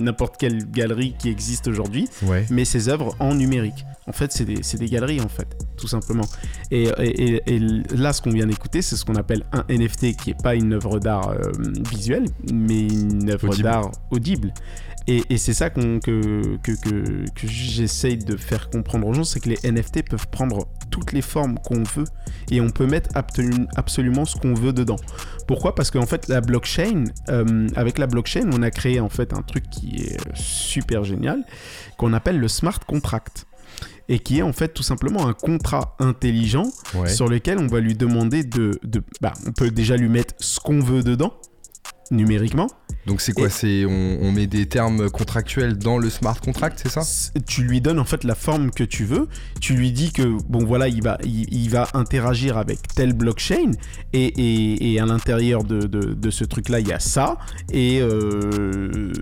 n'importe 0.02 0.38
quelle 0.38 0.70
galerie 0.72 1.16
qui 1.20 1.30
existe 1.30 1.68
aujourd'hui 1.68 2.08
Ouais. 2.26 2.46
mais 2.50 2.66
ces 2.66 2.90
œuvres 2.90 3.16
en 3.20 3.36
numérique. 3.36 3.86
En 4.10 4.12
fait, 4.12 4.32
c'est 4.32 4.46
des, 4.46 4.86
galeries, 4.90 5.22
en 5.22 5.28
fait, 5.30 5.48
tout 5.78 5.88
simplement. 5.88 6.26
Et, 6.72 6.86
et- 6.98 7.36
et- 7.36 7.54
et 7.56 7.60
là, 7.96 8.12
ce 8.12 8.22
qu'on 8.22 8.32
vient 8.32 8.48
d'écouter, 8.48 8.82
c'est 8.82 8.96
ce 8.96 9.06
qu'on 9.06 9.16
appelle 9.16 9.44
un 9.52 9.64
NFT, 9.70 10.16
qui 10.16 10.32
est 10.32 10.42
pas 10.42 10.56
une 10.56 10.74
œuvre 10.74 11.00
d'art 11.00 11.30
euh, 11.30 11.52
visuelle, 11.92 12.26
mais 12.52 12.88
une 12.88 13.30
œuvre 13.30 13.50
Audible. 13.50 13.64
d'art 13.64 13.92
audible. 14.10 14.52
Et, 15.08 15.24
et 15.30 15.38
c'est 15.38 15.54
ça 15.54 15.70
que, 15.72 15.98
que, 16.00 16.58
que, 16.64 16.72
que 17.36 17.48
j'essaye 17.48 18.18
de 18.18 18.36
faire 18.36 18.70
comprendre 18.70 19.08
aux 19.08 19.14
gens, 19.14 19.24
c'est 19.24 19.40
que 19.40 19.50
les 19.50 19.58
NFT 19.72 20.08
peuvent 20.08 20.28
prendre 20.30 20.68
toutes 20.92 21.14
les 21.14 21.22
formes 21.22 21.58
qu'on 21.64 21.82
veut, 21.84 22.04
et 22.52 22.62
on 22.62 22.70
peut 22.70 22.86
mettre 22.86 23.10
absolu- 23.16 23.68
absolument 23.76 24.26
ce 24.26 24.38
qu'on 24.38 24.54
veut 24.54 24.74
dedans. 24.74 24.98
Pourquoi? 25.48 25.74
Parce 25.74 25.90
qu'en 25.90 26.06
fait, 26.06 26.28
la 26.28 26.42
blockchain, 26.42 27.06
euh, 27.30 27.68
avec 27.76 27.98
la 27.98 28.06
blockchain, 28.08 28.50
on 28.54 28.62
a 28.62 28.70
créé 28.72 29.00
en 29.00 29.10
fait 29.10 29.34
un 29.34 29.42
truc 29.42 29.70
qui 29.70 29.96
est 30.04 30.18
super 30.36 31.04
génial, 31.04 31.44
qu'on 31.98 32.14
appelle 32.14 32.40
le 32.40 32.48
smart 32.48 32.80
contract. 32.86 33.46
Et 34.10 34.20
qui 34.20 34.40
est 34.40 34.42
en 34.42 34.52
fait 34.54 34.74
tout 34.74 34.84
simplement 34.84 35.28
un 35.28 35.34
contrat 35.34 35.96
intelligent 36.00 36.66
Ouais. 36.96 37.08
sur 37.08 37.28
lequel 37.30 37.60
on 37.60 37.68
va 37.68 37.80
lui 37.80 37.94
demander 37.96 38.44
de. 38.44 38.80
de 38.84 39.02
bah, 39.22 39.34
on 39.48 39.52
peut 39.54 39.70
déjà 39.72 39.96
lui 39.96 40.10
mettre 40.10 40.34
ce 40.40 40.60
qu'on 40.60 40.80
veut 40.82 41.04
dedans. 41.04 41.34
numériquement. 42.12 42.68
Donc 43.06 43.22
c'est 43.22 43.34
quoi 43.34 43.50
C'est 43.50 43.86
on, 43.86 44.18
on 44.22 44.32
met 44.32 44.48
des 44.48 44.66
termes 44.68 45.10
contractuels 45.12 45.78
dans 45.78 46.00
le 46.00 46.10
smart 46.10 46.40
contract, 46.42 46.80
c'est 46.82 46.90
ça 46.90 47.02
Tu 47.46 47.62
lui 47.64 47.82
donnes 47.82 48.00
en 48.00 48.04
fait 48.06 48.24
la 48.24 48.34
forme 48.34 48.72
que 48.72 48.84
tu 48.84 49.06
veux. 49.06 49.28
Tu 49.62 49.74
lui 49.76 49.92
dis 49.92 50.12
que 50.12 50.24
bon 50.50 50.66
voilà, 50.66 50.88
il 50.88 51.04
va, 51.04 51.20
il, 51.24 51.46
il 51.54 51.70
va 51.70 51.88
interagir 51.94 52.58
avec 52.58 52.80
telle 52.96 53.14
blockchain 53.14 53.72
et, 54.14 54.26
et, 54.26 54.94
et 54.94 55.00
à 55.00 55.06
l'intérieur 55.06 55.64
de, 55.64 55.82
de, 55.82 56.14
de 56.14 56.30
ce 56.32 56.44
truc-là, 56.46 56.80
il 56.80 56.88
y 56.88 56.94
a 56.94 57.00
ça. 57.00 57.38
Et 57.72 58.00
euh, 58.02 59.14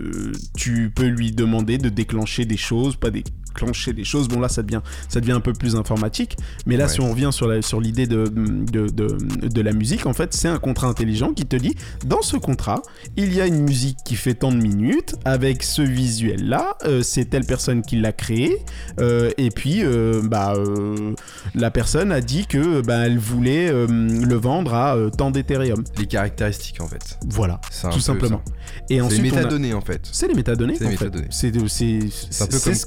tu 0.57 0.89
peux 0.95 1.07
lui 1.07 1.31
demander 1.33 1.77
de 1.77 1.89
déclencher 1.89 2.45
des 2.45 2.57
choses, 2.57 2.95
pas 2.95 3.11
déclencher 3.57 3.93
des 3.93 4.03
choses. 4.03 4.27
Bon 4.27 4.39
là, 4.39 4.49
ça 4.49 4.61
devient, 4.63 4.81
ça 5.09 5.19
devient 5.19 5.31
un 5.33 5.39
peu 5.39 5.53
plus 5.53 5.75
informatique. 5.75 6.37
Mais 6.65 6.77
là, 6.77 6.85
Ouais. 6.85 6.91
si 6.91 7.01
on 7.01 7.09
revient 7.11 7.29
sur 7.31 7.47
la- 7.47 7.61
sur 7.61 7.81
l'idée 7.81 8.07
de, 8.07 8.25
de, 8.27 8.87
de, 8.89 9.17
de 9.47 9.61
la 9.61 9.71
musique, 9.73 10.05
en 10.05 10.13
fait, 10.13 10.33
c'est 10.33 10.47
un 10.47 10.59
contrat 10.59 10.87
intelligent 10.87 11.33
qui 11.33 11.45
te 11.45 11.55
dit 11.55 11.75
dans 12.05 12.21
ce 12.21 12.37
contrat, 12.37 12.81
il 13.15 13.33
y 13.33 13.41
a 13.41 13.47
une 13.47 13.63
musique 13.63 13.97
qui 14.05 14.15
fait 14.15 14.35
tant 14.35 14.51
de 14.51 14.57
minutes 14.57 15.15
avec 15.25 15.63
ce 15.63 15.81
visuel 15.81 16.47
là 16.47 16.77
c'est 17.01 17.29
telle 17.29 17.45
personne 17.45 17.81
qui 17.81 17.97
l'a 17.97 18.11
créé 18.11 18.57
euh, 18.99 19.31
et 19.37 19.49
puis 19.49 19.83
euh, 19.83 20.21
bah 20.23 20.53
euh, 20.55 21.13
la 21.55 21.71
personne 21.71 22.11
a 22.11 22.21
dit 22.21 22.45
que 22.47 22.81
bah, 22.81 23.05
elle 23.05 23.17
voulait 23.17 23.69
euh, 23.69 23.87
le 23.87 24.35
vendre 24.35 24.73
à 24.73 24.95
euh, 24.95 25.09
tant 25.09 25.31
d'Ethereum 25.31 25.83
Les 25.97 26.05
caractéristiques 26.05 26.81
en 26.81 26.87
fait. 26.87 27.17
voilà 27.27 27.59
tout 27.91 27.99
simplement 27.99 28.41
ça. 28.45 28.53
et 28.53 28.85
C'est 28.87 28.93
les 28.95 29.01
ensuite 29.01 29.33
a- 29.33 29.35
métadonnées 29.37 29.73
en 29.73 29.81
fait. 29.81 30.01
c'est 30.11 30.27
les 30.27 30.33
métadonnées 30.35 30.75
C'est 30.77 30.83
les 30.85 30.89
métadonnées. 30.91 31.27
c'est 31.29 31.51
de- 31.51 31.67
c'est 31.67 31.99
C'est 32.29 32.43
un 32.43 32.47
peu 32.47 32.57
c'est 32.57 32.63
comme- 32.63 32.73
ce- 32.75 32.85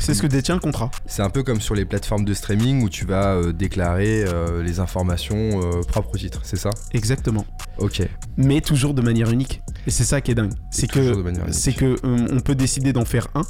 c'est 0.00 0.14
ce 0.14 0.22
que 0.22 0.26
détient 0.26 0.54
le 0.54 0.60
contrat 0.60 0.90
C'est 1.06 1.22
un 1.22 1.30
peu 1.30 1.42
comme 1.42 1.60
sur 1.60 1.74
les 1.74 1.84
plateformes 1.84 2.24
de 2.24 2.34
streaming 2.34 2.82
où 2.82 2.88
tu 2.88 3.04
vas 3.04 3.34
euh, 3.34 3.52
déclarer 3.52 4.24
euh, 4.26 4.62
les 4.62 4.80
informations 4.80 5.60
euh, 5.62 5.82
propres 5.82 6.14
au 6.14 6.18
titre, 6.18 6.40
c'est 6.42 6.56
ça? 6.56 6.70
Exactement 6.92 7.46
Ok. 7.78 8.02
mais 8.36 8.60
toujours 8.60 8.94
de 8.94 9.02
manière 9.02 9.30
unique 9.30 9.60
et 9.86 9.90
c'est 9.90 10.04
ça 10.04 10.20
qui 10.20 10.32
est 10.32 10.34
dingue 10.34 10.52
c'est 10.70 10.86
que 10.90 11.14
manière 11.22 11.44
unique. 11.44 11.54
c'est 11.54 11.72
que 11.72 11.96
on 12.04 12.40
peut 12.40 12.54
décider 12.54 12.92
d'en 12.92 13.04
faire 13.04 13.28
un 13.34 13.42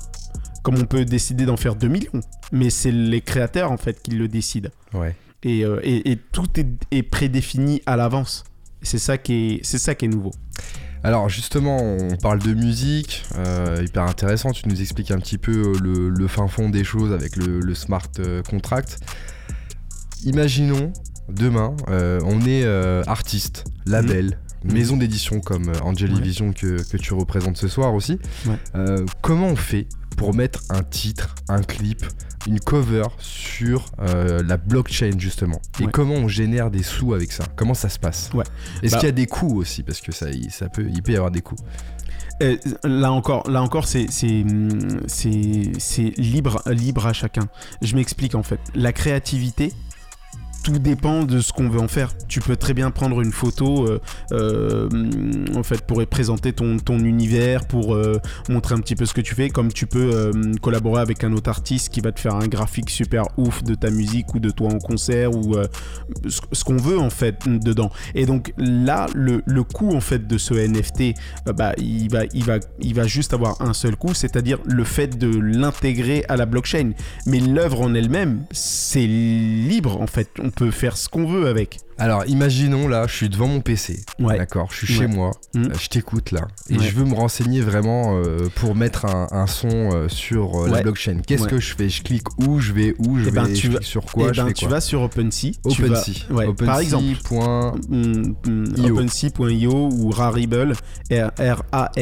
comme 0.62 0.76
on 0.78 0.84
peut 0.84 1.04
décider 1.04 1.46
d'en 1.46 1.56
faire 1.56 1.74
2 1.74 1.88
millions 1.88 2.20
mais 2.52 2.68
c'est 2.70 2.92
les 2.92 3.20
créateurs 3.22 3.72
en 3.72 3.76
fait 3.78 4.02
qui 4.02 4.10
le 4.12 4.28
décident 4.28 4.70
Ouais. 4.92 5.14
et, 5.42 5.60
et- 5.82 6.10
et 6.12 6.16
tout 6.16 6.46
est, 6.58 6.66
est 6.90 7.02
prédéfini 7.02 7.80
à 7.86 7.96
l'avance. 7.96 8.44
C'est 8.82 8.98
ça 8.98 9.18
qui 9.18 9.34
est, 9.34 9.60
c'est 9.62 9.78
ça 9.78 9.94
qui 9.94 10.06
est 10.06 10.08
nouveau. 10.08 10.32
Alors 11.02 11.28
justement, 11.30 11.78
on 11.82 12.16
parle 12.16 12.40
de 12.40 12.52
musique, 12.52 13.24
euh, 13.38 13.82
hyper 13.82 14.02
intéressant, 14.02 14.52
tu 14.52 14.68
nous 14.68 14.80
expliques 14.80 15.10
un 15.10 15.18
petit 15.18 15.38
peu 15.38 15.52
euh, 15.52 15.72
le, 15.82 16.10
le 16.10 16.28
fin 16.28 16.46
fond 16.46 16.68
des 16.68 16.84
choses 16.84 17.12
avec 17.12 17.36
le, 17.36 17.60
le 17.60 17.74
smart 17.74 18.02
euh, 18.18 18.42
contract. 18.42 18.98
Imaginons, 20.24 20.92
demain, 21.30 21.74
euh, 21.88 22.20
on 22.24 22.40
est 22.42 22.64
euh, 22.64 23.02
artiste, 23.06 23.64
label, 23.86 24.38
Mhm. 24.62 24.72
maison 24.74 24.96
d'édition 24.98 25.40
comme 25.40 25.70
euh, 25.70 25.80
Angeli 25.82 26.16
Ouais. 26.16 26.20
Vision 26.20 26.52
que, 26.52 26.82
que 26.86 26.98
tu 26.98 27.14
représentes 27.14 27.56
ce 27.56 27.66
soir 27.66 27.94
aussi. 27.94 28.18
Ouais. 28.46 28.96
Comment 29.22 29.46
on 29.46 29.56
fait 29.56 29.86
pour 30.16 30.34
mettre 30.34 30.60
un 30.70 30.82
titre, 30.82 31.34
un 31.48 31.62
clip, 31.62 32.04
une 32.46 32.60
cover 32.60 33.04
sur 33.18 33.86
euh, 34.00 34.42
la 34.42 34.56
blockchain 34.56 35.12
justement 35.18 35.60
Et 35.80 35.84
Ouais. 35.84 35.90
comment 35.92 36.14
on 36.14 36.28
génère 36.28 36.70
des 36.70 36.82
sous 36.82 37.14
avec 37.14 37.32
ça? 37.32 37.44
Comment 37.56 37.74
ça 37.74 37.88
se 37.88 37.98
passe? 37.98 38.30
Ouais. 38.34 38.44
Est-ce 38.82 38.92
Bah- 38.92 38.98
qu'il 39.00 39.06
y 39.06 39.10
a 39.10 39.12
des 39.12 39.26
coûts 39.26 39.56
aussi? 39.58 39.82
Parce 39.82 40.00
que 40.00 40.12
ça, 40.12 40.26
ça 40.50 40.68
peut, 40.68 40.86
il 40.92 41.02
peut 41.02 41.12
y 41.12 41.16
avoir 41.16 41.30
des 41.30 41.40
coûts. 41.42 41.56
Euh, 42.42 42.56
là 42.84 43.12
encore, 43.12 43.50
là 43.50 43.62
encore, 43.62 43.86
c'est 43.86 44.06
c'est 44.10 44.44
c'est 45.06 45.72
c'est 45.78 46.14
libre 46.16 46.62
libre 46.66 47.06
à 47.06 47.12
chacun. 47.12 47.48
Je 47.82 47.94
m'explique 47.96 48.34
en 48.34 48.42
fait. 48.42 48.60
La 48.74 48.92
créativité. 48.94 49.74
Tout 50.70 50.78
dépend 50.78 51.24
de 51.24 51.40
ce 51.40 51.52
qu'on 51.52 51.68
veut 51.68 51.80
en 51.80 51.88
faire. 51.88 52.12
Tu 52.28 52.38
peux 52.38 52.54
très 52.54 52.74
bien 52.74 52.92
prendre 52.92 53.20
une 53.20 53.32
photo, 53.32 53.88
euh, 53.88 54.00
euh, 54.30 54.88
en 55.56 55.64
fait, 55.64 55.80
pour 55.82 56.06
présenter 56.06 56.52
ton, 56.52 56.78
univers, 57.00 57.66
pour 57.66 57.96
euh, 57.96 58.20
montrer 58.48 58.76
un 58.76 58.78
petit 58.78 58.94
peu 58.94 59.04
ce 59.04 59.12
que 59.12 59.20
tu 59.20 59.34
fais, 59.34 59.48
comme 59.48 59.72
tu 59.72 59.88
peux 59.88 60.30
collaborer 60.62 61.00
avec 61.00 61.24
un 61.24 61.32
autre 61.32 61.50
artiste 61.50 61.88
qui 61.88 62.00
va 62.00 62.12
te 62.12 62.20
faire 62.20 62.36
un 62.36 62.46
graphique 62.46 62.88
super 62.88 63.24
ouf 63.36 63.64
de 63.64 63.74
ta 63.74 63.90
musique 63.90 64.32
ou 64.32 64.38
de 64.38 64.50
toi 64.50 64.68
en 64.72 64.78
concert 64.78 65.34
ou 65.34 65.56
ce, 66.28 66.62
qu'on 66.64 66.76
veut 66.76 67.00
en 67.00 67.10
fait 67.10 67.48
dedans. 67.48 67.90
Et 68.14 68.26
donc 68.26 68.52
là, 68.56 69.06
le, 69.12 69.42
le 69.46 69.64
coût 69.64 69.96
en 69.96 70.00
fait 70.00 70.28
de 70.28 70.38
ce 70.38 70.54
NFT, 70.54 71.14
bah, 71.56 71.72
il, 71.78 72.08
va, 72.10 72.26
il, 72.32 72.44
va, 72.44 72.58
il 72.80 72.94
va 72.94 73.08
juste 73.08 73.34
avoir 73.34 73.60
un 73.60 73.72
seul 73.72 73.96
coût, 73.96 74.14
c'est-à-dire 74.14 74.58
le 74.66 74.84
fait 74.84 75.18
de 75.18 75.36
l'intégrer 75.36 76.24
à 76.28 76.36
la 76.36 76.46
blockchain. 76.46 76.92
Mais 77.26 77.40
l'œuvre 77.40 77.80
en 77.80 77.94
elle-même, 77.94 78.44
c'est 78.52 79.06
libre 79.06 80.00
en 80.00 80.06
fait. 80.06 80.28
On 80.40 80.50
faire 80.70 80.96
ce 80.96 81.08
qu'on 81.08 81.26
veut 81.26 81.48
avec. 81.48 81.78
Alors, 81.96 82.24
imaginons 82.26 82.88
là, 82.88 83.06
je 83.06 83.14
suis 83.14 83.28
devant 83.28 83.46
mon 83.46 83.60
PC. 83.60 84.00
Ouais. 84.18 84.38
D'accord, 84.38 84.68
je 84.70 84.86
suis 84.86 84.94
chez 84.94 85.06
moi, 85.06 85.32
Mhm. 85.54 85.66
euh, 85.66 85.74
je 85.78 85.88
t'écoute 85.88 86.30
là, 86.30 86.48
et 86.70 86.78
Ouais. 86.78 86.84
je 86.86 86.94
veux 86.96 87.04
me 87.04 87.14
renseigner 87.14 87.60
vraiment 87.60 88.16
euh, 88.18 88.48
pour 88.54 88.74
mettre 88.74 89.04
un, 89.04 89.28
un 89.32 89.46
son 89.46 89.68
euh, 89.92 90.08
sur 90.08 90.62
euh, 90.64 90.68
la 90.70 90.80
blockchain. 90.82 91.18
Qu'est-ce 91.26 91.46
que 91.46 91.60
je 91.60 91.74
fais? 91.74 91.90
Je 91.90 92.02
clique 92.02 92.26
où? 92.38 92.58
Je 92.58 92.72
vais 92.72 92.94
où? 92.98 93.18
Je 93.18 93.28
Eh 93.28 93.30
ben, 93.30 93.44
vais 93.44 93.52
tu 93.52 93.66
je 93.66 93.72
vas- 93.72 93.82
sur 93.82 94.06
quoi? 94.06 94.28
Eh 94.30 94.34
Je 94.34 94.40
ben, 94.40 94.48
fais 94.48 94.54
tu 94.54 94.66
vas 94.66 94.80
sur 94.80 95.02
OpenSea. 95.02 95.52
tu 95.70 95.82
vas- 95.82 95.88
OpenSea. 96.00 96.32
ouais, 96.32 96.46
OpenSea 96.46 96.66
par 96.72 96.80
exemple, 96.80 97.18
point- 97.24 97.74
mm, 97.90 98.34
mm, 98.46 98.64
IO. 98.78 98.94
OpenSea.io 98.98 99.90
ou 99.92 100.10
Rarible, 100.10 100.72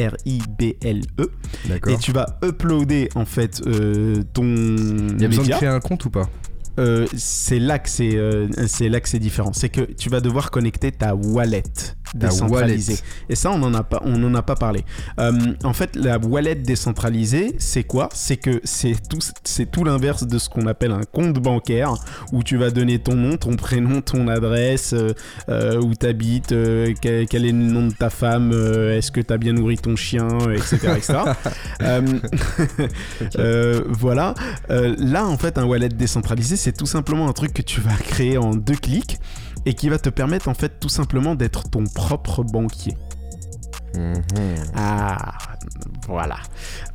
R-A-R-I-B-L-E. 0.09 1.29
D'accord. 1.67 1.93
Et 1.93 1.97
tu 1.97 2.11
vas 2.13 2.37
uploader 2.43 3.09
en 3.15 3.25
fait 3.25 3.61
ton 4.33 4.43
Il 4.45 5.21
y 5.21 5.25
a 5.25 5.27
besoin 5.27 5.27
de 5.27 5.37
média. 5.49 5.57
créer 5.57 5.69
un 5.69 5.79
compte 5.81 6.05
ou 6.05 6.09
pas? 6.09 6.29
Euh, 6.79 7.05
c'est 7.15 7.59
là 7.59 7.77
que 7.79 7.89
c'est 7.89 8.15
euh, 8.15 8.47
c'est 8.67 8.89
là 8.89 8.99
que 8.99 9.09
c'est 9.09 9.19
différent. 9.19 9.51
C'est 9.53 9.69
que 9.69 9.81
tu 9.81 10.09
vas 10.09 10.21
devoir 10.21 10.49
connecter 10.51 10.91
ta 10.91 11.13
wallet 11.15 11.63
décentralisée. 12.15 12.93
wallet. 12.93 13.03
Et 13.29 13.35
ça, 13.35 13.51
on 13.51 13.61
en 13.61 13.73
a 13.73 13.83
pas, 13.83 14.01
on 14.03 14.23
en 14.23 14.33
a 14.35 14.41
pas 14.41 14.55
parlé. 14.55 14.83
Euh, 15.19 15.31
en 15.63 15.73
fait, 15.73 15.95
la 15.95 16.17
wallet 16.17 16.55
décentralisée, 16.55 17.55
c'est 17.59 17.83
quoi? 17.83 18.09
C'est 18.13 18.37
que 18.37 18.61
c'est 18.63 18.95
tout, 19.09 19.19
c'est 19.43 19.69
tout 19.69 19.83
l'inverse 19.83 20.25
de 20.25 20.37
ce 20.37 20.49
qu'on 20.49 20.65
appelle 20.67 20.91
un 20.91 21.03
compte 21.03 21.37
bancaire 21.39 21.93
où 22.31 22.43
tu 22.43 22.57
vas 22.57 22.71
donner 22.71 22.99
ton 22.99 23.15
nom, 23.15 23.37
ton 23.37 23.55
prénom, 23.55 24.01
ton 24.01 24.27
adresse, 24.27 24.93
euh, 24.93 25.13
euh, 25.49 25.81
où 25.81 25.93
tu 25.93 26.05
habites, 26.05 26.53
quel, 27.01 27.27
quel 27.27 27.45
est 27.45 27.51
le 27.51 27.57
nom 27.57 27.87
de 27.87 27.93
ta 27.93 28.09
femme, 28.09 28.51
euh, 28.53 28.97
est-ce 28.97 29.11
que 29.11 29.21
tu 29.21 29.33
as 29.33 29.37
bien 29.37 29.53
nourri 29.53 29.77
ton 29.77 29.95
chien, 29.95 30.27
euh, 30.41 30.55
etc. 30.55 30.77
etc. 30.97 31.13
Euh, 31.81 32.01
euh, 33.37 33.81
voilà. 33.89 34.33
Euh, 34.69 34.95
là, 34.97 35.25
en 35.25 35.37
fait, 35.37 35.57
un 35.57 35.65
wallet 35.65 35.89
décentralisé, 35.89 36.55
c'est 36.55 36.68
tout 36.71 36.85
simplement 36.85 37.27
un 37.27 37.33
truc 37.33 37.53
que 37.53 37.61
tu 37.61 37.81
vas 37.81 37.95
créer 37.95 38.37
en 38.37 38.51
deux 38.55 38.75
clics 38.75 39.17
et 39.65 39.73
qui 39.73 39.89
va 39.89 39.99
te 39.99 40.09
permettre, 40.09 40.47
en 40.47 40.53
fait, 40.53 40.79
tout 40.79 40.89
simplement 40.89 41.35
d'être 41.35 41.69
ton 41.69 41.83
propre 41.85 42.43
banquier. 42.43 42.95
Mhm. 43.95 44.23
Ah, 44.75 45.33
voilà. 46.07 46.37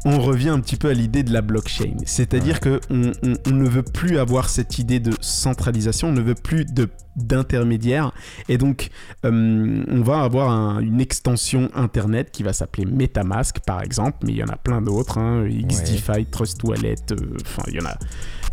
On 0.04 0.20
revient 0.20 0.50
un 0.50 0.60
petit 0.60 0.76
peu 0.76 0.88
à 0.90 0.92
l'idée 0.94 1.24
de 1.24 1.32
la 1.32 1.40
blockchain. 1.42 1.96
C'est-à-dire 2.06 2.60
que 2.60 2.80
on, 2.88 3.10
on- 3.24 3.34
on 3.46 3.50
ne 3.50 3.68
veut 3.68 3.82
plus 3.82 4.16
avoir 4.18 4.48
cette 4.48 4.78
idée 4.78 5.00
de 5.00 5.12
centralisation, 5.20 6.08
on 6.08 6.12
ne 6.12 6.20
veut 6.20 6.34
plus 6.36 6.64
de 6.64 6.88
d'intermédiaire. 7.16 8.10
Et 8.48 8.58
donc, 8.58 8.90
euh, 9.24 9.84
on 9.88 10.02
va 10.02 10.22
avoir 10.22 10.50
un- 10.50 10.80
une 10.80 11.00
extension 11.00 11.70
Internet 11.74 12.30
qui 12.32 12.42
va 12.42 12.52
s'appeler 12.52 12.86
MetaMask, 12.86 13.60
par 13.60 13.82
exemple, 13.82 14.18
mais 14.24 14.32
il 14.32 14.38
y 14.38 14.42
en 14.44 14.48
a 14.48 14.56
plein 14.56 14.82
d'autres, 14.82 15.18
hein, 15.18 15.46
XDeFi, 15.48 16.26
Trust 16.26 16.62
Wallet, 16.64 16.96
euh, 17.12 17.16
enfin, 17.40 17.62
il 17.68 17.74
y 17.74 17.80
en 17.80 17.86
a, 17.86 17.96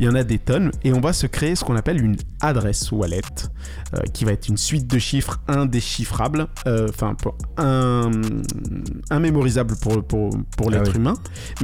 il 0.02 0.06
y 0.06 0.10
en 0.10 0.16
a 0.16 0.24
des 0.24 0.39
tonnes. 0.39 0.72
Et 0.84 0.91
on 0.93 0.99
va 0.99 1.14
se 1.14 1.28
créer 1.28 1.56
ce 1.56 1.64
qu'on 1.64 1.76
appelle 1.76 2.04
une 2.04 2.18
adresse 2.41 2.91
wallet, 2.91 3.22
euh, 3.93 3.99
qui 4.14 4.26
va 4.26 4.32
être 4.32 4.49
une 4.49 4.58
suite 4.58 4.88
de 4.88 4.97
chiffres 4.97 5.39
indéchiffrables, 5.47 6.47
euh, 6.66 6.88
enfin, 6.89 7.16
un, 7.58 8.10
immémorisable 9.12 9.76
pour, 9.80 10.04
pour, 10.04 10.32
pour 10.58 10.68
Ah 10.70 10.72
l'être 10.72 10.93
oui. 10.93 10.97
humain, 10.97 11.14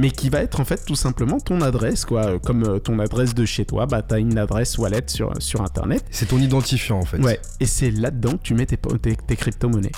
mais 0.00 0.12
qui 0.12 0.28
va 0.30 0.40
être 0.40 0.60
en 0.60 0.64
fait 0.64 0.84
tout 0.86 0.94
simplement 0.94 1.40
ton 1.40 1.60
adresse, 1.62 2.04
quoi. 2.04 2.38
Comme 2.38 2.62
euh, 2.62 2.78
ton 2.78 3.00
adresse 3.00 3.34
de 3.34 3.44
chez 3.44 3.64
toi, 3.64 3.86
bah, 3.86 4.02
tu 4.02 4.14
as 4.14 4.18
une 4.18 4.38
adresse 4.38 4.78
wallet 4.78 5.02
sur, 5.08 5.32
sur 5.40 5.62
Internet. 5.62 6.04
C'est 6.12 6.26
ton 6.26 6.38
identifiant 6.38 7.00
en 7.00 7.04
fait. 7.04 7.18
Ouais, 7.18 7.40
et 7.58 7.66
c'est 7.66 7.90
là-dedans 7.90 8.32
que 8.32 8.42
tu 8.42 8.54
mets 8.54 8.66
tes, 8.66 8.76
tes, 8.76 9.16
tes 9.16 9.36
crypto-monnaies. 9.36 9.90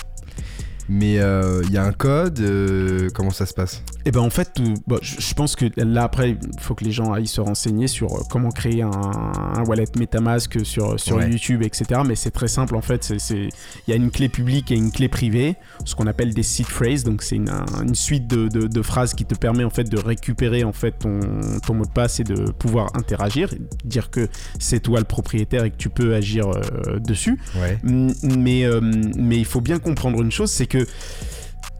Mais 0.89 1.19
euh, 1.19 1.61
il 1.65 1.71
y 1.71 1.77
a 1.77 1.83
un 1.83 1.91
code, 1.93 2.39
euh, 2.39 3.09
comment 3.13 3.29
ça 3.29 3.45
se 3.45 3.53
passe? 3.53 3.83
Et 4.05 4.11
ben 4.11 4.19
en 4.21 4.29
fait, 4.29 4.49
euh, 4.59 4.73
bon, 4.87 4.97
je 5.01 5.33
pense 5.33 5.55
que 5.55 5.65
là 5.77 6.03
après, 6.03 6.31
il 6.31 6.59
faut 6.59 6.75
que 6.75 6.83
les 6.83 6.91
gens 6.91 7.13
aillent 7.13 7.27
se 7.27 7.39
renseigner 7.41 7.87
sur 7.87 8.13
euh, 8.13 8.21
comment 8.29 8.49
créer 8.49 8.81
un, 8.81 8.89
un 8.91 9.63
wallet 9.65 9.85
MetaMask 9.97 10.65
sur, 10.65 10.99
sur 10.99 11.17
Ouais. 11.17 11.29
YouTube, 11.29 11.61
etc. 11.63 12.01
Mais 12.05 12.15
c'est 12.15 12.31
très 12.31 12.47
simple 12.47 12.75
en 12.75 12.81
fait. 12.81 13.13
Il 13.29 13.49
y 13.87 13.93
a 13.93 13.95
une 13.95 14.11
clé 14.11 14.27
publique 14.29 14.71
et 14.71 14.75
une 14.75 14.91
clé 14.91 15.07
privée, 15.07 15.55
ce 15.85 15.95
qu'on 15.95 16.07
appelle 16.07 16.33
des 16.33 16.43
seed 16.43 16.65
phrases. 16.65 17.03
Donc 17.03 17.21
c'est 17.21 17.35
une, 17.35 17.49
un- 17.49 17.65
une 17.85 17.95
suite 17.95 18.27
de, 18.27 18.47
de- 18.47 18.67
de 18.67 18.81
phrases 18.81 19.13
qui 19.13 19.25
te 19.25 19.35
permet 19.35 19.63
en 19.63 19.69
fait 19.69 19.83
de 19.89 19.97
récupérer 19.99 20.63
en 20.63 20.73
fait 20.73 20.91
ton, 20.99 21.19
ton 21.65 21.73
mot 21.73 21.85
de 21.85 21.91
passe 21.91 22.19
et 22.19 22.23
de 22.23 22.51
pouvoir 22.51 22.89
interagir, 22.95 23.53
dire 23.85 24.09
que 24.09 24.27
c'est 24.59 24.79
toi 24.79 24.99
le 24.99 25.05
propriétaire 25.05 25.63
et 25.65 25.71
que 25.71 25.77
tu 25.77 25.89
peux 25.89 26.15
agir 26.15 26.47
euh, 26.49 26.99
dessus. 26.99 27.37
Ouais. 27.61 27.77
Mm, 27.83 28.11
Mais, 28.37 28.63
euh, 28.65 28.81
mais 28.81 29.37
il 29.37 29.45
faut 29.45 29.61
bien 29.61 29.79
comprendre 29.79 30.21
une 30.21 30.31
chose, 30.31 30.49
c'est 30.51 30.65
que 30.67 30.80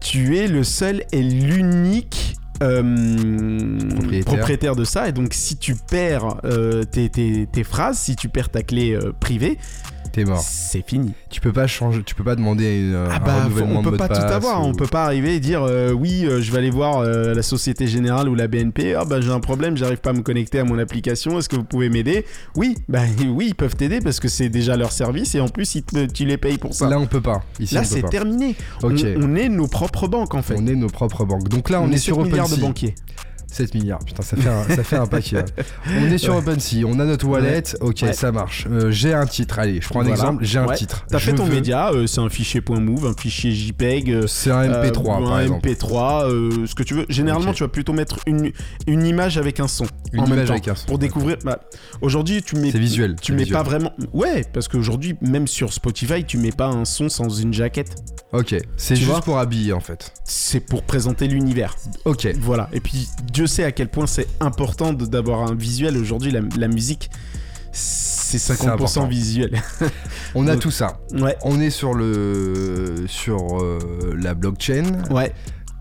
tu 0.00 0.36
es 0.38 0.48
le 0.48 0.64
seul 0.64 1.04
et 1.12 1.22
l'unique 1.22 2.36
euh, 2.62 3.78
Propriétaire. 3.90 4.24
propriétaire. 4.34 4.76
de 4.76 4.84
ça. 4.84 5.08
Et 5.08 5.12
donc 5.12 5.34
si 5.34 5.56
tu 5.56 5.74
perds 5.74 6.36
euh, 6.44 6.84
tes, 6.84 7.08
tes- 7.08 7.46
tes 7.50 7.64
phrases, 7.64 7.98
si 7.98 8.14
tu 8.16 8.28
perds 8.28 8.50
ta 8.50 8.62
clé 8.62 8.92
euh, 8.92 9.12
privée, 9.18 9.58
T'es 10.12 10.24
mort. 10.24 10.40
c'est 10.40 10.86
fini. 10.86 11.12
Tu 11.30 11.40
peux 11.40 11.52
pas 11.52 11.66
changer, 11.66 12.02
tu 12.04 12.14
peux 12.14 12.22
pas 12.24 12.36
demander 12.36 12.80
une, 12.80 12.94
Ah 13.10 13.16
un 13.16 13.20
bah, 13.20 13.44
renouvellement 13.44 13.80
on 13.80 13.82
peut 13.82 13.96
pas 13.96 14.08
de 14.08 14.14
tout 14.14 14.20
avoir, 14.20 14.62
ou- 14.62 14.68
on 14.68 14.74
peut 14.74 14.86
pas 14.86 15.04
arriver 15.04 15.34
et 15.36 15.40
dire 15.40 15.62
euh, 15.62 15.92
oui, 15.92 16.24
euh, 16.26 16.40
je 16.42 16.52
vais 16.52 16.58
aller 16.58 16.70
voir 16.70 16.98
euh, 16.98 17.34
la 17.34 17.42
Société 17.42 17.86
Générale 17.86 18.28
ou 18.28 18.34
la 18.34 18.46
BNP, 18.46 18.94
ah 18.94 19.04
bah 19.04 19.20
j'ai 19.20 19.30
un 19.30 19.40
problème, 19.40 19.76
j'arrive 19.76 19.98
pas 20.00 20.10
à 20.10 20.12
me 20.12 20.20
connecter 20.22 20.58
à 20.58 20.64
mon 20.64 20.78
application, 20.78 21.38
est-ce 21.38 21.48
que 21.48 21.56
vous 21.56 21.64
pouvez 21.64 21.88
m'aider? 21.88 22.26
Oui, 22.56 22.76
bah 22.88 23.00
oui, 23.26 23.46
ils 23.48 23.54
peuvent 23.54 23.74
t'aider 23.76 24.00
parce 24.00 24.20
que 24.20 24.28
c'est 24.28 24.48
déjà 24.50 24.76
leur 24.76 24.92
service 24.92 25.34
et 25.34 25.40
en 25.40 25.48
plus 25.48 25.74
ils 25.76 25.82
te- 25.82 26.06
tu 26.06 26.24
les 26.26 26.36
payes 26.36 26.58
pour 26.58 26.74
ça. 26.74 26.88
Là, 26.88 26.98
on 26.98 27.06
peut 27.06 27.20
pas. 27.22 27.42
Ici, 27.58 27.74
Là, 27.74 27.84
c'est 27.84 28.02
terminé. 28.02 28.54
On, 28.82 28.90
on 28.94 29.34
est 29.36 29.48
nos 29.48 29.66
propres 29.66 30.08
banques 30.08 30.34
en 30.34 30.42
fait. 30.42 30.56
On 30.58 30.66
est 30.66 30.74
nos 30.74 30.88
propres 30.88 31.24
banques. 31.24 31.48
Donc 31.48 31.70
là, 31.70 31.80
on, 31.80 31.90
est, 31.90 31.96
sur 31.96 32.16
7 32.16 32.24
milliards 32.26 32.48
de 32.48 32.52
OpenSea. 32.54 32.66
banquiers. 32.66 32.94
7 33.52 33.74
milliards, 33.74 33.98
putain, 34.04 34.22
ça 34.22 34.36
fait 34.36 34.48
un, 34.48 34.64
ça 34.76 34.82
fait 34.82 34.96
un 34.96 35.06
paquet. 35.06 35.36
là. 35.36 35.44
On 36.00 36.10
est 36.10 36.18
sur 36.18 36.34
OpenSea, 36.36 36.84
on 36.86 36.98
a 36.98 37.04
notre 37.04 37.26
wallet, 37.26 37.62
ok, 37.80 37.98
Ouais. 38.02 38.12
ça 38.12 38.32
marche. 38.32 38.66
Euh, 38.70 38.90
j'ai 38.90 39.12
un 39.14 39.26
titre, 39.26 39.58
allez, 39.58 39.80
je 39.80 39.88
prends 39.88 40.00
un 40.00 40.04
Voilà. 40.04 40.16
exemple, 40.16 40.44
j'ai 40.44 40.58
un 40.58 40.66
Ouais. 40.66 40.76
titre. 40.76 41.04
T'as 41.08 41.18
fait 41.18 41.34
ton 41.34 41.44
veux- 41.44 41.54
média, 41.54 41.90
euh, 41.92 42.06
c'est 42.06 42.20
un 42.20 42.28
fichier 42.28 42.62
.move, 42.68 43.06
un 43.06 43.14
fichier 43.14 43.52
JPEG. 43.52 44.10
euh, 44.10 44.26
C'est 44.26 44.50
un 44.50 44.62
MP3 44.64 45.16
euh, 45.20 45.24
par 45.24 45.32
un 45.34 45.40
exemple. 45.42 45.68
MP3, 45.68 46.24
euh, 46.28 46.66
ce 46.66 46.74
que 46.74 46.82
tu 46.82 46.94
veux. 46.94 47.06
Généralement, 47.08 47.52
tu 47.52 47.62
vas 47.62 47.68
plutôt 47.68 47.92
mettre 47.92 48.16
une, 48.26 48.52
une 48.86 49.06
image 49.06 49.36
avec 49.38 49.60
un 49.60 49.68
son. 49.68 49.86
Une 50.12 50.20
en 50.20 50.24
même 50.24 50.32
image 50.34 50.46
temps, 50.48 50.52
avec 50.54 50.68
un 50.68 50.74
son, 50.74 50.86
Pour 50.86 50.98
découvrir. 50.98 51.36
bah, 51.44 51.58
aujourd'hui, 52.00 52.42
tu 52.42 52.56
mets. 52.56 52.70
C'est 52.70 52.78
visuel, 52.78 53.16
Tu 53.20 53.32
mets 53.32 53.38
visuel. 53.44 53.56
pas 53.58 53.62
vraiment. 53.62 53.92
Ouais, 54.12 54.44
parce 54.52 54.68
qu'aujourd'hui, 54.68 55.16
même 55.20 55.46
sur 55.46 55.72
Spotify, 55.72 56.24
tu 56.24 56.38
mets 56.38 56.52
pas 56.52 56.66
un 56.66 56.84
son 56.84 57.08
sans 57.08 57.28
une 57.28 57.52
jaquette. 57.52 57.94
Ok, 58.32 58.54
c'est 58.76 58.96
juste 58.96 59.20
pour 59.24 59.38
habiller 59.38 59.72
en 59.74 59.80
fait. 59.80 60.12
C'est 60.24 60.60
pour 60.60 60.82
présenter 60.82 61.28
l'univers. 61.28 61.76
Ok, 62.06 62.28
Voilà. 62.40 62.68
Et 62.72 62.80
puis, 62.80 63.08
Dieu 63.32 63.41
sait 63.46 63.64
à 63.64 63.72
quel 63.72 63.88
point 63.88 64.06
c'est 64.06 64.28
important 64.40 64.92
d'avoir 64.92 65.42
un 65.50 65.54
visuel. 65.54 65.96
Aujourd'hui, 65.96 66.30
la, 66.30 66.40
la 66.58 66.68
musique, 66.68 67.10
c'est 67.72 68.38
C'est 68.38 68.54
50% 68.54 68.68
important. 68.70 69.06
visuel. 69.08 69.62
on 70.34 70.46
a 70.46 70.52
Donc- 70.52 70.62
tout 70.62 70.70
ça. 70.70 71.00
ouais. 71.12 71.36
On 71.42 71.60
est 71.60 71.70
sur 71.70 71.94
le 71.94 73.04
sur 73.08 73.62
euh, 73.62 73.78
la 74.18 74.34
blockchain. 74.34 74.84
Ouais. 75.10 75.32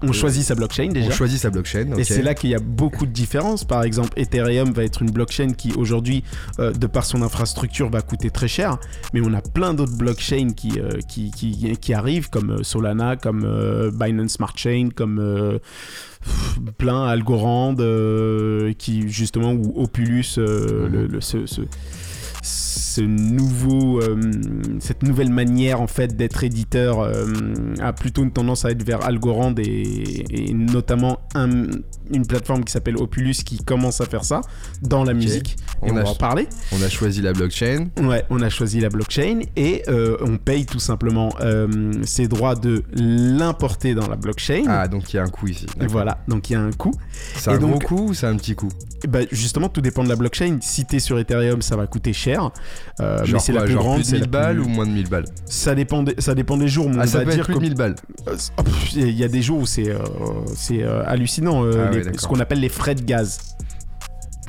On 0.04 0.14
choisit 0.14 0.44
sa 0.44 0.56
blockchain 0.56 0.88
déjà. 0.88 1.10
On 1.10 1.12
choisit 1.12 1.40
sa 1.40 1.52
blockchain. 1.52 1.96
Et 1.96 2.04
c'est 2.04 2.24
là 2.24 2.34
qu'il 2.34 2.50
y 2.50 2.56
a 2.56 2.60
beaucoup 2.60 3.06
de 3.06 3.12
différences. 3.12 3.64
Par 3.66 3.84
exemple, 3.84 4.20
Ethereum 4.20 4.72
va 4.74 4.84
être 4.84 5.04
une 5.04 5.12
blockchain 5.12 5.54
qui 5.54 5.74
aujourd'hui, 5.74 6.24
euh, 6.58 6.72
de 6.72 6.88
par 6.88 7.06
son 7.06 7.22
infrastructure, 7.22 7.88
va 7.88 8.02
coûter 8.02 8.32
très 8.32 8.48
cher. 8.48 8.80
Mais 9.14 9.22
on 9.24 9.32
a 9.36 9.42
plein 9.42 9.76
d'autres 9.76 9.96
blockchains 9.96 10.54
qui, 10.56 10.80
euh, 10.80 10.90
qui, 11.08 11.30
qui, 11.30 11.78
qui 11.78 11.94
arrivent, 11.94 12.32
comme 12.32 12.50
euh, 12.50 12.64
Solana, 12.64 13.16
comme 13.16 13.44
euh, 13.46 13.92
Binance 13.94 14.32
Smart 14.32 14.54
Chain, 14.56 14.90
comme 14.96 15.20
euh, 15.20 15.60
plein, 16.78 17.06
Algorand, 17.06 17.76
euh, 17.80 18.74
qui 18.78 19.10
justement, 19.10 19.54
ou 19.54 19.74
Opulus, 19.82 20.36
euh, 20.38 21.20
ce, 22.44 23.02
nouveau, 23.02 24.02
euh, 24.02 24.20
cette 24.80 25.04
nouvelle 25.04 25.30
manière 25.32 25.80
en 25.82 25.88
fait 25.88 26.16
d'être 26.18 26.44
éditeur 26.44 27.10
a 27.80 27.94
plutôt 27.94 28.24
une 28.24 28.32
tendance 28.32 28.66
à 28.66 28.72
être 28.72 28.84
vers 28.84 29.06
Algorand 29.06 29.54
et, 29.60 30.50
et 30.50 30.54
notamment 30.54 31.20
un- 31.36 31.68
une 32.14 32.26
plateforme 32.26 32.64
qui 32.64 32.72
s'appelle 32.72 32.98
Opulus 32.98 33.36
qui 33.46 33.64
commence 33.64 34.02
à 34.02 34.06
faire 34.06 34.24
ça 34.24 34.42
dans 34.82 35.04
la 35.04 35.14
musique. 35.14 35.56
Et 35.86 35.92
On 35.92 35.96
va 35.96 36.08
en 36.08 36.16
parler. 36.16 36.48
On 36.72 36.82
a 36.82 36.90
choisi 36.90 37.22
la 37.22 37.34
blockchain. 37.34 37.88
Ouais, 38.02 38.24
on 38.30 38.42
a 38.42 38.50
choisi 38.50 38.80
la 38.80 38.90
blockchain 38.90 39.40
et 39.56 39.84
euh, 39.88 40.18
on 40.22 40.38
paye 40.38 40.66
tout 40.66 40.80
simplement 40.80 41.34
euh, 41.42 41.92
ses 42.04 42.28
droits 42.28 42.56
de 42.56 42.84
l'importer 42.94 43.94
dans 43.96 44.08
la 44.08 44.16
blockchain. 44.16 44.64
Ah, 44.68 44.88
donc 44.88 45.12
il 45.14 45.16
y 45.18 45.20
a 45.20 45.24
un 45.24 45.28
coup 45.30 45.48
ici. 45.48 45.66
Voilà, 45.88 46.20
donc 46.28 46.50
il 46.50 46.54
y 46.54 46.56
a 46.56 46.62
un 46.62 46.72
coût. 46.72 46.94
C'est 47.36 47.52
un 47.52 47.58
gros 47.58 47.80
coup 47.80 48.10
ou 48.10 48.14
c'est 48.14 48.28
un 48.28 48.36
petit 48.38 48.56
coup 48.56 48.70
Et 49.04 49.08
bah, 49.08 49.20
justement, 49.32 49.70
tout 49.70 49.82
dépend 49.82 50.04
de 50.04 50.10
la 50.10 50.16
blockchain. 50.16 50.58
Si 50.62 50.86
t'es 50.86 51.00
sur 51.00 51.18
Ethereum, 51.20 51.62
ça 51.62 51.76
va 51.76 51.88
coûter 51.88 52.14
cher. 52.14 52.52
Euh, 53.00 53.24
mais 53.32 53.40
c'est 53.40 53.54
la 53.54 53.64
plus 53.64 53.74
genre 53.74 53.84
grande. 53.84 53.96
plus 53.98 54.04
de 54.04 54.08
c'est 54.08 54.14
1000 54.14 54.22
la 54.22 54.28
balles 54.28 54.56
plus- 54.58 54.66
ou 54.66 54.70
moins 54.70 54.86
de 54.86 54.92
1000 54.92 55.10
balles? 55.10 55.26
Ça 55.46 55.76
dépend, 55.76 56.04
des, 56.04 56.16
ça 56.20 56.36
dépend 56.36 56.58
des 56.58 56.68
jours. 56.68 56.90
Mais 56.90 56.98
Ah, 57.00 57.04
on 57.04 57.08
ça 57.08 57.18
va 57.20 57.26
peut 57.26 57.32
dire 57.32 57.40
être 57.40 57.46
plus 57.46 57.54
de 57.56 57.60
que- 57.60 57.64
1000 57.64 57.76
balles. 57.76 57.96
Euh, 58.28 58.36
oh, 58.58 58.62
Il 58.96 59.12
y 59.12 59.24
a 59.24 59.28
des 59.28 59.42
jours 59.42 59.60
où 59.60 59.66
c'est 59.66 59.94
c'est 60.56 60.84
hallucinant, 60.84 61.64
Ah 61.66 61.90
les- 61.92 62.01
ce 62.18 62.28
qu'on 62.28 62.40
appelle 62.40 62.60
les 62.60 62.70
frais 62.70 62.96
de 62.96 63.02
gaz. 63.04 63.40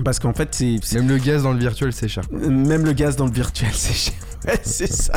Parce 0.04 0.18
qu'en 0.18 0.32
fait, 0.32 0.48
c'est 0.54 0.80
Même 0.94 1.08
le 1.08 1.18
gaz 1.18 1.42
dans 1.42 1.52
le 1.52 1.58
virtuel, 1.58 1.92
c'est 1.92 2.08
cher. 2.08 2.24
même 2.32 2.84
le 2.84 2.92
gaz 2.92 3.14
dans 3.16 3.26
le 3.26 3.32
virtuel, 3.32 3.70
c'est 3.72 3.92
cher. 3.94 4.14
Ouais, 4.44 4.58
c'est 4.64 4.92
ça. 4.92 5.12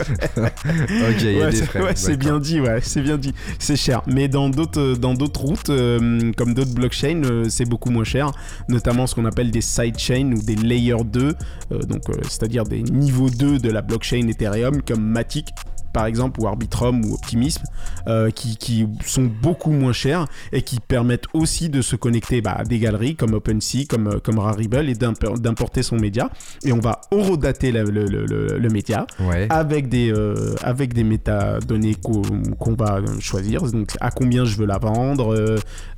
Ok, 0.38 1.16
il 1.20 1.32
y 1.32 1.42
a 1.42 1.44
Ouais, 1.44 1.50
des 1.50 1.56
c'est- 1.56 1.66
frais. 1.66 1.82
ouais, 1.82 1.92
c'est 1.94 2.16
bien 2.16 2.38
dit, 2.38 2.60
ouais, 2.60 2.80
c'est 2.82 3.02
bien 3.02 3.18
dit. 3.18 3.34
C'est 3.58 3.76
cher. 3.76 4.00
Mais 4.06 4.26
dans 4.28 4.48
d'autres 4.48 4.94
dans 4.96 5.12
d'autres 5.12 5.40
routes, 5.42 5.68
euh, 5.68 6.32
comme 6.34 6.54
d'autres 6.54 6.72
blockchains, 6.72 7.22
euh, 7.24 7.44
c'est 7.50 7.66
beaucoup 7.66 7.90
moins 7.90 8.04
cher. 8.04 8.30
Notamment 8.70 9.06
ce 9.06 9.14
qu'on 9.14 9.26
appelle 9.26 9.50
des 9.50 9.60
sidechains 9.60 10.32
ou 10.32 10.40
des 10.40 10.54
layer 10.54 10.96
2, 11.04 11.34
euh, 11.72 11.78
donc 11.80 12.04
c'est-à-dire 12.22 12.64
des 12.64 12.82
niveaux 12.82 13.28
2 13.28 13.58
de 13.58 13.70
la 13.70 13.82
blockchain 13.82 14.26
Ethereum, 14.28 14.80
comme 14.80 15.02
Matic 15.04 15.50
par 15.92 16.06
exemple, 16.06 16.40
ou 16.40 16.46
Arbitrum 16.46 17.04
ou 17.04 17.14
Optimism, 17.14 17.62
euh, 18.06 18.30
qui, 18.30 18.56
qui 18.56 18.86
sont 19.04 19.30
beaucoup 19.42 19.72
moins 19.72 19.92
chers 19.92 20.26
et 20.52 20.62
qui 20.62 20.80
permettent 20.80 21.26
aussi 21.34 21.68
de 21.68 21.82
se 21.82 21.96
connecter 21.96 22.40
bah, 22.40 22.54
à 22.58 22.64
des 22.64 22.78
galeries 22.78 23.16
comme 23.16 23.34
OpenSea, 23.34 23.84
comme, 23.88 24.06
euh, 24.08 24.18
comme 24.22 24.38
Rarible 24.38 24.88
et 24.88 24.94
d'imp- 24.94 25.38
d'importer 25.40 25.82
son 25.82 25.96
média. 25.96 26.30
Et 26.64 26.72
on 26.72 26.80
va 26.80 27.00
horodater 27.10 27.72
le, 27.72 27.84
le, 27.84 28.04
le- 28.06 28.26
le- 28.26 28.58
le 28.58 28.68
média 28.68 29.06
Ouais. 29.20 29.46
avec 29.50 29.88
des, 29.88 30.12
euh, 30.12 30.54
avec 30.62 30.94
des 30.94 31.04
métadonnées 31.04 31.94
qu'on 31.94 32.74
va 32.74 33.00
choisir. 33.20 33.62
Donc, 33.62 33.90
à 34.00 34.10
combien 34.10 34.44
je 34.44 34.56
veux 34.56 34.66
la 34.66 34.78
vendre, 34.78 35.34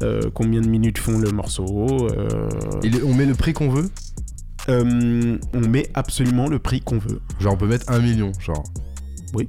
euh, 0.03 0.20
combien 0.34 0.61
de 0.61 0.68
minutes 0.68 0.99
font 0.99 1.18
le 1.18 1.30
morceau. 1.30 2.09
est- 2.82 3.03
on 3.05 3.14
met 3.14 3.26
le 3.26 3.34
prix 3.34 3.53
qu'on 3.53 3.68
veut? 3.68 3.90
On 4.68 5.61
met 5.68 5.88
absolument 5.95 6.47
le 6.49 6.59
prix 6.59 6.80
qu'on 6.80 6.99
veut. 6.99 7.20
Genre 7.40 7.55
on 7.55 7.57
peut 7.57 7.66
mettre 7.66 7.90
1 7.90 7.99
million, 8.01 8.32
genre. 8.38 8.62
Oui. 9.34 9.47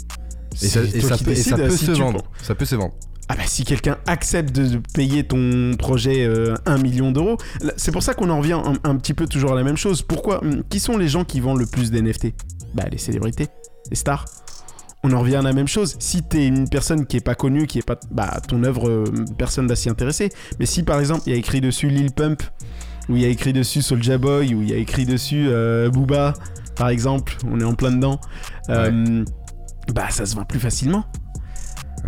Et 0.62 0.68
ça, 0.68 0.82
et 0.82 0.88
peut, 0.88 0.98
et 0.98 1.02
ça 1.02 1.18
décides, 1.26 1.56
peut 1.58 1.70
si 1.78 1.86
se 1.86 1.92
vendre. 1.92 2.24
Ça 2.42 2.56
peut 2.56 2.66
se 2.66 2.76
vendre. 2.76 2.94
Ah 3.30 3.36
bah 3.36 3.44
si 3.46 3.64
quelqu'un 3.64 3.98
accepte 4.06 4.54
de 4.54 4.80
payer 4.94 5.24
ton 5.24 5.76
projet 5.78 6.26
euh, 6.26 6.56
1 6.66 6.78
million 6.80 7.12
d'euros, 7.12 7.38
c'est 7.78 7.92
pour 7.94 8.04
ça 8.04 8.14
qu'on 8.14 8.30
en 8.30 8.38
revient 8.40 8.60
un, 8.64 8.74
un 8.84 8.96
petit 8.98 9.14
peu 9.14 9.28
toujours 9.28 9.54
à 9.54 9.56
la 9.56 9.64
même 9.64 9.78
chose. 9.78 10.02
Pourquoi 10.02 10.44
Hum, 10.44 10.62
Qui 10.70 10.80
sont 10.82 10.98
les 10.98 11.08
gens 11.08 11.24
qui 11.24 11.40
vendent 11.40 11.60
le 11.60 11.66
plus 11.66 11.90
d'NFT 11.90 12.34
Bah 12.74 12.84
les 12.92 12.98
célébrités, 12.98 13.48
les 13.90 13.96
stars. 13.96 14.26
On 15.06 15.12
en 15.14 15.20
revient 15.22 15.36
à 15.38 15.42
la 15.42 15.54
même 15.54 15.68
chose. 15.68 15.96
Si 16.00 16.22
t'es 16.22 16.46
une 16.48 16.70
personne 16.70 17.06
qui 17.06 17.18
est 17.18 17.22
pas 17.26 17.36
connue, 17.36 17.66
qui 17.68 17.80
est 17.80 17.86
pas, 17.86 17.98
bah 18.12 18.40
ton 18.48 18.64
œuvre, 18.64 18.90
euh, 18.90 19.04
personne 19.38 19.68
va 19.68 19.76
s'y 19.76 19.90
intéresser. 19.90 20.30
Mais 20.60 20.66
si 20.66 20.84
par 20.84 21.00
exemple 21.00 21.24
il 21.26 21.32
y 21.32 21.36
a 21.36 21.40
écrit 21.40 21.62
dessus 21.62 21.88
Lil 21.90 22.12
Pump, 22.12 22.44
ou 23.10 23.16
il 23.16 23.22
y 23.22 23.26
a 23.26 23.30
écrit 23.30 23.52
dessus 23.54 23.82
Soulja 23.82 24.18
Boy, 24.18 24.54
ou 24.54 24.62
il 24.62 24.70
y 24.70 24.74
a 24.74 24.78
écrit 24.78 25.06
dessus 25.06 25.48
euh, 25.50 25.90
Booba, 25.90 26.34
par 26.76 26.90
exemple, 26.90 27.38
on 27.50 27.60
est 27.60 27.66
en 27.66 27.74
plein 27.74 27.92
dedans. 27.92 28.20
euh, 28.70 29.24
Bah 29.94 30.10
ça 30.10 30.26
se 30.26 30.36
vend 30.36 30.46
plus 30.46 30.60
facilement 30.60 31.06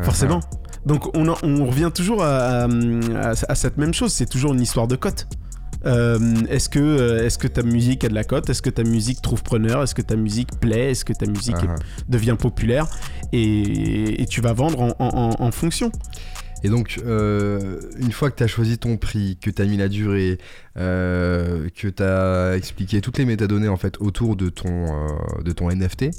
forcément. 0.03 0.39
Donc 0.85 1.15
on, 1.15 1.27
en- 1.29 1.37
on 1.43 1.65
revient 1.65 1.89
toujours 1.93 2.23
à, 2.23 2.63
à- 2.63 2.67
à- 2.67 3.33
à 3.49 3.55
cette 3.55 3.77
même 3.77 3.93
chose, 3.93 4.13
c'est 4.13 4.25
toujours 4.29 4.53
une 4.53 4.61
histoire 4.61 4.87
de 4.87 4.95
cote. 4.95 5.27
Euh, 5.85 6.19
est-ce 6.49 6.67
que, 6.67 6.79
euh, 6.79 7.25
est-ce 7.25 7.37
que 7.37 7.47
ta 7.47 7.61
musique 7.61 8.03
a 8.03 8.09
de 8.09 8.13
la 8.15 8.23
cote? 8.23 8.49
Est-ce 8.49 8.61
que 8.63 8.71
ta 8.71 8.83
musique 8.83 9.21
trouve 9.21 9.43
preneur? 9.43 9.83
Est-ce 9.83 9.93
que 9.93 10.01
ta 10.01 10.15
musique 10.15 10.59
plaît? 10.59 10.91
Est-ce 10.91 11.05
que 11.05 11.13
ta 11.13 11.27
musique 11.27 11.55
Ah, 11.59 11.75
ah. 11.77 11.83
devient 12.09 12.35
populaire? 12.39 12.87
Et, 13.33 14.21
et 14.21 14.25
tu 14.25 14.41
vas 14.41 14.53
vendre 14.53 14.81
en, 14.81 14.89
en- 14.99 15.29
en- 15.31 15.35
en 15.43 15.51
fonction. 15.51 15.91
Et 16.65 16.69
donc, 16.69 16.99
euh, 17.05 17.79
une 17.99 18.11
fois 18.11 18.31
que 18.31 18.37
tu 18.37 18.43
as 18.43 18.47
choisi 18.47 18.79
ton 18.79 18.97
prix, 18.97 19.37
que 19.39 19.51
tu 19.51 19.61
as 19.61 19.65
mis 19.65 19.77
la 19.77 19.87
durée, 19.87 20.39
euh, 20.77 21.69
que 21.79 21.87
tu 21.87 22.01
as 22.01 22.55
expliqué 22.57 23.01
toutes 23.01 23.19
les 23.19 23.25
métadonnées 23.25 23.67
en 23.67 23.77
fait 23.77 23.97
autour 23.99 24.35
de 24.35 24.49
ton, 24.49 24.87
euh, 24.87 25.43
de 25.43 25.51
ton 25.51 25.69
NFT, 25.69 26.09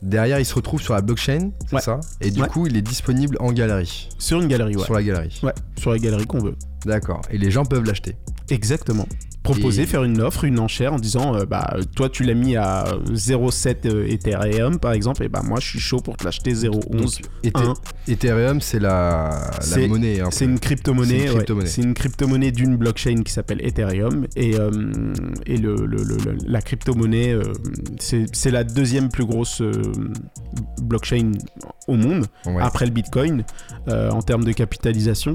derrière 0.00 0.38
il 0.40 0.46
se 0.46 0.54
retrouve 0.54 0.80
sur 0.80 0.94
la 0.94 1.02
blockchain, 1.02 1.50
c'est 1.68 1.76
Ouais. 1.76 1.82
ça? 1.82 2.00
Et 2.22 2.30
du 2.30 2.40
Ouais. 2.40 2.48
coup, 2.48 2.66
il 2.66 2.78
est 2.78 2.82
disponible 2.82 3.36
en 3.40 3.52
galerie, 3.52 4.08
Sur 4.18 4.40
une 4.40 4.48
galerie, 4.48 4.74
ouais. 4.76 4.84
sur 4.84 4.94
la 4.94 5.02
galerie. 5.02 5.38
Ouais, 5.42 5.52
sur 5.78 5.90
la 5.92 5.98
galerie 5.98 6.26
qu'on 6.26 6.40
veut. 6.42 6.54
D'accord. 6.86 7.20
Et 7.30 7.36
les 7.36 7.50
gens 7.50 7.66
peuvent 7.66 7.84
l'acheter. 7.84 8.16
Exactement. 8.48 9.06
Proposer, 9.44 9.82
Et- 9.82 9.86
faire 9.86 10.02
une 10.04 10.20
offre, 10.20 10.44
une 10.44 10.58
enchère 10.58 10.94
en 10.94 10.98
disant 10.98 11.36
euh, 11.36 11.44
bah 11.44 11.76
toi 11.94 12.08
tu 12.08 12.24
l'as 12.24 12.34
mis 12.34 12.56
à 12.56 12.84
0,7 13.12 13.86
euh, 13.86 14.06
Ethereum 14.08 14.78
par 14.80 14.92
exemple 14.92 15.22
et 15.22 15.28
bah 15.28 15.42
moi 15.44 15.60
je 15.60 15.66
suis 15.68 15.78
chaud 15.78 16.00
pour 16.00 16.16
te 16.16 16.24
l'acheter 16.24 16.52
0,11 16.54 17.20
Ethe- 17.44 17.52
1. 17.58 17.74
Ethereum, 18.08 18.60
c'est 18.60 18.80
la, 18.80 19.50
monnaie. 19.86 20.20
un 20.20 20.30
C'est 20.30 20.46
une 20.46 20.58
crypto-monnaie. 20.58 21.26
C'est 21.66 21.82
une 21.82 21.94
crypto-monnaie. 21.94 22.50
D'une 22.52 22.76
blockchain 22.76 23.22
qui 23.22 23.32
s'appelle 23.32 23.64
Ethereum. 23.64 24.26
Et, 24.36 24.56
euh, 24.58 24.70
et 25.46 25.56
le, 25.58 25.74
le- 25.76 26.02
le- 26.02 26.16
le- 26.24 26.36
la 26.46 26.60
crypto-monnaie, 26.62 27.32
euh, 27.32 27.42
c'est 28.00 28.24
c'est 28.34 28.50
la 28.50 28.64
deuxième 28.64 29.08
plus 29.10 29.24
grosse 29.26 29.60
euh, 29.60 29.72
blockchain 30.82 31.32
au 31.88 31.94
monde, 31.96 32.26
Ouais. 32.46 32.62
après 32.62 32.86
le 32.86 32.92
Bitcoin, 32.92 33.44
euh, 33.88 34.10
en 34.10 34.22
termes 34.22 34.44
de 34.44 34.52
capitalisation. 34.52 35.34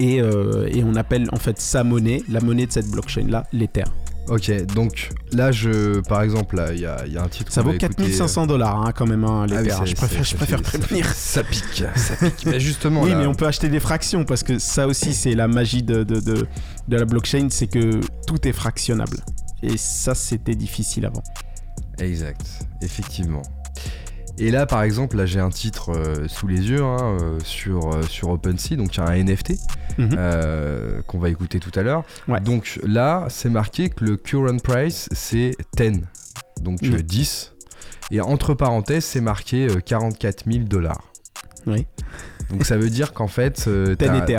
Et, 0.00 0.20
euh, 0.20 0.68
et 0.72 0.82
on 0.84 0.94
appelle 0.96 1.28
en 1.32 1.36
fait 1.38 1.60
sa 1.60 1.84
monnaie, 1.84 2.22
la 2.28 2.40
monnaie 2.40 2.66
de 2.66 2.72
cette 2.72 2.88
blockchain-là, 2.90 3.44
l'Ether. 3.52 3.84
Ok, 4.26 4.50
donc 4.74 5.10
là, 5.32 5.52
je, 5.52 6.00
par 6.00 6.22
exemple, 6.22 6.56
là, 6.56 6.72
il 6.72 6.78
y 6.78 6.82
y 6.82 6.86
a 6.86 7.22
un 7.22 7.28
titre. 7.28 7.52
Ça 7.52 7.60
vaut 7.60 7.68
va 7.70 7.76
écouter, 7.76 7.94
4500 7.94 8.46
dollars 8.46 8.80
hein, 8.86 8.92
quand 8.96 9.06
même, 9.06 9.22
hein, 9.22 9.44
Ah 9.50 9.54
oui, 9.60 9.64
l'Ether. 9.64 9.76
je 9.84 9.94
préfère, 9.94 10.24
je 10.24 10.34
préfère 10.36 10.58
ça- 10.60 10.64
prévenir. 10.78 11.06
Ça 11.06 11.44
pique, 11.44 11.84
ça 11.94 12.16
pique. 12.16 12.46
Mais 12.46 12.58
justement, 12.58 13.02
Oui, 13.02 13.10
là, 13.10 13.18
mais 13.18 13.26
on 13.26 13.34
peut 13.34 13.46
acheter 13.46 13.68
des 13.68 13.80
fractions 13.80 14.24
parce 14.24 14.42
que 14.42 14.58
ça 14.58 14.86
aussi, 14.86 15.12
c'est 15.12 15.34
la 15.34 15.46
magie 15.46 15.82
de, 15.82 16.04
de, 16.04 16.20
de, 16.20 16.46
de 16.88 16.96
la 16.96 17.04
blockchain, 17.04 17.48
c'est 17.50 17.66
que 17.66 18.00
tout 18.26 18.48
est 18.48 18.52
fractionnable. 18.52 19.18
Et 19.62 19.76
ça, 19.76 20.14
c'était 20.14 20.54
difficile 20.54 21.04
avant. 21.04 21.22
Exact, 21.98 22.40
effectivement. 22.80 23.42
Et 24.38 24.50
là, 24.50 24.66
par 24.66 24.82
exemple, 24.82 25.16
là 25.16 25.26
j'ai 25.26 25.38
un 25.40 25.50
titre 25.50 25.90
euh, 25.94 26.26
sous 26.28 26.46
les 26.48 26.68
yeux 26.70 26.82
hein, 26.82 27.18
euh, 27.20 27.38
sur, 27.44 27.94
euh, 27.94 28.02
sur 28.02 28.30
OpenSea, 28.30 28.76
donc 28.76 28.96
il 28.96 28.98
y 28.98 29.00
a 29.00 29.06
un 29.06 29.14
NFT 29.24 29.54
Mhm. 29.96 31.02
qu'on 31.06 31.18
va 31.20 31.28
écouter 31.28 31.60
tout 31.60 31.70
à 31.78 31.82
l'heure. 31.82 32.02
Ouais. 32.26 32.40
Donc 32.40 32.80
là, 32.82 33.26
c'est 33.30 33.48
marqué 33.50 33.90
que 33.90 34.04
le 34.04 34.16
current 34.16 34.58
price 34.60 35.08
c'est 35.12 35.56
10, 35.76 36.00
donc 36.60 36.82
Mhm. 36.82 36.94
euh, 36.94 37.02
10. 37.02 37.52
Et 38.10 38.20
entre 38.20 38.54
parenthèses, 38.54 39.04
c'est 39.04 39.20
marqué 39.20 39.68
euh, 39.68 39.80
44 39.80 40.44
000 40.50 40.64
dollars. 40.64 41.12
Oui. 41.66 41.86
Donc 42.50 42.66
ça 42.66 42.76
veut 42.76 42.90
dire 42.90 43.12
qu'en 43.14 43.28
fait, 43.28 43.64
euh, 43.68 43.94
10 43.94 43.96
t'as- 44.06 44.18
Ether. 44.24 44.38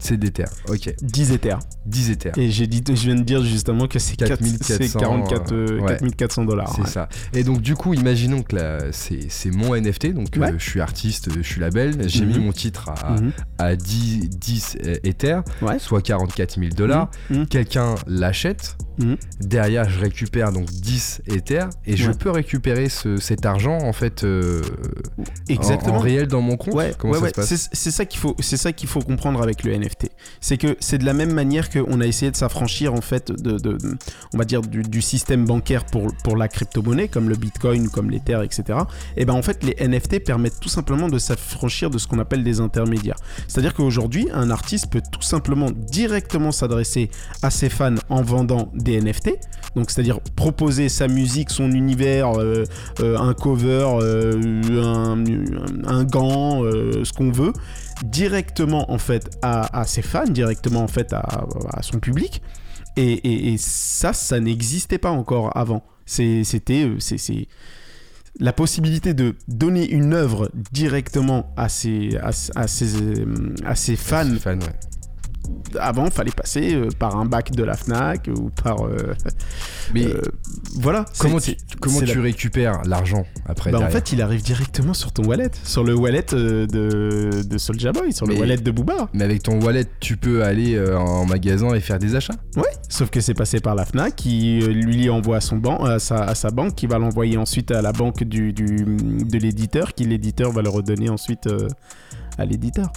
C'est 0.00 0.16
des 0.16 0.30
terres. 0.30 0.50
Ok, 0.68 0.94
10 1.02 1.32
Ether. 1.32 1.56
10 1.86 2.10
Ethers. 2.10 2.32
Et 2.38 2.50
j'ai 2.50 2.66
dit, 2.66 2.82
je 2.88 2.92
viens 2.92 3.14
de 3.14 3.22
dire 3.22 3.42
justement 3.44 3.86
que 3.88 3.98
c'est 3.98 4.16
4 4.16 4.28
4400, 4.38 4.74
c'est 4.78 4.98
44, 4.98 5.52
euh, 5.52 5.80
ouais. 5.80 5.96
4400 5.98 6.44
dollars. 6.44 6.72
C'est 6.76 6.86
ça. 6.90 7.08
Et 7.34 7.44
donc 7.44 7.60
du 7.60 7.74
coup, 7.74 7.94
imaginons 7.94 8.42
que 8.42 8.56
c'est 8.92 9.50
mon 9.52 9.74
NFT, 9.74 10.12
donc 10.12 10.36
euh, 10.36 10.52
je 10.58 10.64
suis 10.70 10.80
artiste, 10.80 11.28
je 11.36 11.40
suis 11.42 11.60
label, 11.60 12.08
j'ai 12.08 12.24
Mhm. 12.24 12.32
mis 12.32 12.38
mon 12.38 12.52
titre 12.52 12.88
à, 12.90 13.12
Mhm. 13.20 13.32
à 13.58 13.76
10, 13.76 14.28
10 14.30 14.76
Ethers, 15.04 15.42
Ouais. 15.62 15.78
soit 15.78 16.02
44 16.02 16.58
000 16.58 16.72
dollars. 16.74 17.10
Mhm. 17.30 17.46
Quelqu'un 17.46 17.94
l'achète, 18.06 18.76
derrière 19.40 19.88
je 19.88 20.00
récupère 20.00 20.50
donc 20.52 20.66
10 20.66 21.20
Ethers 21.28 21.68
et 21.86 21.96
je 21.96 22.10
peux 22.10 22.30
récupérer 22.30 22.88
ce- 22.88 23.16
cet 23.18 23.46
argent 23.46 23.78
en 23.78 23.92
fait 23.92 24.24
euh, 24.24 24.60
en- 25.18 25.22
Exactement. 25.48 25.94
En, 25.94 25.98
réel 25.98 26.26
dans 26.26 26.40
mon 26.40 26.56
compte? 26.56 26.74
Ouais, 26.74 26.92
C'est 27.38 27.90
ça 27.90 28.04
qu'il 28.04 28.18
faut, 28.20 28.34
c'est 28.40 28.56
ça 28.56 28.72
qu'il 28.72 28.88
faut 28.88 29.00
comprendre 29.00 29.40
avec 29.42 29.62
le 29.64 29.67
NFT. 29.76 30.10
C'est 30.40 30.56
que 30.56 30.76
c'est 30.80 30.98
de 30.98 31.04
la 31.04 31.12
même 31.12 31.32
manière 31.32 31.70
qu'on 31.70 32.00
a 32.00 32.06
essayé 32.06 32.30
de 32.30 32.36
s'affranchir 32.36 32.94
en 32.94 33.00
fait 33.00 33.30
de, 33.32 33.78
on 34.34 34.38
va 34.38 34.44
dire 34.44 34.62
du, 34.62 35.02
système 35.02 35.44
bancaire 35.44 35.84
pour 35.86 36.08
pour 36.24 36.36
la 36.36 36.48
crypto-monnaie 36.48 37.08
comme 37.08 37.28
le 37.28 37.36
Bitcoin, 37.36 37.88
comme 37.88 38.10
l'Ether, 38.10 38.40
etc. 38.44 38.80
Et 39.16 39.24
ben 39.24 39.34
en 39.34 39.42
fait 39.42 39.62
les 39.64 39.76
NFT 39.86 40.24
permettent 40.24 40.60
tout 40.60 40.68
simplement 40.68 41.08
de 41.08 41.18
s'affranchir 41.18 41.90
de 41.90 41.98
ce 41.98 42.06
qu'on 42.06 42.18
appelle 42.18 42.42
des 42.42 42.60
intermédiaires. 42.60 43.18
C'est-à-dire 43.46 43.74
qu'aujourd'hui 43.74 44.28
un 44.32 44.50
artiste 44.50 44.90
peut 44.90 45.02
tout 45.10 45.22
simplement 45.22 45.70
directement 45.70 46.52
s'adresser 46.52 47.10
à 47.42 47.50
ses 47.50 47.68
fans 47.68 47.94
en 48.08 48.22
vendant 48.22 48.70
des 48.74 49.00
NFT. 49.00 49.30
Donc 49.74 49.90
c'est-à-dire 49.90 50.20
proposer 50.36 50.88
sa 50.88 51.08
musique, 51.08 51.50
son 51.50 51.70
univers, 51.72 52.38
euh, 52.38 52.64
euh, 53.00 53.18
un 53.18 53.34
cover, 53.34 53.86
euh, 54.00 54.62
un, 54.82 55.24
un 55.86 56.04
gant, 56.04 56.62
ce 56.62 57.12
qu'on 57.12 57.30
veut, 57.30 57.52
directement 58.04 58.90
en 58.90 58.98
fait 58.98 59.28
à, 59.42 59.80
à 59.80 59.84
ses 59.84 60.02
fans, 60.02 60.24
directement 60.28 60.82
en 60.82 60.88
fait 60.88 61.12
à, 61.12 61.46
à 61.72 61.82
son 61.82 61.98
public. 61.98 62.42
Et, 62.96 63.12
et- 63.12 63.52
et 63.52 63.58
ça, 63.58 64.12
ça 64.12 64.40
n'existait 64.40 64.98
pas 64.98 65.10
encore 65.10 65.56
avant. 65.56 65.84
C'était, 66.06 66.84
euh, 66.84 66.98
la 68.40 68.52
possibilité 68.52 69.14
de 69.14 69.34
donner 69.48 69.88
une 69.90 70.14
œuvre 70.14 70.50
directement 70.72 71.52
à 71.56 71.68
ses, 71.68 72.16
à, 72.18 72.30
à 72.56 72.66
ses, 72.68 72.94
à 73.64 73.74
ses 73.74 73.96
fans. 73.96 74.30
Ouais. 74.30 74.72
Avant, 75.78 76.08
fallait 76.10 76.30
passer 76.32 76.74
euh, 76.74 76.88
par 76.98 77.16
un 77.16 77.26
bac 77.26 77.50
de 77.50 77.62
la 77.62 77.74
Fnac 77.76 78.28
ou 78.34 78.48
par 78.50 78.86
euh, 78.86 79.14
Mais 79.94 80.06
euh, 80.06 80.20
voilà. 80.76 81.04
comment 81.18 81.38
tu, 81.40 81.56
comment 81.80 81.98
tu 82.00 82.06
la- 82.16 82.22
récupères 82.22 82.82
l'argent 82.86 83.24
après 83.46 83.70
bah, 83.70 83.80
en 83.80 83.90
fait, 83.90 84.12
il 84.12 84.22
arrive 84.22 84.42
directement 84.42 84.94
sur 84.94 85.12
ton 85.12 85.24
wallet, 85.24 85.50
sur 85.64 85.84
le 85.84 85.94
wallet 85.94 86.24
de, 86.32 86.66
de 87.42 87.58
Soulja 87.58 87.92
Boy, 87.92 88.12
sur 88.12 88.26
le 88.26 88.34
wallet 88.36 88.56
de 88.56 88.70
Booba. 88.70 89.08
Mais 89.12 89.24
avec 89.24 89.42
ton 89.42 89.60
wallet, 89.60 89.84
tu 90.00 90.16
peux 90.16 90.42
aller 90.42 90.78
en 90.94 91.26
magasin 91.26 91.74
et 91.74 91.80
faire 91.80 91.98
des 91.98 92.14
achats 92.14 92.34
Ouais, 92.56 92.62
sauf 92.88 93.10
que 93.10 93.20
c'est 93.20 93.34
passé 93.34 93.60
par 93.60 93.74
la 93.74 93.84
Fnac 93.84 94.16
qui 94.16 94.60
lui 94.60 95.10
envoie 95.10 95.36
à, 95.36 95.40
son 95.40 95.56
ban 95.56 95.84
à, 95.84 95.98
sa, 95.98 96.22
à 96.24 96.34
sa 96.34 96.50
banque, 96.50 96.74
qui 96.74 96.86
va 96.86 96.98
l'envoyer 96.98 97.36
ensuite 97.36 97.70
à 97.70 97.82
la 97.82 97.92
banque 97.92 98.24
du, 98.24 98.52
du- 98.52 98.66
de 98.96 99.38
l'éditeur, 99.38 99.92
qui 99.94 100.04
l'éditeur 100.04 100.50
va 100.52 100.62
le 100.62 100.70
redonner 100.70 101.10
ensuite 101.10 101.48
à 102.38 102.44
l'éditeur. 102.44 102.90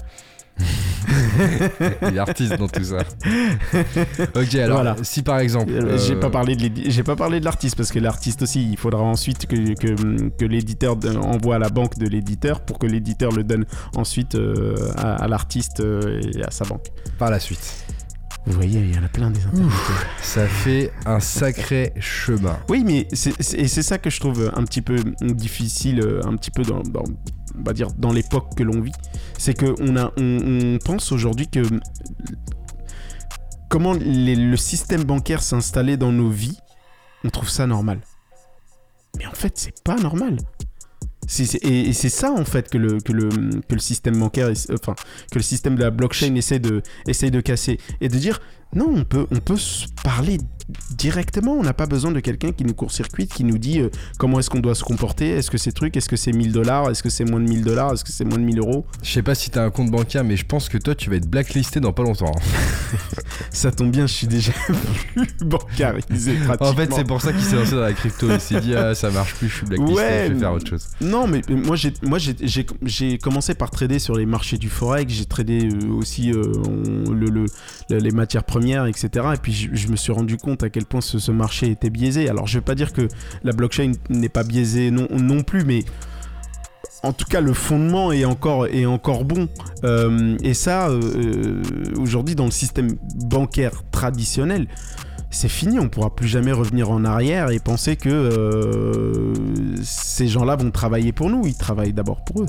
Il 2.09 2.16
est 2.16 2.20
artiste 2.20 2.57
dans 2.57 2.68
tout 2.68 2.84
ça. 2.84 2.97
ok, 4.36 4.55
alors 4.55 4.78
Voilà. 4.82 4.95
si 5.03 5.22
par 5.24 5.39
exemple. 5.39 5.72
Euh, 5.74 5.97
J'ai 5.97 6.14
euh, 6.16 6.20
pas 6.20 6.30
parlé 6.30 6.55
de 6.55 6.62
l'édi- 6.62 6.89
j'ai 6.91 7.03
pas 7.03 7.16
parlé 7.16 7.39
de 7.39 7.45
l'artiste 7.45 7.76
parce 7.76 7.91
que 7.91 7.99
l'artiste 7.99 8.41
aussi, 8.43 8.70
il 8.72 8.78
faudra 8.78 9.01
ensuite 9.01 9.45
que, 9.47 9.55
que, 9.74 10.30
que 10.30 10.45
l'éditeur 10.45 10.97
envoie 11.24 11.55
à 11.55 11.59
la 11.59 11.70
banque 11.70 11.97
de 11.97 12.07
l'éditeur 12.07 12.62
pour 12.62 12.80
que 12.80 12.86
l'éditeur 12.88 13.32
le 13.32 13.43
donne 13.43 13.66
ensuite 13.95 14.36
euh, 14.36 14.76
à, 14.97 15.24
à 15.24 15.28
l'artiste 15.28 15.80
euh, 15.80 16.22
et 16.36 16.43
à 16.43 16.51
sa 16.51 16.66
banque. 16.66 16.86
Par 17.18 17.30
la 17.32 17.39
suite. 17.39 17.86
Vous 18.47 18.53
voyez, 18.53 18.80
il 18.80 18.95
y 18.95 18.97
en 18.97 19.03
a 19.03 19.07
plein 19.07 19.30
des 19.30 19.39
intermédiaires. 19.41 20.07
Ça 20.22 20.47
fait 20.47 20.91
un 21.05 21.20
sacré 21.20 21.93
chemin. 21.99 22.57
Oui, 22.70 22.84
mais 22.86 23.07
c'est 23.14 23.34
c'est- 23.39 23.57
et 23.59 23.68
c'est 23.68 23.84
ça 23.84 23.99
que 23.99 24.09
je 24.09 24.20
trouve 24.20 24.51
un 24.55 24.64
petit 24.64 24.82
peu 24.82 24.95
difficile, 25.22 26.01
un 26.26 26.36
petit 26.38 26.49
peu 26.49 26.64
dans, 26.64 26.80
dans- 26.82 27.03
on 27.59 27.63
va 27.63 27.73
dire 27.73 27.87
dans 27.97 28.11
l'époque 28.11 28.55
que 28.55 28.63
l'on 28.63 28.81
vit, 28.81 28.91
c'est 29.37 29.53
que 29.53 29.75
on 29.79 29.95
on, 30.17 30.77
pense 30.79 31.11
aujourd'hui 31.11 31.47
que 31.47 31.61
comment 33.69 33.93
le 33.93 34.55
système 34.55 35.03
bancaire 35.03 35.41
s'est 35.41 35.55
installé 35.55 35.97
dans 35.97 36.11
nos 36.11 36.29
vies, 36.29 36.57
on 37.23 37.29
trouve 37.29 37.49
ça 37.49 37.67
normal. 37.67 38.01
Mais 39.17 39.25
en 39.25 39.31
fait, 39.33 39.53
c'est 39.57 39.83
pas 39.83 39.95
normal. 39.97 40.37
C'est- 41.27 41.55
et 41.63 41.89
et 41.89 41.93
c'est 41.93 42.09
ça 42.09 42.31
en 42.31 42.45
fait 42.45 42.69
que 42.69 42.77
le, 42.77 42.99
que 42.99 43.11
le, 43.13 43.29
que 43.29 43.73
le 43.75 43.79
système 43.79 44.17
bancaire, 44.19 44.49
enfin 44.73 44.95
que 45.31 45.37
le 45.37 45.43
système 45.43 45.75
de 45.75 45.81
la 45.83 45.91
blockchain 45.91 46.35
essaie 46.35 46.59
de, 46.59 46.81
essaie 47.07 47.31
de 47.31 47.39
casser 47.41 47.79
et 48.01 48.09
de 48.09 48.17
dire 48.17 48.41
non, 48.76 48.91
on 48.95 49.03
peut, 49.03 49.28
on 49.32 49.38
peut 49.39 49.57
se 49.57 49.86
parler 50.03 50.38
directement. 50.91 51.53
On 51.53 51.63
n'a 51.63 51.74
pas 51.74 51.86
besoin 51.86 52.11
de 52.11 52.19
quelqu'un 52.22 52.53
qui 52.53 52.63
nous 52.63 52.74
court-circuite, 52.74 53.34
qui 53.34 53.43
nous 53.43 53.57
dit 53.57 53.80
euh, 53.82 53.89
comment 54.17 54.39
est-ce 54.39 54.49
qu'on 54.49 54.59
doit 54.59 54.76
se 54.76 54.84
comporter? 54.86 55.30
Est-ce 55.32 55.51
que 55.51 55.57
c'est 55.57 55.74
truc? 55.74 55.97
Est-ce 55.97 56.07
que 56.07 56.15
c'est 56.15 56.32
1000 56.32 56.53
dollars? 56.53 56.89
Est-ce 56.89 57.03
que 57.03 57.09
c'est 57.09 57.26
moins 57.26 57.39
de 57.41 57.49
1000 57.49 57.63
dollars? 57.63 57.91
Est-ce 57.93 58.05
que 58.05 58.11
c'est 58.11 58.24
moins 58.24 58.38
de 58.38 58.43
1000 58.43 58.59
euros? 58.59 58.86
Je 59.03 59.11
sais 59.11 59.22
pas 59.24 59.36
si 59.36 59.49
t'as 59.49 59.65
un 59.65 59.69
compte 59.69 59.91
bancaire, 59.91 60.24
mais 60.24 60.38
je 60.38 60.45
pense 60.45 60.69
que 60.69 60.78
toi, 60.78 60.95
tu 60.95 61.09
vas 61.09 61.17
être 61.17 61.28
blacklisté 61.30 61.82
dans 61.82 61.91
pas 61.91 62.03
longtemps. 62.03 62.32
Ça 63.51 63.72
tombe 63.72 63.91
bien, 63.91 64.07
je 64.07 64.13
suis 64.13 64.28
déjà 64.28 64.53
plus 65.13 65.28
bancarisé. 65.45 66.38
En 66.61 66.74
fait, 66.74 66.93
c'est 66.93 67.03
pour 67.03 67.22
ça 67.22 67.34
qu'il 67.34 67.41
s'est 67.41 67.55
lancé 67.57 67.72
dans 67.72 67.82
la 67.82 67.93
crypto. 67.93 68.28
Il 68.32 68.39
s'est 68.39 68.61
dit, 68.61 68.74
ah, 68.76 68.95
ça 68.95 69.09
marche 69.11 69.36
plus, 69.36 69.49
je 69.49 69.55
suis 69.57 69.65
blacklisté, 69.65 69.93
Ouais, 69.93 70.26
je 70.30 70.34
vais 70.34 70.39
faire 70.39 70.53
autre 70.53 70.67
chose. 70.69 70.88
Non, 71.01 71.28
mais 71.28 71.41
moi, 71.49 71.76
j'ai, 71.76 73.17
commencé 73.17 73.55
par 73.55 73.72
trader 73.72 73.99
sur 73.99 74.15
les 74.15 74.26
marchés 74.26 74.57
du 74.57 74.69
forex. 74.69 75.11
J'ai 75.11 75.26
tradé 75.26 75.67
euh, 75.69 75.91
aussi 75.91 76.32
euh, 76.32 76.51
on- 76.67 77.11
le, 77.11 77.26
le- 77.30 77.45
le- 77.89 77.97
les 77.97 78.11
matières 78.11 78.43
premières, 78.45 78.61
etc. 78.88 79.26
Et 79.34 79.38
puis, 79.41 79.53
je, 79.53 79.88
me 79.88 79.95
suis 79.95 80.12
rendu 80.12 80.38
compte 80.38 80.64
à 80.64 80.70
quel 80.70 80.86
point 80.86 81.01
ce, 81.01 81.32
marché 81.32 81.70
était 81.70 81.89
biaisé. 81.89 82.30
Alors, 82.30 82.47
je 82.47 82.57
vais 82.57 82.64
pas 82.64 82.76
dire 82.76 82.93
que 82.93 83.07
la 83.43 83.53
blockchain 83.53 83.93
n'est 84.09 84.30
pas 84.30 84.43
biaisée 84.43 84.91
non, 84.91 85.43
plus, 85.43 85.64
mais 85.64 85.84
en 87.03 87.14
tout 87.14 87.26
cas, 87.26 87.41
le 87.41 87.53
fondement 87.53 88.12
est 88.12 88.26
encore, 88.26 88.68
est 88.68 88.86
encore 88.86 89.26
bon. 89.26 89.47
Euh, 89.84 90.38
et 90.43 90.53
ça, 90.53 90.89
euh, 90.89 91.01
euh, 91.01 91.62
aujourd'hui, 91.99 92.36
dans 92.36 92.45
le 92.45 92.51
système 92.51 92.95
bancaire 93.26 93.84
traditionnel, 93.91 94.68
c'est 95.32 95.49
fini. 95.49 95.80
On 95.80 95.89
pourra 95.89 96.16
plus 96.16 96.28
jamais 96.28 96.51
revenir 96.51 96.91
en 96.91 97.03
arrière 97.05 97.49
et 97.49 97.59
penser 97.59 97.95
que 97.95 99.34
ces 99.84 100.28
gens-là 100.28 100.57
vont 100.57 100.72
travailler 100.72 101.12
pour 101.12 101.30
nous. 101.30 101.47
Ils 101.47 101.55
travaillent 101.55 101.93
d'abord 101.93 102.24
pour 102.24 102.43
eux. 102.43 102.47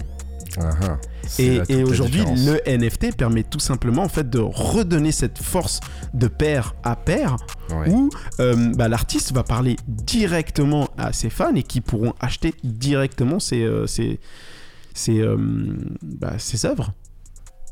Et, 1.39 1.83
aujourd'hui, 1.85 2.25
le 2.25 2.61
NFT 2.67 3.17
permet 3.17 3.43
tout 3.43 3.59
simplement 3.61 4.03
en 4.03 4.09
fait 4.09 4.29
de 4.29 4.39
redonner 4.39 5.13
cette 5.13 5.39
force 5.39 5.81
de 6.15 6.29
pair 6.29 6.75
à 6.83 6.97
pair 6.97 7.37
Ouais. 7.71 7.89
où 7.89 8.11
euh, 8.41 8.73
bah, 8.75 8.89
l'artiste 8.89 9.33
va 9.33 9.45
parler 9.45 9.77
directement 9.89 10.89
à 10.99 11.13
ses 11.15 11.31
fans 11.31 11.55
et 11.55 11.63
qui 11.63 11.81
pourront 11.81 12.13
acheter 12.21 12.55
directement 12.65 13.39
ses, 13.39 13.63
euh, 13.63 13.87
ses, 13.87 14.21
ses, 14.93 15.21
euh, 15.21 15.37
bah, 16.03 16.35
ses 16.39 16.67
œuvres. 16.67 16.93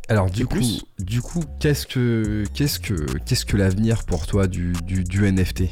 Alors 0.08 0.30
du 0.30 0.46
coup, 0.46 0.54
plus. 0.56 0.84
du 0.98 1.20
coup, 1.20 1.42
qu'est-ce 1.58 1.86
que 1.86 2.44
qu'est-ce 2.54 2.80
que 2.80 2.94
qu'est-ce 3.26 3.44
que 3.44 3.56
l'avenir 3.56 4.04
pour 4.04 4.26
toi 4.26 4.46
du, 4.46 4.72
du, 4.84 5.04
du 5.04 5.30
NFT 5.30 5.64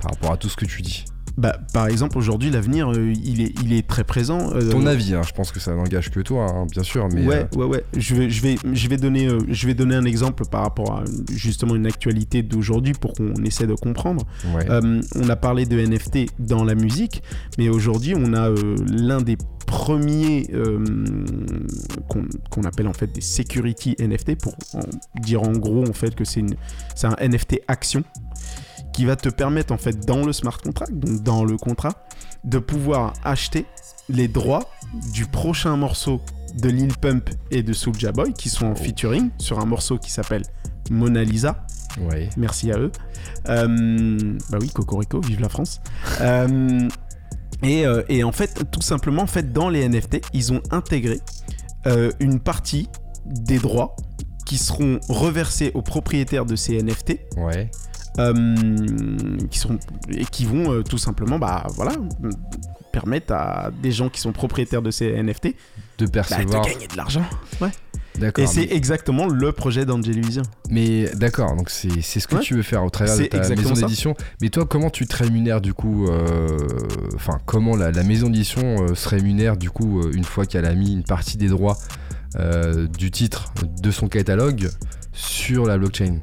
par 0.00 0.12
rapport 0.12 0.32
à 0.32 0.36
tout 0.36 0.48
ce 0.48 0.56
que 0.56 0.64
tu 0.64 0.80
dis? 0.80 1.04
Bah, 1.38 1.56
par 1.72 1.86
exemple, 1.86 2.18
aujourd'hui, 2.18 2.50
l'avenir, 2.50 2.90
euh, 2.92 3.12
il, 3.24 3.40
est, 3.40 3.54
il 3.64 3.72
est 3.72 3.86
très 3.86 4.04
présent. 4.04 4.52
euh, 4.54 4.70
Ton 4.70 4.86
avis, 4.86 5.14
hein, 5.14 5.22
je 5.26 5.32
pense 5.32 5.50
que 5.50 5.60
ça 5.60 5.74
n'engage 5.74 6.10
que 6.10 6.20
toi, 6.20 6.46
hein, 6.50 6.66
bien 6.70 6.82
sûr, 6.82 7.08
mais 7.12 7.26
ouais, 7.26 7.46
euh, 7.54 7.58
ouais, 7.58 7.64
ouais. 7.66 7.84
Je 7.96 8.14
vais, 8.14 8.28
je 8.30 8.42
vais, 8.42 8.56
je 8.72 8.88
vais 8.88 8.96
donner, 8.98 9.28
euh, 9.28 9.38
je 9.48 9.66
vais 9.66 9.74
donner 9.74 9.94
un 9.94 10.04
exemple 10.04 10.44
par 10.50 10.62
rapport 10.62 10.92
à 10.98 11.04
justement 11.34 11.74
une 11.74 11.86
actualité 11.86 12.42
d'aujourd'hui 12.42 12.92
pour 12.92 13.14
qu'on 13.14 13.34
essaie 13.44 13.66
de 13.66 13.74
comprendre. 13.74 14.24
ouais. 14.54 14.66
On 15.16 15.28
a 15.28 15.36
parlé 15.36 15.64
de 15.66 15.78
NFT 15.78 16.26
dans 16.38 16.64
la 16.64 16.74
musique, 16.74 17.22
mais 17.58 17.68
aujourd'hui, 17.68 18.14
on 18.16 18.34
a 18.34 18.50
l'un 18.90 19.20
des 19.22 19.36
premiers 19.66 20.46
qu'on 22.08 22.62
appelle 22.64 22.86
en 22.88 22.92
fait 22.92 23.06
des 23.12 23.20
security 23.20 23.96
NFT 23.98 24.36
pour 24.36 24.54
en 24.74 24.80
dire 25.20 25.42
en 25.42 25.52
gros 25.52 25.86
en 25.88 25.92
fait 25.92 26.14
que 26.14 26.24
c'est 26.24 26.42
un 27.04 27.16
NFT 27.20 27.60
action 27.68 28.04
qui 28.92 29.04
va 29.04 29.16
te 29.16 29.28
permettre 29.28 29.72
en 29.72 29.78
fait 29.78 30.04
dans 30.06 30.24
le 30.24 30.32
smart 30.32 30.58
contract, 30.58 30.92
donc 30.92 31.22
dans 31.22 31.44
le 31.44 31.56
contrat, 31.56 32.04
de 32.44 32.58
pouvoir 32.58 33.12
acheter 33.24 33.66
les 34.08 34.28
droits 34.28 34.68
du 35.12 35.26
prochain 35.26 35.76
morceau 35.76 36.20
de 36.58 36.68
Lil 36.68 36.92
Pump 36.98 37.30
et 37.50 37.62
de 37.62 37.72
Soulja 37.72 38.12
Boy 38.12 38.32
qui 38.34 38.48
sont 38.50 38.66
en 38.66 38.74
featuring 38.74 39.30
sur 39.38 39.58
un 39.60 39.64
morceau 39.64 39.98
qui 39.98 40.10
s'appelle 40.10 40.42
Mona 40.90 41.22
Lisa. 41.24 41.64
ouais. 42.10 42.28
Merci 42.36 42.72
à 42.72 42.78
eux. 42.78 42.92
Euh, 43.48 44.36
bah 44.50 44.58
oui, 44.60 44.68
Cocorico, 44.70 45.20
vive 45.20 45.40
la 45.40 45.48
France. 45.48 45.80
Euh, 46.20 46.88
Et, 47.62 47.86
euh, 47.86 48.02
et 48.08 48.24
en 48.24 48.32
fait, 48.32 48.64
tout 48.72 48.82
simplement, 48.82 49.22
en 49.22 49.26
fait, 49.28 49.52
dans 49.52 49.68
les 49.68 49.88
NFT, 49.88 50.20
ils 50.32 50.52
ont 50.52 50.60
intégré 50.72 51.20
euh, 51.86 52.10
une 52.18 52.40
partie 52.40 52.88
des 53.24 53.58
droits 53.60 53.94
qui 54.46 54.58
seront 54.58 54.98
reversés 55.08 55.70
aux 55.74 55.82
propriétaires 55.82 56.44
de 56.44 56.56
ces 56.56 56.82
NFT. 56.82 57.20
Ouais. 57.36 57.70
Euh, 58.18 58.34
qui 59.50 59.58
sont 59.58 59.78
et 60.10 60.24
qui 60.24 60.44
vont 60.44 60.70
euh, 60.72 60.82
tout 60.82 60.98
simplement 60.98 61.38
bah 61.38 61.66
voilà 61.74 61.92
permettre 62.92 63.32
à 63.32 63.70
des 63.82 63.90
gens 63.90 64.08
qui 64.10 64.20
sont 64.20 64.32
propriétaires 64.32 64.82
de 64.82 64.90
ces 64.90 65.12
NFT 65.22 65.54
De 65.98 66.04
bah, 66.06 66.10
percevoir. 66.12 66.62
de 66.64 66.68
gagner 66.70 66.86
de 66.88 66.96
l'argent 66.96 67.24
D'accord. 68.18 68.44
et 68.44 68.46
c'est 68.46 68.70
exactement 68.70 69.26
le 69.26 69.52
projet 69.52 69.86
d'Angelivision 69.86 70.42
Mais 70.68 71.08
d'accord, 71.14 71.56
donc 71.56 71.70
c'est 71.70 72.02
c'est 72.02 72.20
ce 72.20 72.28
que 72.28 72.34
Ouais. 72.36 72.42
tu 72.42 72.54
veux 72.54 72.62
faire 72.62 72.84
au 72.84 72.90
travers 72.90 73.16
de 73.16 73.24
ta 73.24 73.48
maison 73.48 73.72
d'édition. 73.72 74.14
Mais 74.42 74.50
toi, 74.50 74.66
comment 74.66 74.90
tu 74.90 75.06
te 75.06 75.16
rémunères 75.16 75.62
du 75.62 75.72
coup 75.72 76.06
euh, 76.08 76.58
Enfin, 77.14 77.38
comment 77.46 77.74
la, 77.74 77.90
la 77.90 78.02
maison 78.02 78.28
d'édition 78.28 78.82
euh, 78.82 78.94
se 78.94 79.08
rémunère 79.08 79.56
du 79.56 79.70
coup 79.70 80.00
euh, 80.02 80.12
une 80.12 80.24
fois 80.24 80.44
qu'elle 80.44 80.66
a 80.66 80.74
mis 80.74 80.92
une 80.92 81.04
partie 81.04 81.38
des 81.38 81.48
droits 81.48 81.78
euh, 82.38 82.86
du 82.86 83.10
titre 83.10 83.54
de 83.80 83.90
son 83.90 84.08
catalogue 84.08 84.68
sur 85.14 85.64
la 85.64 85.78
blockchain? 85.78 86.18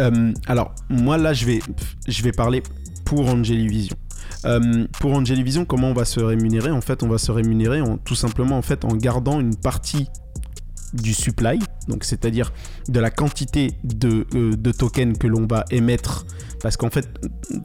Euh, 0.00 0.32
alors 0.46 0.74
moi 0.90 1.16
là 1.16 1.32
je 1.32 1.46
vais 1.46 2.32
parler 2.32 2.62
pour 3.04 3.28
Angelivision 3.28 3.96
Euh, 4.44 4.86
pour 5.00 5.12
Angelivision 5.14 5.64
comment 5.64 5.88
on 5.90 5.94
va 5.94 6.04
se 6.04 6.20
rémunérer? 6.20 6.70
En 6.70 6.80
fait 6.80 7.02
on 7.02 7.08
va 7.08 7.18
se 7.18 7.32
rémunérer 7.32 7.80
tout 8.04 8.14
simplement 8.14 8.58
en 8.58 8.62
fait 8.62 8.84
en 8.84 8.94
gardant 8.94 9.40
une 9.40 9.56
partie 9.56 10.08
du 10.92 11.14
supply, 11.14 11.58
donc 11.88 12.04
c'est-à-dire 12.04 12.52
de 12.88 13.00
la 13.00 13.10
quantité 13.10 13.72
de, 13.82 14.26
euh, 14.34 14.56
de 14.56 14.72
tokens 14.72 15.18
que 15.18 15.26
l'on 15.26 15.46
va 15.46 15.64
émettre, 15.70 16.26
parce 16.60 16.76
qu'en 16.76 16.90
fait 16.90 17.08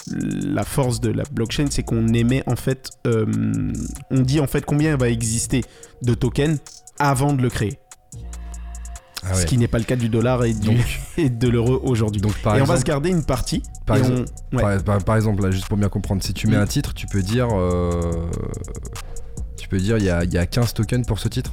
la 0.07 0.63
force 0.63 1.01
de 1.01 1.11
la 1.11 1.23
blockchain 1.31 1.67
c'est 1.69 1.83
qu'on 1.83 2.07
émet 2.13 2.43
en 2.47 2.55
fait, 2.55 2.89
on 3.05 4.21
dit 4.21 4.39
en 4.39 4.47
fait 4.47 4.65
combien 4.65 4.97
va 4.97 5.09
exister 5.09 5.63
de 6.01 6.13
tokens 6.13 6.59
avant 6.99 7.33
de 7.33 7.41
le 7.41 7.49
créer, 7.49 7.77
Ah 9.23 9.35
ce 9.35 9.45
qui 9.45 9.57
n'est 9.57 9.67
pas 9.67 9.77
le 9.77 9.83
cas 9.83 9.95
du 9.95 10.09
dollar 10.09 10.43
et, 10.45 10.53
du, 10.53 10.67
Donc- 10.67 10.99
et 11.17 11.29
de 11.29 11.47
l'euro 11.47 11.79
aujourd'hui. 11.83 12.21
Donc 12.21 12.33
par 12.41 12.55
et 12.57 12.61
on 12.61 12.65
va 12.65 12.77
se 12.77 12.83
garder 12.83 13.09
une 13.09 13.23
partie. 13.23 13.61
par 13.85 13.97
exemple- 13.97 14.25
on- 14.51 14.57
ouais. 14.57 14.61
par, 14.63 14.83
par- 14.83 15.03
par 15.03 15.15
exemple, 15.15 15.43
là, 15.43 15.51
juste 15.51 15.67
pour 15.67 15.77
bien 15.77 15.89
comprendre, 15.89 16.23
si 16.23 16.33
tu 16.33 16.47
mets 16.47 16.57
Mm. 16.57 16.61
un 16.61 16.65
titre, 16.67 16.93
tu 16.93 17.05
peux 17.07 17.21
dire, 17.21 17.47
euh, 17.51 18.29
tu 19.57 19.67
peux 19.67 19.77
dire, 19.77 19.97
il 19.97 20.05
y 20.05 20.09
a, 20.09 20.23
il 20.23 20.33
y 20.33 20.37
a 20.37 20.45
15 20.45 20.73
tokens 20.73 21.05
pour 21.05 21.19
ce 21.19 21.27
titre? 21.27 21.51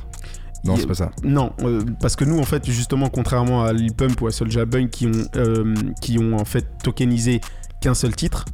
Non, 0.64 0.76
c'est 0.76 0.86
pas 0.86 0.94
ça. 0.94 1.10
Non, 1.22 1.52
euh, 1.62 1.82
parce 2.00 2.16
que 2.16 2.24
nous, 2.24 2.38
en 2.38 2.44
fait, 2.44 2.68
justement, 2.68 3.08
contrairement 3.10 3.62
à 3.64 3.72
Lil 3.72 3.92
Pump 3.94 4.20
ou 4.20 4.26
à 4.26 4.32
Soulja 4.32 4.64
Boy 4.64 4.88
qui 4.90 5.06
ont, 5.06 5.12
euh, 5.36 5.74
qui 6.00 6.18
ont 6.18 6.36
en 6.36 6.44
fait 6.44 6.66
tokenisé 6.82 7.40
qu'un 7.80 7.94
seul 7.94 8.14
titre, 8.16 8.44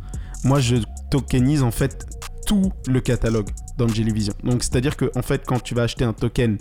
moi, 0.45 0.61
je 0.61 0.77
tokenise 1.11 1.63
en 1.63 1.71
fait 1.71 2.05
tout 2.47 2.73
le 2.87 3.01
catalogue 3.01 3.49
d'Angelivision. 3.79 4.35
Donc, 4.45 4.63
c'est-à-dire 4.65 4.97
que, 4.99 5.11
en 5.17 5.23
fait, 5.23 5.43
quand 5.47 5.63
tu 5.63 5.75
vas 5.75 5.83
acheter 5.85 6.05
un 6.05 6.13
token 6.13 6.59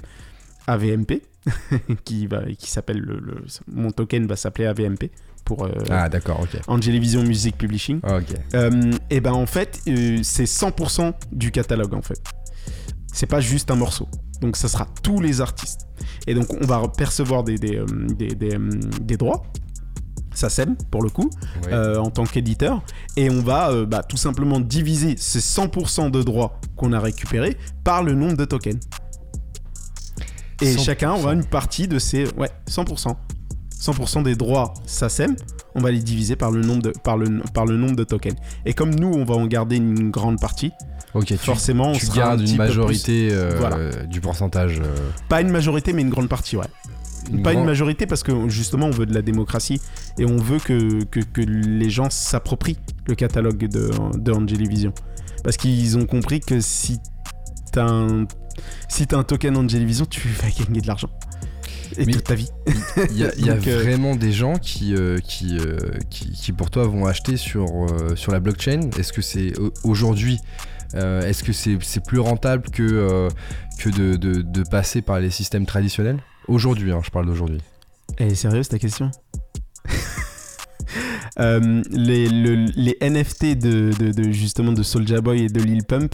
AVMP, 0.68 1.22
qui, 2.06 2.28
va, 2.28 2.44
qui 2.58 2.70
s'appelle 2.72 3.00
le, 3.00 3.20
le- 3.20 3.44
mon 3.72 3.92
token 3.92 4.28
va 4.28 4.36
s'appeler 4.36 4.66
AVMP 4.68 5.12
pour 5.46 5.66
euh, 5.66 5.72
Ah 5.90 6.08
d'accord, 6.10 6.40
ok. 6.42 6.60
Music 7.24 7.58
Publishing. 7.58 8.00
Ok. 8.04 8.34
et 9.10 9.20
ben 9.20 9.34
en 9.34 9.46
fait, 9.46 9.80
euh, 9.88 10.20
c'est 10.24 10.46
100% 10.46 11.14
du 11.32 11.52
catalogue 11.52 11.94
en 11.94 12.02
fait. 12.02 12.22
C'est 13.12 13.26
pas 13.28 13.42
juste 13.42 13.70
un 13.72 13.76
morceau. 13.76 14.08
Donc 14.42 14.56
ça 14.58 14.68
sera 14.68 14.88
tous 15.04 15.20
les 15.22 15.42
artistes. 15.42 15.82
Et 16.28 16.34
donc 16.34 16.48
on 16.62 16.66
va 16.66 16.82
percevoir 16.88 17.44
des, 17.44 17.58
des, 17.58 17.78
euh, 17.78 17.86
des, 17.86 18.28
des, 18.36 18.56
euh, 18.56 18.70
des 19.02 19.18
droits. 19.18 19.44
Ça 20.34 20.50
sème 20.50 20.76
pour 20.90 21.04
le 21.04 21.10
coup, 21.10 21.30
euh, 21.74 21.98
en 22.00 22.10
tant 22.10 22.24
qu'éditeur. 22.26 22.82
Et 23.18 23.30
on 23.30 23.42
va 23.42 23.70
euh, 23.70 23.86
bah, 23.86 24.02
tout 24.02 24.18
simplement 24.18 24.60
diviser 24.60 25.16
ces 25.18 25.38
100% 25.40 26.10
de 26.10 26.24
droits 26.24 26.60
qu'on 26.76 26.92
a 26.92 27.00
récupérés 27.00 27.56
par 27.84 28.02
le 28.02 28.16
nombre 28.16 28.36
de 28.38 28.46
tokens. 28.46 28.80
Et 30.62 30.76
100%. 30.76 30.84
chacun 30.86 31.12
aura 31.14 31.34
une 31.34 31.46
partie 31.46 31.88
de 31.88 32.00
ces... 32.00 32.26
Ouais, 32.38 32.50
100%. 32.70 33.16
100% 33.80 34.24
des 34.24 34.36
droits 34.36 34.74
SACEM, 34.86 35.36
on 35.76 35.82
va 35.82 35.92
les 35.92 36.00
diviser 36.00 36.38
par 36.38 36.52
le, 36.52 36.62
nombre 36.62 36.84
de, 36.84 36.92
par, 37.04 37.18
le, 37.18 37.42
par 37.54 37.66
le 37.66 37.76
nombre 37.76 37.98
de 37.98 38.06
tokens. 38.06 38.36
Et 38.66 38.74
comme 38.74 38.96
nous, 38.96 39.10
on 39.12 39.26
va 39.26 39.36
en 39.36 39.46
garder 39.46 39.76
une 39.76 40.10
grande 40.10 40.40
partie, 40.40 40.72
Ok, 41.14 41.26
tu, 41.26 41.38
forcément, 41.38 41.90
on 41.90 41.94
tu 41.94 42.06
sera 42.06 42.16
un 42.24 42.28
gardes 42.30 42.42
petit 42.42 42.52
une 42.54 42.58
peu 42.58 42.64
plus- 42.64 42.70
majorité 42.70 43.30
euh, 43.32 43.56
Voilà. 43.60 44.06
du 44.06 44.22
pourcentage. 44.22 44.80
euh, 44.80 45.10
Pas 45.28 45.42
une 45.42 45.50
majorité, 45.50 45.92
mais 45.92 46.02
une 46.02 46.10
grande 46.10 46.30
partie, 46.30 46.56
ouais. 46.56 46.66
pas 47.44 47.52
une 47.54 47.66
majorité 47.66 48.06
parce 48.08 48.24
que 48.24 48.48
justement, 48.50 48.86
on 48.88 48.92
veut 48.92 49.06
de 49.06 49.14
la 49.14 49.22
démocratie 49.22 49.82
et 50.18 50.26
on 50.26 50.38
veut 50.38 50.60
que, 50.60 51.04
que, 51.04 51.20
que 51.20 51.42
les 51.42 51.90
gens 51.90 52.10
s'approprient 52.10 52.80
le 53.08 53.16
catalogue 53.16 53.68
de, 53.68 53.92
de 54.18 54.32
Angelivision. 54.32 54.94
Parce 55.44 55.58
qu'ils 55.58 55.98
ont 55.98 56.06
compris 56.06 56.40
que 56.40 56.62
si 56.62 57.00
t'as 57.74 57.86
un, 57.86 58.26
si 58.90 59.08
t'as 59.08 59.18
un 59.18 59.24
token 59.24 59.58
Angelivision, 59.58 60.06
tu 60.06 60.28
vas 60.30 60.50
gagner 60.50 60.82
de 60.82 60.88
l'argent. 60.88 61.10
Et 61.98 62.06
Mais- 62.06 62.14
toute 62.14 62.24
ta 62.24 62.36
vie. 62.36 62.50
Il 63.12 63.18
y 63.18 63.24
a, 63.24 63.32
il 63.38 63.46
y 63.46 63.50
a 63.50 63.54
Donc, 63.58 63.68
euh, 63.68 63.82
vraiment 63.84 64.16
des 64.16 64.32
gens 64.32 64.56
qui, 64.58 64.96
euh, 64.96 65.20
qui, 65.20 65.58
euh, 65.60 65.78
qui, 66.10 66.32
qui, 66.32 66.52
pour 66.52 66.72
toi 66.72 66.88
vont 66.88 67.06
acheter 67.06 67.38
sur, 67.38 67.68
sur 68.16 68.32
la 68.32 68.40
blockchain. 68.40 68.90
Est-ce 68.98 69.14
que 69.14 69.22
c'est 69.22 69.58
au- 69.60 69.72
aujourd'hui, 69.84 70.40
est-ce 70.96 71.44
que 71.44 71.54
c'est 71.54 71.78
plus 72.06 72.20
rentable 72.20 72.70
que, 72.72 73.28
que 73.80 73.90
de, 73.90 74.16
de- 74.16 74.42
de 74.42 74.64
passer 74.64 75.02
par 75.02 75.20
les 75.20 75.30
systèmes 75.32 75.66
traditionnels? 75.66 76.18
Aujourd'hui, 76.48 76.92
hein, 76.92 77.02
je 77.04 77.10
parle 77.12 77.26
d'aujourd'hui. 77.28 77.62
Elle 78.18 78.32
est 78.32 78.36
sérieuse 78.36 78.70
ta 78.70 78.80
question? 78.80 79.10
Les, 81.38 82.28
le- 82.30 82.72
les 82.76 82.98
NFT 83.02 83.58
de, 83.58 83.92
de- 83.98 84.12
de- 84.12 84.32
justement 84.32 84.72
de 84.72 84.84
Soulja 84.84 85.22
Boy 85.22 85.44
et 85.44 85.50
de 85.50 85.62
Lil 85.62 85.84
Pump 85.84 86.14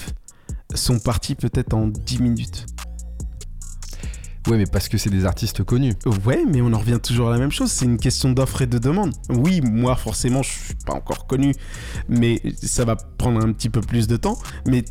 sont 0.75 0.99
partis 0.99 1.35
peut-être 1.35 1.73
en 1.73 1.87
10 1.87 2.19
minutes. 2.21 2.65
Ouais, 4.47 4.57
mais 4.57 4.65
parce 4.65 4.87
que 4.87 4.97
c'est 4.97 5.09
des 5.09 5.25
artistes 5.25 5.63
connus. 5.63 5.93
Ouais, 6.25 6.43
mais 6.47 6.61
on 6.61 6.73
en 6.73 6.79
revient 6.79 6.99
toujours 7.01 7.29
à 7.29 7.31
la 7.31 7.37
même 7.37 7.51
chose. 7.51 7.71
C'est 7.71 7.85
une 7.85 7.97
question 7.97 8.31
d'offre 8.31 8.61
et 8.61 8.67
de 8.67 8.77
demande. 8.77 9.13
Oui, 9.29 9.61
moi, 9.61 9.95
forcément, 9.95 10.41
je 10.41 10.49
suis 10.49 10.75
pas 10.85 10.93
encore 10.93 11.27
connu, 11.27 11.53
mais 12.07 12.41
ça 12.61 12.85
va 12.85 12.95
prendre 12.95 13.43
un 13.43 13.51
petit 13.51 13.69
peu 13.69 13.81
plus 13.81 14.07
de 14.07 14.17
temps. 14.17 14.39
Mais 14.65 14.83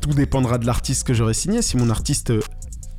tout 0.00 0.10
dépendra 0.10 0.58
de 0.58 0.66
l'artiste 0.66 1.06
que 1.06 1.14
j'aurai 1.14 1.34
signé. 1.34 1.62
Si 1.62 1.76
mon 1.76 1.90
artiste 1.90 2.32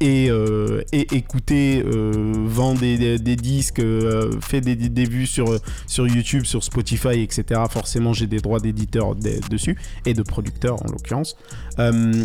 euh, 0.03 0.81
est 0.91 1.11
écouté, 1.13 1.83
euh, 1.85 2.33
vend 2.45 2.73
des, 2.73 3.17
disques, 3.35 3.79
euh, 3.79 4.31
fait 4.41 4.61
des, 4.61 4.75
des- 4.75 5.05
vues 5.05 5.27
sur, 5.27 5.57
sur 5.87 6.07
YouTube, 6.07 6.45
sur 6.45 6.63
Spotify, 6.63 7.21
etc., 7.21 7.61
forcément, 7.69 8.13
j'ai 8.13 8.27
des 8.27 8.39
droits 8.39 8.59
d'éditeur 8.59 9.15
de- 9.15 9.39
dessus 9.49 9.77
et 10.05 10.13
de 10.13 10.21
producteur 10.23 10.81
en 10.83 10.91
l'occurrence. 10.91 11.35
Euh, 11.79 12.23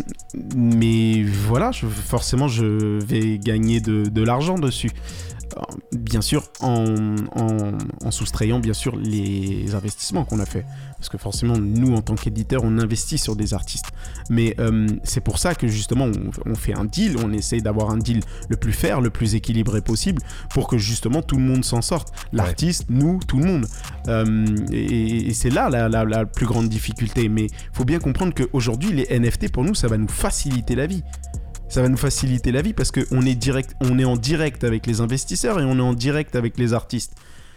mais 0.56 1.22
voilà, 1.22 1.70
forcément, 1.72 2.48
je 2.48 2.98
vais 3.04 3.38
gagner 3.38 3.80
de 3.80 4.22
l'argent 4.22 4.58
dessus. 4.58 4.90
Bien 5.92 6.20
sûr, 6.20 6.44
en, 6.60 7.16
en- 7.34 7.78
en 8.04 8.10
soustrayant 8.10 8.58
bien 8.60 8.72
sûr 8.74 8.96
les 8.96 9.74
investissements 9.74 10.24
qu'on 10.24 10.38
a 10.40 10.46
fait. 10.46 10.64
Parce 10.96 11.08
que 11.08 11.18
forcément, 11.18 11.56
nous, 11.58 11.94
en 11.94 12.02
tant 12.02 12.14
qu'éditeur, 12.14 12.62
on 12.64 12.78
investit 12.78 13.18
sur 13.18 13.36
des 13.36 13.54
artistes. 13.54 13.86
Mais 14.30 14.54
euh, 14.58 14.86
c'est 15.04 15.20
pour 15.20 15.38
ça 15.38 15.54
que 15.54 15.66
justement, 15.68 16.06
on, 16.06 16.50
on 16.50 16.54
fait 16.54 16.74
un 16.74 16.84
deal, 16.84 17.16
on 17.24 17.32
essaye 17.32 17.62
d'avoir 17.62 17.90
un 17.90 17.98
deal 17.98 18.20
le 18.48 18.56
plus 18.56 18.72
fair, 18.72 19.00
le 19.00 19.10
plus 19.10 19.34
équilibré 19.34 19.80
possible, 19.80 20.20
pour 20.50 20.68
que 20.68 20.76
justement 20.78 21.22
tout 21.22 21.36
le 21.36 21.42
monde 21.42 21.64
s'en 21.64 21.82
sorte. 21.82 22.12
L'artiste, 22.32 22.86
nous, 22.88 23.20
tout 23.26 23.38
le 23.38 23.44
monde. 23.44 23.66
Euh, 24.08 24.46
et 24.72 25.28
et 25.28 25.34
c'est 25.34 25.50
là 25.50 25.68
la, 25.70 25.88
la- 25.88 26.04
la 26.04 26.24
plus 26.26 26.46
grande 26.46 26.68
difficulté. 26.68 27.28
Mais 27.28 27.46
faut 27.72 27.84
bien 27.84 27.98
comprendre 27.98 28.34
qu'aujourd'hui, 28.34 28.92
les 28.92 29.18
NFT, 29.18 29.50
pour 29.52 29.64
nous, 29.64 29.74
ça 29.74 29.88
va 29.88 29.96
nous 29.98 30.08
faciliter 30.08 30.74
la 30.74 30.86
vie. 30.86 31.02
Ça 31.68 31.82
va 31.82 31.88
nous 31.88 31.96
faciliter 31.98 32.50
la 32.50 32.62
vie 32.62 32.72
parce 32.72 32.90
qu'on 32.90 33.22
est, 33.22 33.34
direct, 33.34 33.74
on 33.80 33.98
est 33.98 34.04
en 34.04 34.16
direct 34.16 34.64
avec 34.64 34.86
les 34.86 35.00
investisseurs 35.00 35.60
et 35.60 35.64
on 35.64 35.76
est 35.78 35.82
en 35.82 35.92
direct 35.92 36.34
avec 36.34 36.58
les 36.58 36.72
artistes. 36.72 37.12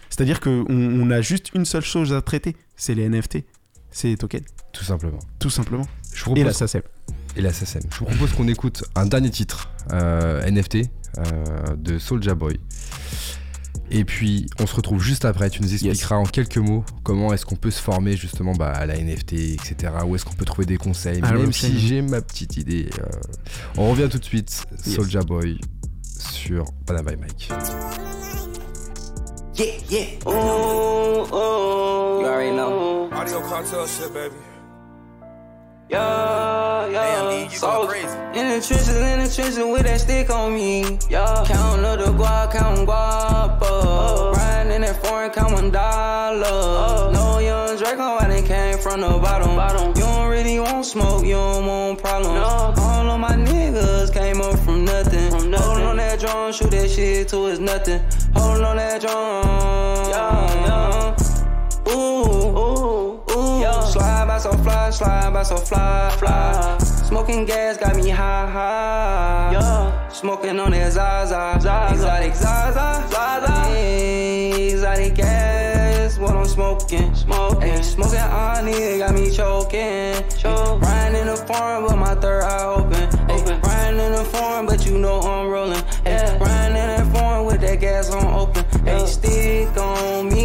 C'est-à-dire 0.10 0.42
qu'on 0.42 0.66
on 0.70 1.10
a 1.12 1.22
juste 1.22 1.54
une 1.54 1.64
seule 1.66 1.84
chose 1.86 2.12
à 2.12 2.22
traiter, 2.22 2.58
c'est 2.76 2.94
les 2.94 3.08
NFT, 3.08 3.40
c'est 3.90 4.10
les 4.10 4.18
tokens, 4.18 4.44
Tout 4.74 4.84
simplement. 4.84 5.20
tout 5.40 5.50
simplement. 5.50 5.88
Je 6.14 6.26
vous 6.26 6.36
Et 6.36 6.52
ça 6.52 6.68
c'est. 6.68 6.84
et 7.38 7.42
la 7.42 7.54
SACEM. 7.54 7.84
Je 7.90 8.00
vous 8.00 8.06
propose 8.06 8.34
qu'on 8.34 8.50
écoute 8.50 8.84
un 8.96 9.06
dernier 9.06 9.30
titre 9.30 9.70
euh, 9.94 10.46
NFT 10.52 10.80
euh, 11.18 11.76
de 11.78 11.98
Soulja 11.98 12.36
Boy. 12.36 12.60
Et 13.94 14.06
puis 14.06 14.46
on 14.62 14.66
se 14.68 14.76
retrouve 14.76 15.02
juste 15.02 15.26
après. 15.26 15.50
Tu 15.50 15.62
nous 15.62 15.74
expliqueras 15.74 16.16
en 16.16 16.24
quelques 16.24 16.58
mots 16.58 16.86
comment 17.04 17.34
est-ce 17.34 17.46
qu'on 17.46 17.56
peut 17.58 17.72
se 17.72 17.82
former 17.82 18.16
justement 18.16 18.54
bah, 18.54 18.72
à 18.72 18.86
la 18.86 18.98
NFT, 18.98 19.34
etc. 19.34 19.94
Où 20.06 20.16
est-ce 20.16 20.24
qu'on 20.26 20.34
peut 20.34 20.46
trouver 20.46 20.66
des 20.66 20.78
conseils. 20.78 21.20
Ah, 21.24 21.34
même 21.34 21.52
si 21.52 21.78
j'ai 21.80 22.02
ma 22.02 22.22
petite 22.22 22.56
idée. 22.58 22.90
euh, 23.00 23.06
On 23.78 23.92
revient 23.92 24.08
tout 24.10 24.20
de 24.20 24.24
suite. 24.24 24.66
Yes. 24.86 24.96
Soulja 24.96 25.22
Boy 25.22 25.60
sur 26.18 26.66
Panama 26.86 27.12
Mike. 27.20 27.50
Yeah, 29.56 29.66
yeah. 29.90 30.06
Ooh, 30.26 30.32
ooh. 30.32 32.22
You 32.22 32.28
already 32.28 32.52
know. 32.56 33.10
Audio 33.12 33.42
cartel 33.42 33.86
shit, 33.88 34.14
baby. 34.14 34.36
Yeah, 35.92 36.88
yeah. 36.88 37.04
Damn, 37.04 37.48
D, 37.50 37.52
you 37.52 37.60
So, 37.60 37.86
crazy. 37.86 38.08
In 38.40 38.48
the 38.48 38.66
trenches, 38.66 38.88
in 38.96 39.20
the 39.20 39.30
trenches 39.30 39.58
with 39.58 39.84
that 39.84 40.00
stick 40.00 40.30
on 40.30 40.54
me. 40.54 40.98
Yeah. 41.10 41.44
Counting 41.46 41.84
up 41.84 42.00
the 42.00 42.14
guap, 42.14 42.54
counting 42.54 42.86
guap 42.86 42.94
up. 42.94 43.60
Oh. 43.62 44.32
Riding 44.34 44.72
in 44.72 44.82
that 44.84 45.06
foreign, 45.06 45.32
count 45.32 45.52
one 45.52 45.70
dollar. 45.70 46.48
Oh. 46.48 47.12
No 47.14 47.40
young 47.40 47.78
Draco, 47.78 48.04
I 48.04 48.28
done 48.30 48.44
came 48.46 48.78
from 48.78 49.02
the 49.02 49.10
bottom. 49.10 49.58
bottom. 49.58 49.90
You 49.90 50.04
don't 50.04 50.30
really 50.30 50.62
want 50.62 50.86
smoke, 50.86 51.26
you 51.26 51.34
don't 51.34 51.66
want 51.66 52.00
problems. 52.00 52.40
All 52.40 53.10
of 53.10 53.20
my 53.20 53.36
niggas 53.36 54.14
came 54.14 54.40
up 54.40 54.58
from 54.60 54.86
nothing. 54.86 55.30
From 55.30 55.52
nothing. 55.52 55.68
Holding 55.68 55.86
on 55.88 55.98
that 55.98 56.22
drum, 56.22 56.54
shoot 56.54 56.72
that 56.72 56.90
shit 56.90 57.28
till 57.28 57.48
it's 57.48 57.60
nothing. 57.60 58.02
Holding 58.34 58.64
on 58.64 58.78
that 58.78 59.02
drum. 59.02 60.10
Yeah, 60.10 61.16
yeah. 61.86 61.94
Ooh, 61.94 62.58
ooh. 62.58 63.11
Yeah. 63.60 63.82
Slide 63.82 64.28
by 64.28 64.38
so 64.40 64.52
fly, 64.54 64.90
slide 64.92 65.34
by 65.34 65.44
so 65.44 65.58
fly, 65.58 66.16
fly. 66.18 66.78
Smoking 66.80 67.46
gas 67.46 67.78
got 67.78 67.96
me 67.96 68.10
high, 68.10 68.50
high. 68.50 69.50
Yeah. 69.54 70.10
Smoking 70.10 70.60
on 70.60 70.72
that 70.72 70.92
Zaza, 70.94 71.58
Zaza. 71.62 71.94
exotic 71.94 72.36
Zaza, 72.36 73.06
Zaza. 73.10 73.76
Exotic 73.76 75.16
gas, 75.16 76.18
what 76.18 76.36
I'm 76.36 76.46
smoking, 76.46 77.14
smoking. 77.16 77.72
Ay, 77.72 77.82
smoking 77.82 78.20
on 78.20 78.68
it, 78.68 79.00
got 79.00 79.14
me 79.14 79.30
choking. 79.36 80.14
Choke. 80.38 80.82
Riding 80.82 81.22
in 81.22 81.28
the 81.28 81.36
farm, 81.38 81.86
but 81.88 81.98
my 81.98 82.16
third 82.16 82.44
eye 82.44 82.64
open. 82.66 83.10
Ay, 83.30 83.60
riding 83.64 84.00
in 84.00 84.12
the 84.14 84.24
farm, 84.26 84.66
but 84.66 84.86
you 84.86 84.98
know 84.98 85.20
I'm 85.22 85.50
rolling. 85.50 85.84
Ay, 86.06 86.12
Yeah. 86.12 86.38
riding 86.40 86.78
in 86.78 86.88
that 86.96 87.08
farm 87.14 87.46
with 87.46 87.62
that 87.62 87.80
gas 87.80 88.10
on 88.12 88.26
open. 88.42 88.64
Hey, 88.86 88.98
Yeah. 89.00 89.06
stick 89.06 89.78
on 89.78 90.30
me. 90.30 90.41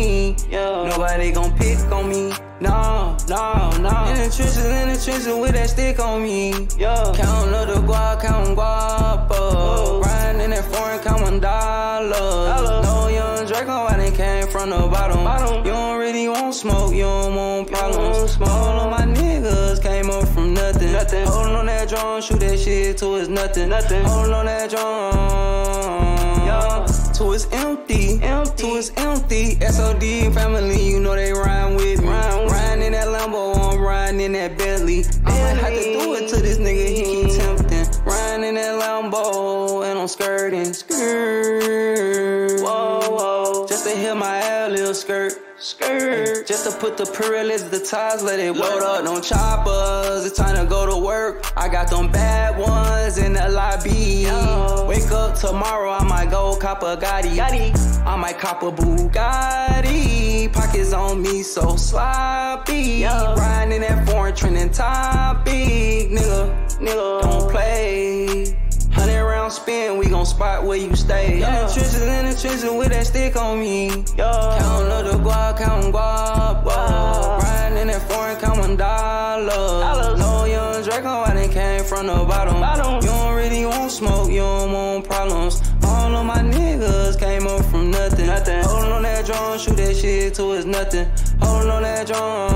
Nobody 0.87 1.32
gon' 1.32 1.53
pick 1.59 1.78
on 1.91 2.09
me. 2.09 2.32
No, 2.61 3.16
no, 3.28 3.70
no. 3.80 4.07
In 4.07 4.16
the 4.16 4.30
trenches, 4.34 4.64
in 4.64 4.89
the 4.89 5.01
trenches 5.03 5.26
with 5.26 5.53
that 5.53 5.68
stick 5.68 5.99
on 5.99 6.22
me. 6.22 6.53
Yeah. 6.78 7.12
Counting 7.14 7.55
up 7.55 7.68
the 7.68 7.80
guap, 7.82 8.22
counting 8.22 8.57
up. 8.59 9.30
Riding 9.30 10.41
in 10.43 10.51
that 10.51 10.64
foreign, 10.72 11.01
counting 11.01 11.41
dollars. 11.41 12.16
Dollars. 12.16 12.87
No 12.87 13.09
young 13.09 13.47
Draco, 13.47 13.72
I 13.72 13.97
done 13.97 14.12
came 14.12 14.47
from 14.47 14.70
the 14.70 14.78
bottom. 14.78 15.24
Bottom. 15.24 15.64
You 15.66 15.72
don't 15.72 15.99
really 15.99 16.28
want 16.28 16.55
smoke, 16.55 16.95
you 16.95 17.03
don't 17.03 17.34
want 17.34 17.70
problems. 17.70 18.39
All 18.41 18.80
of 18.80 18.91
my 18.91 19.05
niggas 19.05 19.82
came 19.82 20.09
up 20.09 20.26
from 20.28 20.55
nothing. 20.55 20.93
Nothing. 20.93 21.26
Holding 21.26 21.57
on 21.57 21.66
that 21.66 21.89
drum, 21.89 22.22
shoot 22.22 22.41
that 22.41 22.59
shit 22.59 22.97
till 22.99 23.16
it's 23.16 23.28
nothing. 23.28 23.68
Nothing. 23.68 24.05
Holding 24.05 24.32
on 24.32 24.47
that 24.47 24.70
drum. 24.70 26.47
Yeah. 26.47 26.87
Till 27.17 27.33
it's 27.33 27.47
empty. 27.51 28.21
Empty. 28.21 28.53
Till 28.57 28.77
it's 28.77 28.91
empty. 28.99 29.59
SOD 29.61 30.35
family, 30.35 30.87
you 30.87 31.01
know 31.01 31.14
they 31.14 31.33
rhyme 31.33 31.75
with 31.77 32.03
me. 32.03 32.09
Rhyme 32.09 32.47
Riding 32.47 32.83
in 32.85 32.93
that 32.93 33.07
Lambo, 33.07 33.57
I'm 33.57 33.81
riding 33.81 34.21
in 34.21 34.33
that 34.33 34.59
Bentley. 34.59 35.03
I 35.25 35.31
might 35.31 35.57
have 35.62 35.73
to 35.73 35.83
do 35.83 36.14
it 36.14 36.29
to 36.29 36.43
this 36.43 36.59
nigga, 36.59 36.87
he 36.87 37.05
keep 37.05 37.41
tempting. 37.41 38.05
Riding 38.05 38.45
in 38.45 38.55
that 38.57 38.83
Lambo, 38.83 39.91
and 39.91 39.99
I'm 39.99 40.09
skirting. 40.09 40.75
Skirt. 40.75 42.61
Whoa, 42.61 43.01
whoa. 43.09 43.67
Just 43.67 43.87
to 43.87 43.97
hit 43.97 44.14
my 44.14 44.37
ad 44.37 44.73
little 44.73 44.93
skirt. 44.93 45.45
Skirt. 45.67 46.47
Just 46.47 46.71
to 46.71 46.79
put 46.79 46.97
the 46.97 47.03
Pirellis, 47.03 47.69
the 47.69 47.81
tires, 47.81 48.23
let 48.23 48.39
it 48.39 48.53
load 48.53 48.85
up. 48.85 49.05
No 49.05 49.21
choppers, 49.21 50.25
it's 50.25 50.37
time 50.37 50.55
to 50.55 50.64
go 50.64 50.87
to 50.87 50.97
work. 50.97 51.45
I 51.57 51.69
got 51.69 51.91
them 51.91 52.09
bad 52.09 52.57
ones 52.57 53.19
in 53.19 53.33
the 53.33 53.49
lobby. 53.49 54.27
Yo. 54.27 54.87
Wake 54.89 55.11
up 55.11 55.37
tomorrow, 55.37 55.91
I 55.91 56.05
might 56.05 56.31
go 56.31 56.57
cop 56.57 56.85
a 56.85 56.97
Gotti. 56.97 57.35
Gotti. 57.35 58.07
I 58.07 58.14
might 58.14 58.39
cop 58.39 58.62
a 58.62 58.71
Bugatti. 58.71 60.53
Pockets 60.53 60.93
on 60.93 61.21
me 61.21 61.43
so 61.43 61.75
sloppy. 61.75 63.01
Yo. 63.01 63.35
Riding 63.37 63.73
in 63.73 63.81
that 63.81 64.09
foreign 64.09 64.37
trending 64.37 64.71
topic. 64.71 65.53
Nigga, 65.53 66.79
Nigga. 66.79 67.23
don't 67.23 67.51
play. 67.51 68.57
Hundred 68.93 69.25
round 69.25 69.53
spin, 69.53 69.99
we 69.99 70.05
spot 70.27 70.64
where 70.64 70.77
you 70.77 70.95
stay. 70.97 71.35
In 71.35 71.41
the 71.41 71.47
Yeah. 71.47 71.68
trenches, 71.72 72.03
in 72.03 72.27
the 72.27 72.35
trenches 72.41 72.64
with 72.70 72.89
that 72.91 73.07
stick 73.07 73.37
on 73.37 73.61
me. 73.61 74.05
Yeah. 74.16 74.57
Counting 74.59 74.93
up 74.93 75.05
the 75.11 75.18
guap, 75.18 75.57
counting 75.59 75.93
guap. 75.93 76.64
Wow. 76.64 77.39
Riding 77.43 77.79
in 77.79 77.87
that 77.89 78.03
foreign, 78.11 78.37
counting 78.37 78.77
dollars. 78.77 79.55
Dollars. 79.55 80.18
No 80.18 80.45
young 80.45 80.83
Draco, 80.83 81.09
I 81.09 81.35
done 81.35 81.49
came 81.49 81.85
from 81.85 82.07
the 82.09 82.14
bottom. 82.24 82.61
Bottom. 82.61 82.95
You 82.97 83.01
don't 83.09 83.35
really 83.35 83.64
want 83.66 83.91
smoke, 83.91 84.31
you 84.31 84.41
don't 84.41 84.72
want 84.72 85.09
problems. 85.09 85.61
All 85.85 86.14
of 86.14 86.24
my 86.27 86.39
niggas 86.39 87.18
came 87.18 87.47
up 87.47 87.64
from 87.66 87.91
nothing. 87.91 88.27
Nothing. 88.27 88.62
Holding 88.64 88.93
on 88.93 89.03
that 89.03 89.24
drum, 89.27 89.59
shoot 89.59 89.77
that 89.77 89.97
shit 89.97 90.35
till 90.35 90.53
it's 90.55 90.66
nothing. 90.66 91.07
Holding 91.41 91.70
on 91.70 91.83
that 91.83 92.07
drum. 92.07 92.51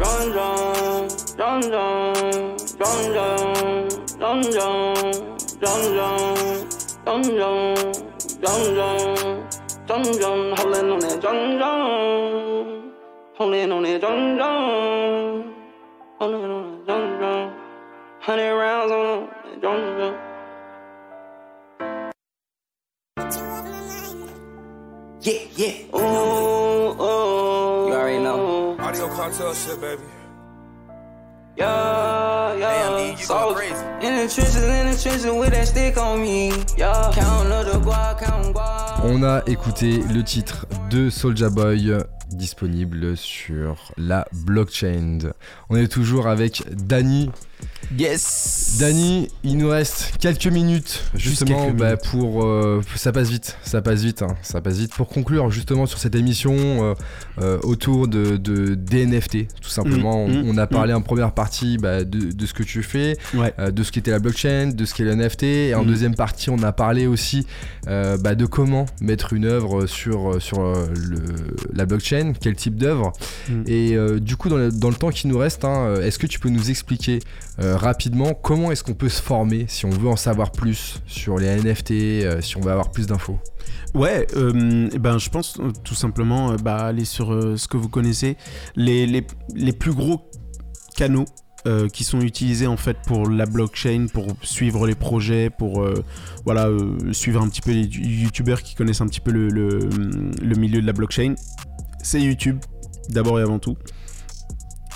Drum, 0.00 0.32
drum, 0.32 1.08
drum, 1.36 1.60
drum, 1.70 2.56
drum, 2.78 3.12
drum, 3.12 4.05
Dum 4.18 4.40
dum, 4.40 4.94
dum 5.60 5.82
dum, 5.94 6.68
dum 7.04 7.22
dum, 7.22 7.64
dum 9.86 10.02
dum, 10.02 10.54
holding 10.56 10.90
on 10.90 11.00
that 11.00 11.20
dum 11.20 11.58
dum, 11.58 12.92
holding 13.36 13.72
on 13.72 13.82
that 13.82 14.00
dum 14.00 14.38
dum, 14.38 15.54
holding 16.18 16.50
on 16.50 16.62
that 16.78 16.86
dum 16.86 17.20
dum, 17.20 17.54
hundred 18.20 18.54
rounds 18.56 18.92
on 18.92 19.28
that 19.44 19.60
dum. 19.60 20.16
Yeah, 25.20 25.40
yeah. 25.56 25.72
Oh, 25.92 26.96
oh. 26.98 27.88
You 27.88 27.94
already 27.94 28.22
know. 28.22 28.78
Audio 28.78 29.08
cartel 29.08 29.52
shit, 29.52 29.80
baby. 29.80 30.02
Yeah, 31.56 32.54
yeah. 32.56 32.88
Damn, 32.88 33.16
you 33.18 33.24
So, 33.24 33.34
go 33.34 33.54
crazy. 33.54 33.74
In 34.02 34.14
the 34.16 34.32
trenches, 34.32 34.56
in 34.56 34.90
the 34.90 34.98
trenches 35.02 35.26
with 35.26 35.50
that 35.52 35.66
stick 35.68 35.96
on 35.96 36.20
me. 36.20 36.52
yeah. 36.76 37.10
Counting 37.14 37.52
up 37.52 37.64
the 37.64 37.78
guap, 37.80 38.20
counting 38.20 38.52
guap. 38.52 39.04
On 39.04 39.22
a 39.22 39.42
écouté 39.46 39.98
le 40.12 40.22
titre 40.22 40.66
de 40.90 41.08
Soulja 41.10 41.48
Boy 41.48 41.92
disponible 42.32 43.16
sur 43.16 43.92
la 43.96 44.26
blockchain. 44.32 45.18
On 45.70 45.76
est 45.76 45.88
toujours 45.88 46.26
avec 46.28 46.62
Dany. 46.70 47.30
Yes 47.98 48.76
Dany, 48.80 49.28
il 49.44 49.56
nous 49.56 49.68
reste 49.68 50.12
quelques 50.20 50.46
minutes 50.46 51.04
Juste 51.14 51.38
justement 51.46 51.66
quelques 51.66 51.76
bah, 51.78 51.86
minutes. 51.90 52.02
pour 52.10 52.44
euh, 52.44 52.82
ça 52.96 53.12
passe 53.12 53.30
vite, 53.30 53.56
ça 53.62 53.80
passe 53.80 54.02
vite, 54.02 54.20
hein, 54.22 54.34
ça 54.42 54.60
passe 54.60 54.76
vite 54.78 54.92
pour 54.94 55.08
conclure 55.08 55.50
justement 55.50 55.86
sur 55.86 55.98
cette 55.98 56.14
émission 56.16 56.54
euh, 56.56 56.94
euh, 57.40 57.58
autour 57.62 58.08
de, 58.08 58.36
de 58.36 58.74
des 58.74 59.06
NFT 59.06 59.46
tout 59.62 59.70
simplement. 59.70 60.26
Mm, 60.28 60.30
on, 60.32 60.44
mm, 60.44 60.48
on 60.50 60.58
a 60.58 60.66
parlé 60.66 60.92
en 60.92 61.00
première 61.00 61.32
partie 61.32 61.78
bah, 61.78 62.04
de, 62.04 62.32
de 62.32 62.46
ce 62.46 62.52
que 62.52 62.62
tu 62.62 62.82
fais, 62.82 63.16
Ouais. 63.34 63.54
de 63.72 63.82
ce 63.82 63.92
qu'était 63.92 64.10
la 64.10 64.18
blockchain, 64.18 64.72
de 64.74 64.84
ce 64.84 64.94
qu'est 64.94 65.04
le 65.04 65.14
NFT. 65.14 65.42
Et 65.44 65.74
en 65.74 65.84
Mm. 65.84 65.86
deuxième 65.86 66.14
partie, 66.14 66.50
on 66.50 66.62
a 66.62 66.72
parlé 66.72 67.06
aussi 67.06 67.46
bah, 67.86 68.34
de 68.34 68.46
comment 68.46 68.86
mettre 69.00 69.32
une 69.32 69.44
œuvre 69.46 69.86
sur, 69.86 70.42
sur 70.42 70.60
le, 70.62 71.18
la 71.72 71.86
blockchain, 71.86 72.15
quel 72.40 72.56
type 72.56 72.76
d'œuvre. 72.76 73.12
Mm. 73.48 73.62
Et 73.66 73.94
euh, 73.94 74.18
du 74.20 74.36
coup, 74.36 74.48
dans 74.48 74.56
le, 74.56 74.70
dans 74.70 74.88
le 74.88 74.94
temps 74.94 75.10
qui 75.10 75.26
nous 75.26 75.38
reste, 75.38 75.64
hein, 75.64 75.86
euh, 75.86 76.02
est-ce 76.02 76.18
que 76.18 76.26
tu 76.26 76.40
peux 76.40 76.48
nous 76.48 76.70
expliquer 76.70 77.20
euh, 77.60 77.76
rapidement 77.76 78.34
comment 78.34 78.70
est-ce 78.72 78.82
qu'on 78.82 78.94
peut 78.94 79.08
se 79.08 79.22
former 79.22 79.66
si 79.68 79.86
on 79.86 79.90
veut 79.90 80.08
en 80.08 80.16
savoir 80.16 80.52
plus 80.52 81.00
sur 81.06 81.38
les 81.38 81.48
NFT, 81.56 81.90
euh, 81.90 82.40
si 82.40 82.56
on 82.56 82.60
veut 82.60 82.70
avoir 82.70 82.90
plus 82.90 83.06
d'infos? 83.06 83.38
Ouais, 83.94 84.26
euh, 84.36 84.88
eh 84.92 84.98
ben, 84.98 85.18
je 85.18 85.30
pense 85.30 85.58
tout 85.84 85.94
simplement 85.94 86.54
bah, 86.56 86.76
aller 86.76 87.04
sur 87.04 87.28
ce 87.56 87.66
que 87.66 87.76
vous 87.76 87.88
connaissez, 87.88 88.36
les, 88.76 89.06
les, 89.06 89.26
les 89.54 89.72
plus 89.72 89.92
gros 89.92 90.30
canaux 90.96 91.26
euh, 91.66 91.88
qui 91.88 92.04
sont 92.04 92.20
utilisés 92.20 92.68
en 92.68 92.76
fait 92.76 92.96
pour 93.06 93.28
la 93.28 93.44
blockchain, 93.44 94.06
pour 94.12 94.28
suivre 94.42 94.86
les 94.86 94.94
projets, 94.94 95.50
pour 95.50 95.82
euh, 95.82 96.04
voilà, 96.44 96.68
euh, 96.68 97.12
suivre 97.12 97.42
un 97.42 97.48
petit 97.48 97.60
peu 97.60 97.72
les 97.72 97.86
youtubeurs 97.86 98.62
qui 98.62 98.76
connaissent 98.76 99.00
un 99.00 99.08
petit 99.08 99.20
peu 99.20 99.32
le, 99.32 99.48
le, 99.48 99.88
le 100.40 100.54
milieu 100.54 100.80
de 100.80 100.86
la 100.86 100.92
blockchain. 100.92 101.34
C'est 102.02 102.20
YouTube, 102.20 102.58
d'abord 103.10 103.38
et 103.40 103.42
avant 103.42 103.58
tout. 103.58 103.76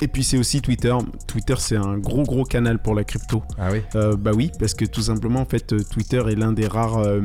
Et 0.03 0.09
puis 0.09 0.25
c'est 0.25 0.39
aussi 0.39 0.63
Twitter. 0.63 0.95
Twitter 1.27 1.55
c'est 1.59 1.77
un 1.77 1.99
gros 1.99 2.23
gros 2.23 2.45
canal 2.45 2.79
pour 2.79 2.95
la 2.95 3.05
crypto. 3.05 3.43
Ah 3.59 3.69
oui 3.71 3.83
Euh, 3.95 4.17
bah 4.17 4.31
oui, 4.35 4.51
parce 4.59 4.75
que 4.75 4.85
tout 4.87 5.03
simplement, 5.03 5.41
en 5.41 5.45
fait, 5.45 5.73
euh, 5.73 5.81
Twitter 5.91 6.23
est 6.31 6.37
l'un 6.37 6.53
des 6.53 6.67
rares, 6.67 6.99
euh, 6.99 7.21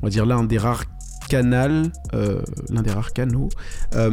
on 0.00 0.06
va 0.06 0.10
dire 0.10 0.24
l'un 0.24 0.44
des 0.44 0.58
rares 0.58 0.84
canals, 1.28 1.90
euh, 2.14 2.40
l'un 2.70 2.82
des 2.82 2.92
rares 2.92 3.12
canaux, 3.12 3.48
euh, 3.96 4.08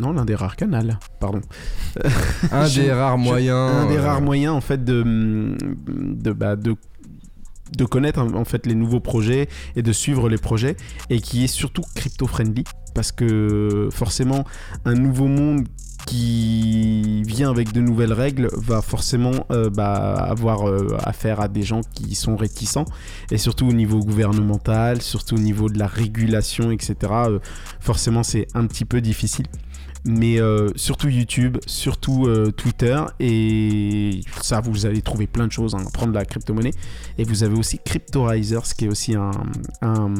non, 0.00 0.12
l'un 0.12 0.24
des 0.24 0.36
rares 0.36 0.54
canals, 0.54 1.00
pardon. 1.18 1.40
Un 2.52 2.68
des 2.74 2.92
rares 2.92 3.18
moyens. 3.18 3.72
un 3.72 3.86
des 3.88 3.98
rares 3.98 4.20
moyens, 4.22 4.54
en 4.54 4.60
fait, 4.60 4.84
de, 4.84 5.02
de, 5.88 6.32
bah, 6.32 6.54
de 6.54 6.76
de 7.72 7.84
connaître 7.84 8.20
en 8.20 8.44
fait 8.44 8.66
les 8.66 8.74
nouveaux 8.74 9.00
projets 9.00 9.48
et 9.74 9.82
de 9.82 9.92
suivre 9.92 10.28
les 10.28 10.38
projets 10.38 10.76
et 11.10 11.20
qui 11.20 11.44
est 11.44 11.48
surtout 11.48 11.82
crypto 11.94 12.26
friendly 12.26 12.64
parce 12.94 13.12
que 13.12 13.88
forcément 13.92 14.44
un 14.84 14.94
nouveau 14.94 15.26
monde 15.26 15.66
qui 16.06 17.22
vient 17.24 17.50
avec 17.50 17.72
de 17.72 17.80
nouvelles 17.80 18.12
règles 18.12 18.48
va 18.56 18.80
forcément 18.80 19.46
euh, 19.50 19.68
bah, 19.68 20.14
avoir 20.14 20.68
euh, 20.68 20.96
affaire 21.02 21.40
à 21.40 21.48
des 21.48 21.62
gens 21.62 21.80
qui 21.94 22.14
sont 22.14 22.36
réticents 22.36 22.84
et 23.30 23.38
surtout 23.38 23.66
au 23.66 23.72
niveau 23.72 23.98
gouvernemental, 23.98 25.02
surtout 25.02 25.34
au 25.34 25.40
niveau 25.40 25.68
de 25.68 25.78
la 25.78 25.88
régulation, 25.88 26.70
etc. 26.70 26.94
euh, 27.10 27.38
forcément 27.80 28.22
c'est 28.22 28.46
un 28.54 28.66
petit 28.66 28.84
peu 28.84 29.00
difficile. 29.00 29.46
Mais 30.08 30.40
euh, 30.40 30.68
surtout 30.76 31.08
YouTube, 31.08 31.58
surtout 31.66 32.26
euh, 32.26 32.52
Twitter, 32.52 33.00
et 33.18 34.20
ça 34.40 34.60
vous 34.60 34.86
allez 34.86 35.02
trouver 35.02 35.26
plein 35.26 35.46
de 35.48 35.52
choses, 35.52 35.74
hein, 35.74 35.82
prendre 35.92 36.12
la 36.12 36.24
crypto-monnaie. 36.24 36.70
Et 37.18 37.24
vous 37.24 37.42
avez 37.42 37.56
aussi 37.56 37.80
Cryptorizers, 37.84 38.62
qui 38.78 38.84
est 38.84 38.88
aussi 38.88 39.16
un, 39.16 39.32
un- 39.82 40.14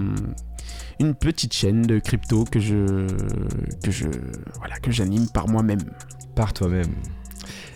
une 0.98 1.14
petite 1.14 1.52
chaîne 1.52 1.82
de 1.82 1.98
crypto 2.00 2.44
que 2.44 2.58
je 2.58 3.06
que 3.82 3.90
je 3.90 4.06
voilà 4.58 4.76
que 4.78 4.90
j'anime 4.90 5.28
par 5.28 5.46
moi-même. 5.46 5.78
Par 6.34 6.52
toi-même. 6.52 6.90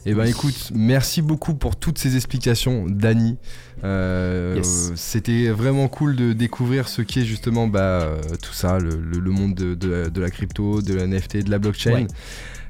Eh 0.07 0.15
ben 0.15 0.25
écoute, 0.25 0.71
merci 0.75 1.23
beaucoup 1.23 1.55
pour 1.55 1.77
toutes 1.77 1.99
ces 1.99 2.17
explications, 2.17 2.87
Dani. 2.89 3.37
Euh, 3.85 4.55
Yes. 4.57 4.93
C'était 4.97 5.49
vraiment 5.51 5.89
cool 5.89 6.17
de 6.17 6.33
découvrir 6.33 6.89
ce 6.89 7.03
qui 7.03 7.21
est 7.21 7.25
justement 7.25 7.67
bah, 7.67 7.81
euh, 8.03 8.21
tout 8.43 8.53
ça, 8.53 8.79
le, 8.79 8.91
le- 8.91 9.21
le 9.21 9.31
monde 9.31 9.55
de, 9.55 9.75
de- 9.75 10.09
de 10.11 10.21
la 10.21 10.31
crypto, 10.31 10.83
de 10.83 10.95
la 10.95 11.07
NFT, 11.07 11.39
de 11.45 11.51
la 11.51 11.59
blockchain. 11.59 11.93
Ouais. 11.93 12.07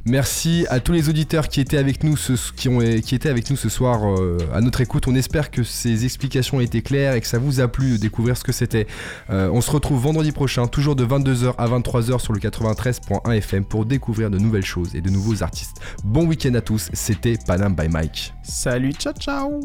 Merci 0.07 0.67
à 0.71 0.81
tous 0.81 0.93
les 0.93 1.09
auditeurs 1.09 1.49
qui 1.49 1.61
étaient 1.61 1.77
avec 1.77 2.05
nous 2.05 2.17
ce, 2.17 2.33
ont, 2.69 3.57
ce 3.57 3.69
soir 3.69 4.01
euh, 4.05 4.39
à 4.53 4.61
notre 4.61 4.81
écoute. 4.81 5.07
On 5.09 5.15
espère 5.15 5.51
que 5.51 5.63
ces 5.63 6.05
explications 6.05 6.61
étaient 6.61 6.83
claires 6.83 7.15
et 7.15 7.21
que 7.21 7.27
ça 7.27 7.39
vous 7.39 7.61
a 7.61 7.69
plu 7.69 7.93
de 7.93 7.97
découvrir 7.99 8.37
ce 8.37 8.45
que 8.45 8.53
c'était. 8.53 8.87
Euh, 9.31 9.51
on 9.53 9.61
se 9.61 9.71
retrouve 9.71 10.01
vendredi 10.01 10.33
prochain, 10.33 10.67
toujours 10.67 10.97
de 10.97 11.05
22h 11.05 11.55
à 11.59 11.69
23h 11.69 12.19
sur 12.21 12.33
le 12.33 12.41
93.1 12.41 13.33
FM 13.33 13.65
pour 13.65 13.85
découvrir 13.85 14.31
de 14.31 14.39
nouvelles 14.39 14.65
choses 14.65 14.95
et 14.95 15.01
de 15.01 15.11
nouveaux 15.11 15.43
artistes. 15.43 15.77
Bon 16.05 16.27
week-end 16.27 16.55
à 16.55 16.61
tous, 16.61 16.91
c'était 16.93 17.37
Panam 17.47 17.75
by 17.75 17.89
Mike. 17.89 18.33
Salut, 18.43 18.93
ciao 18.93 19.13
ciao 19.13 19.61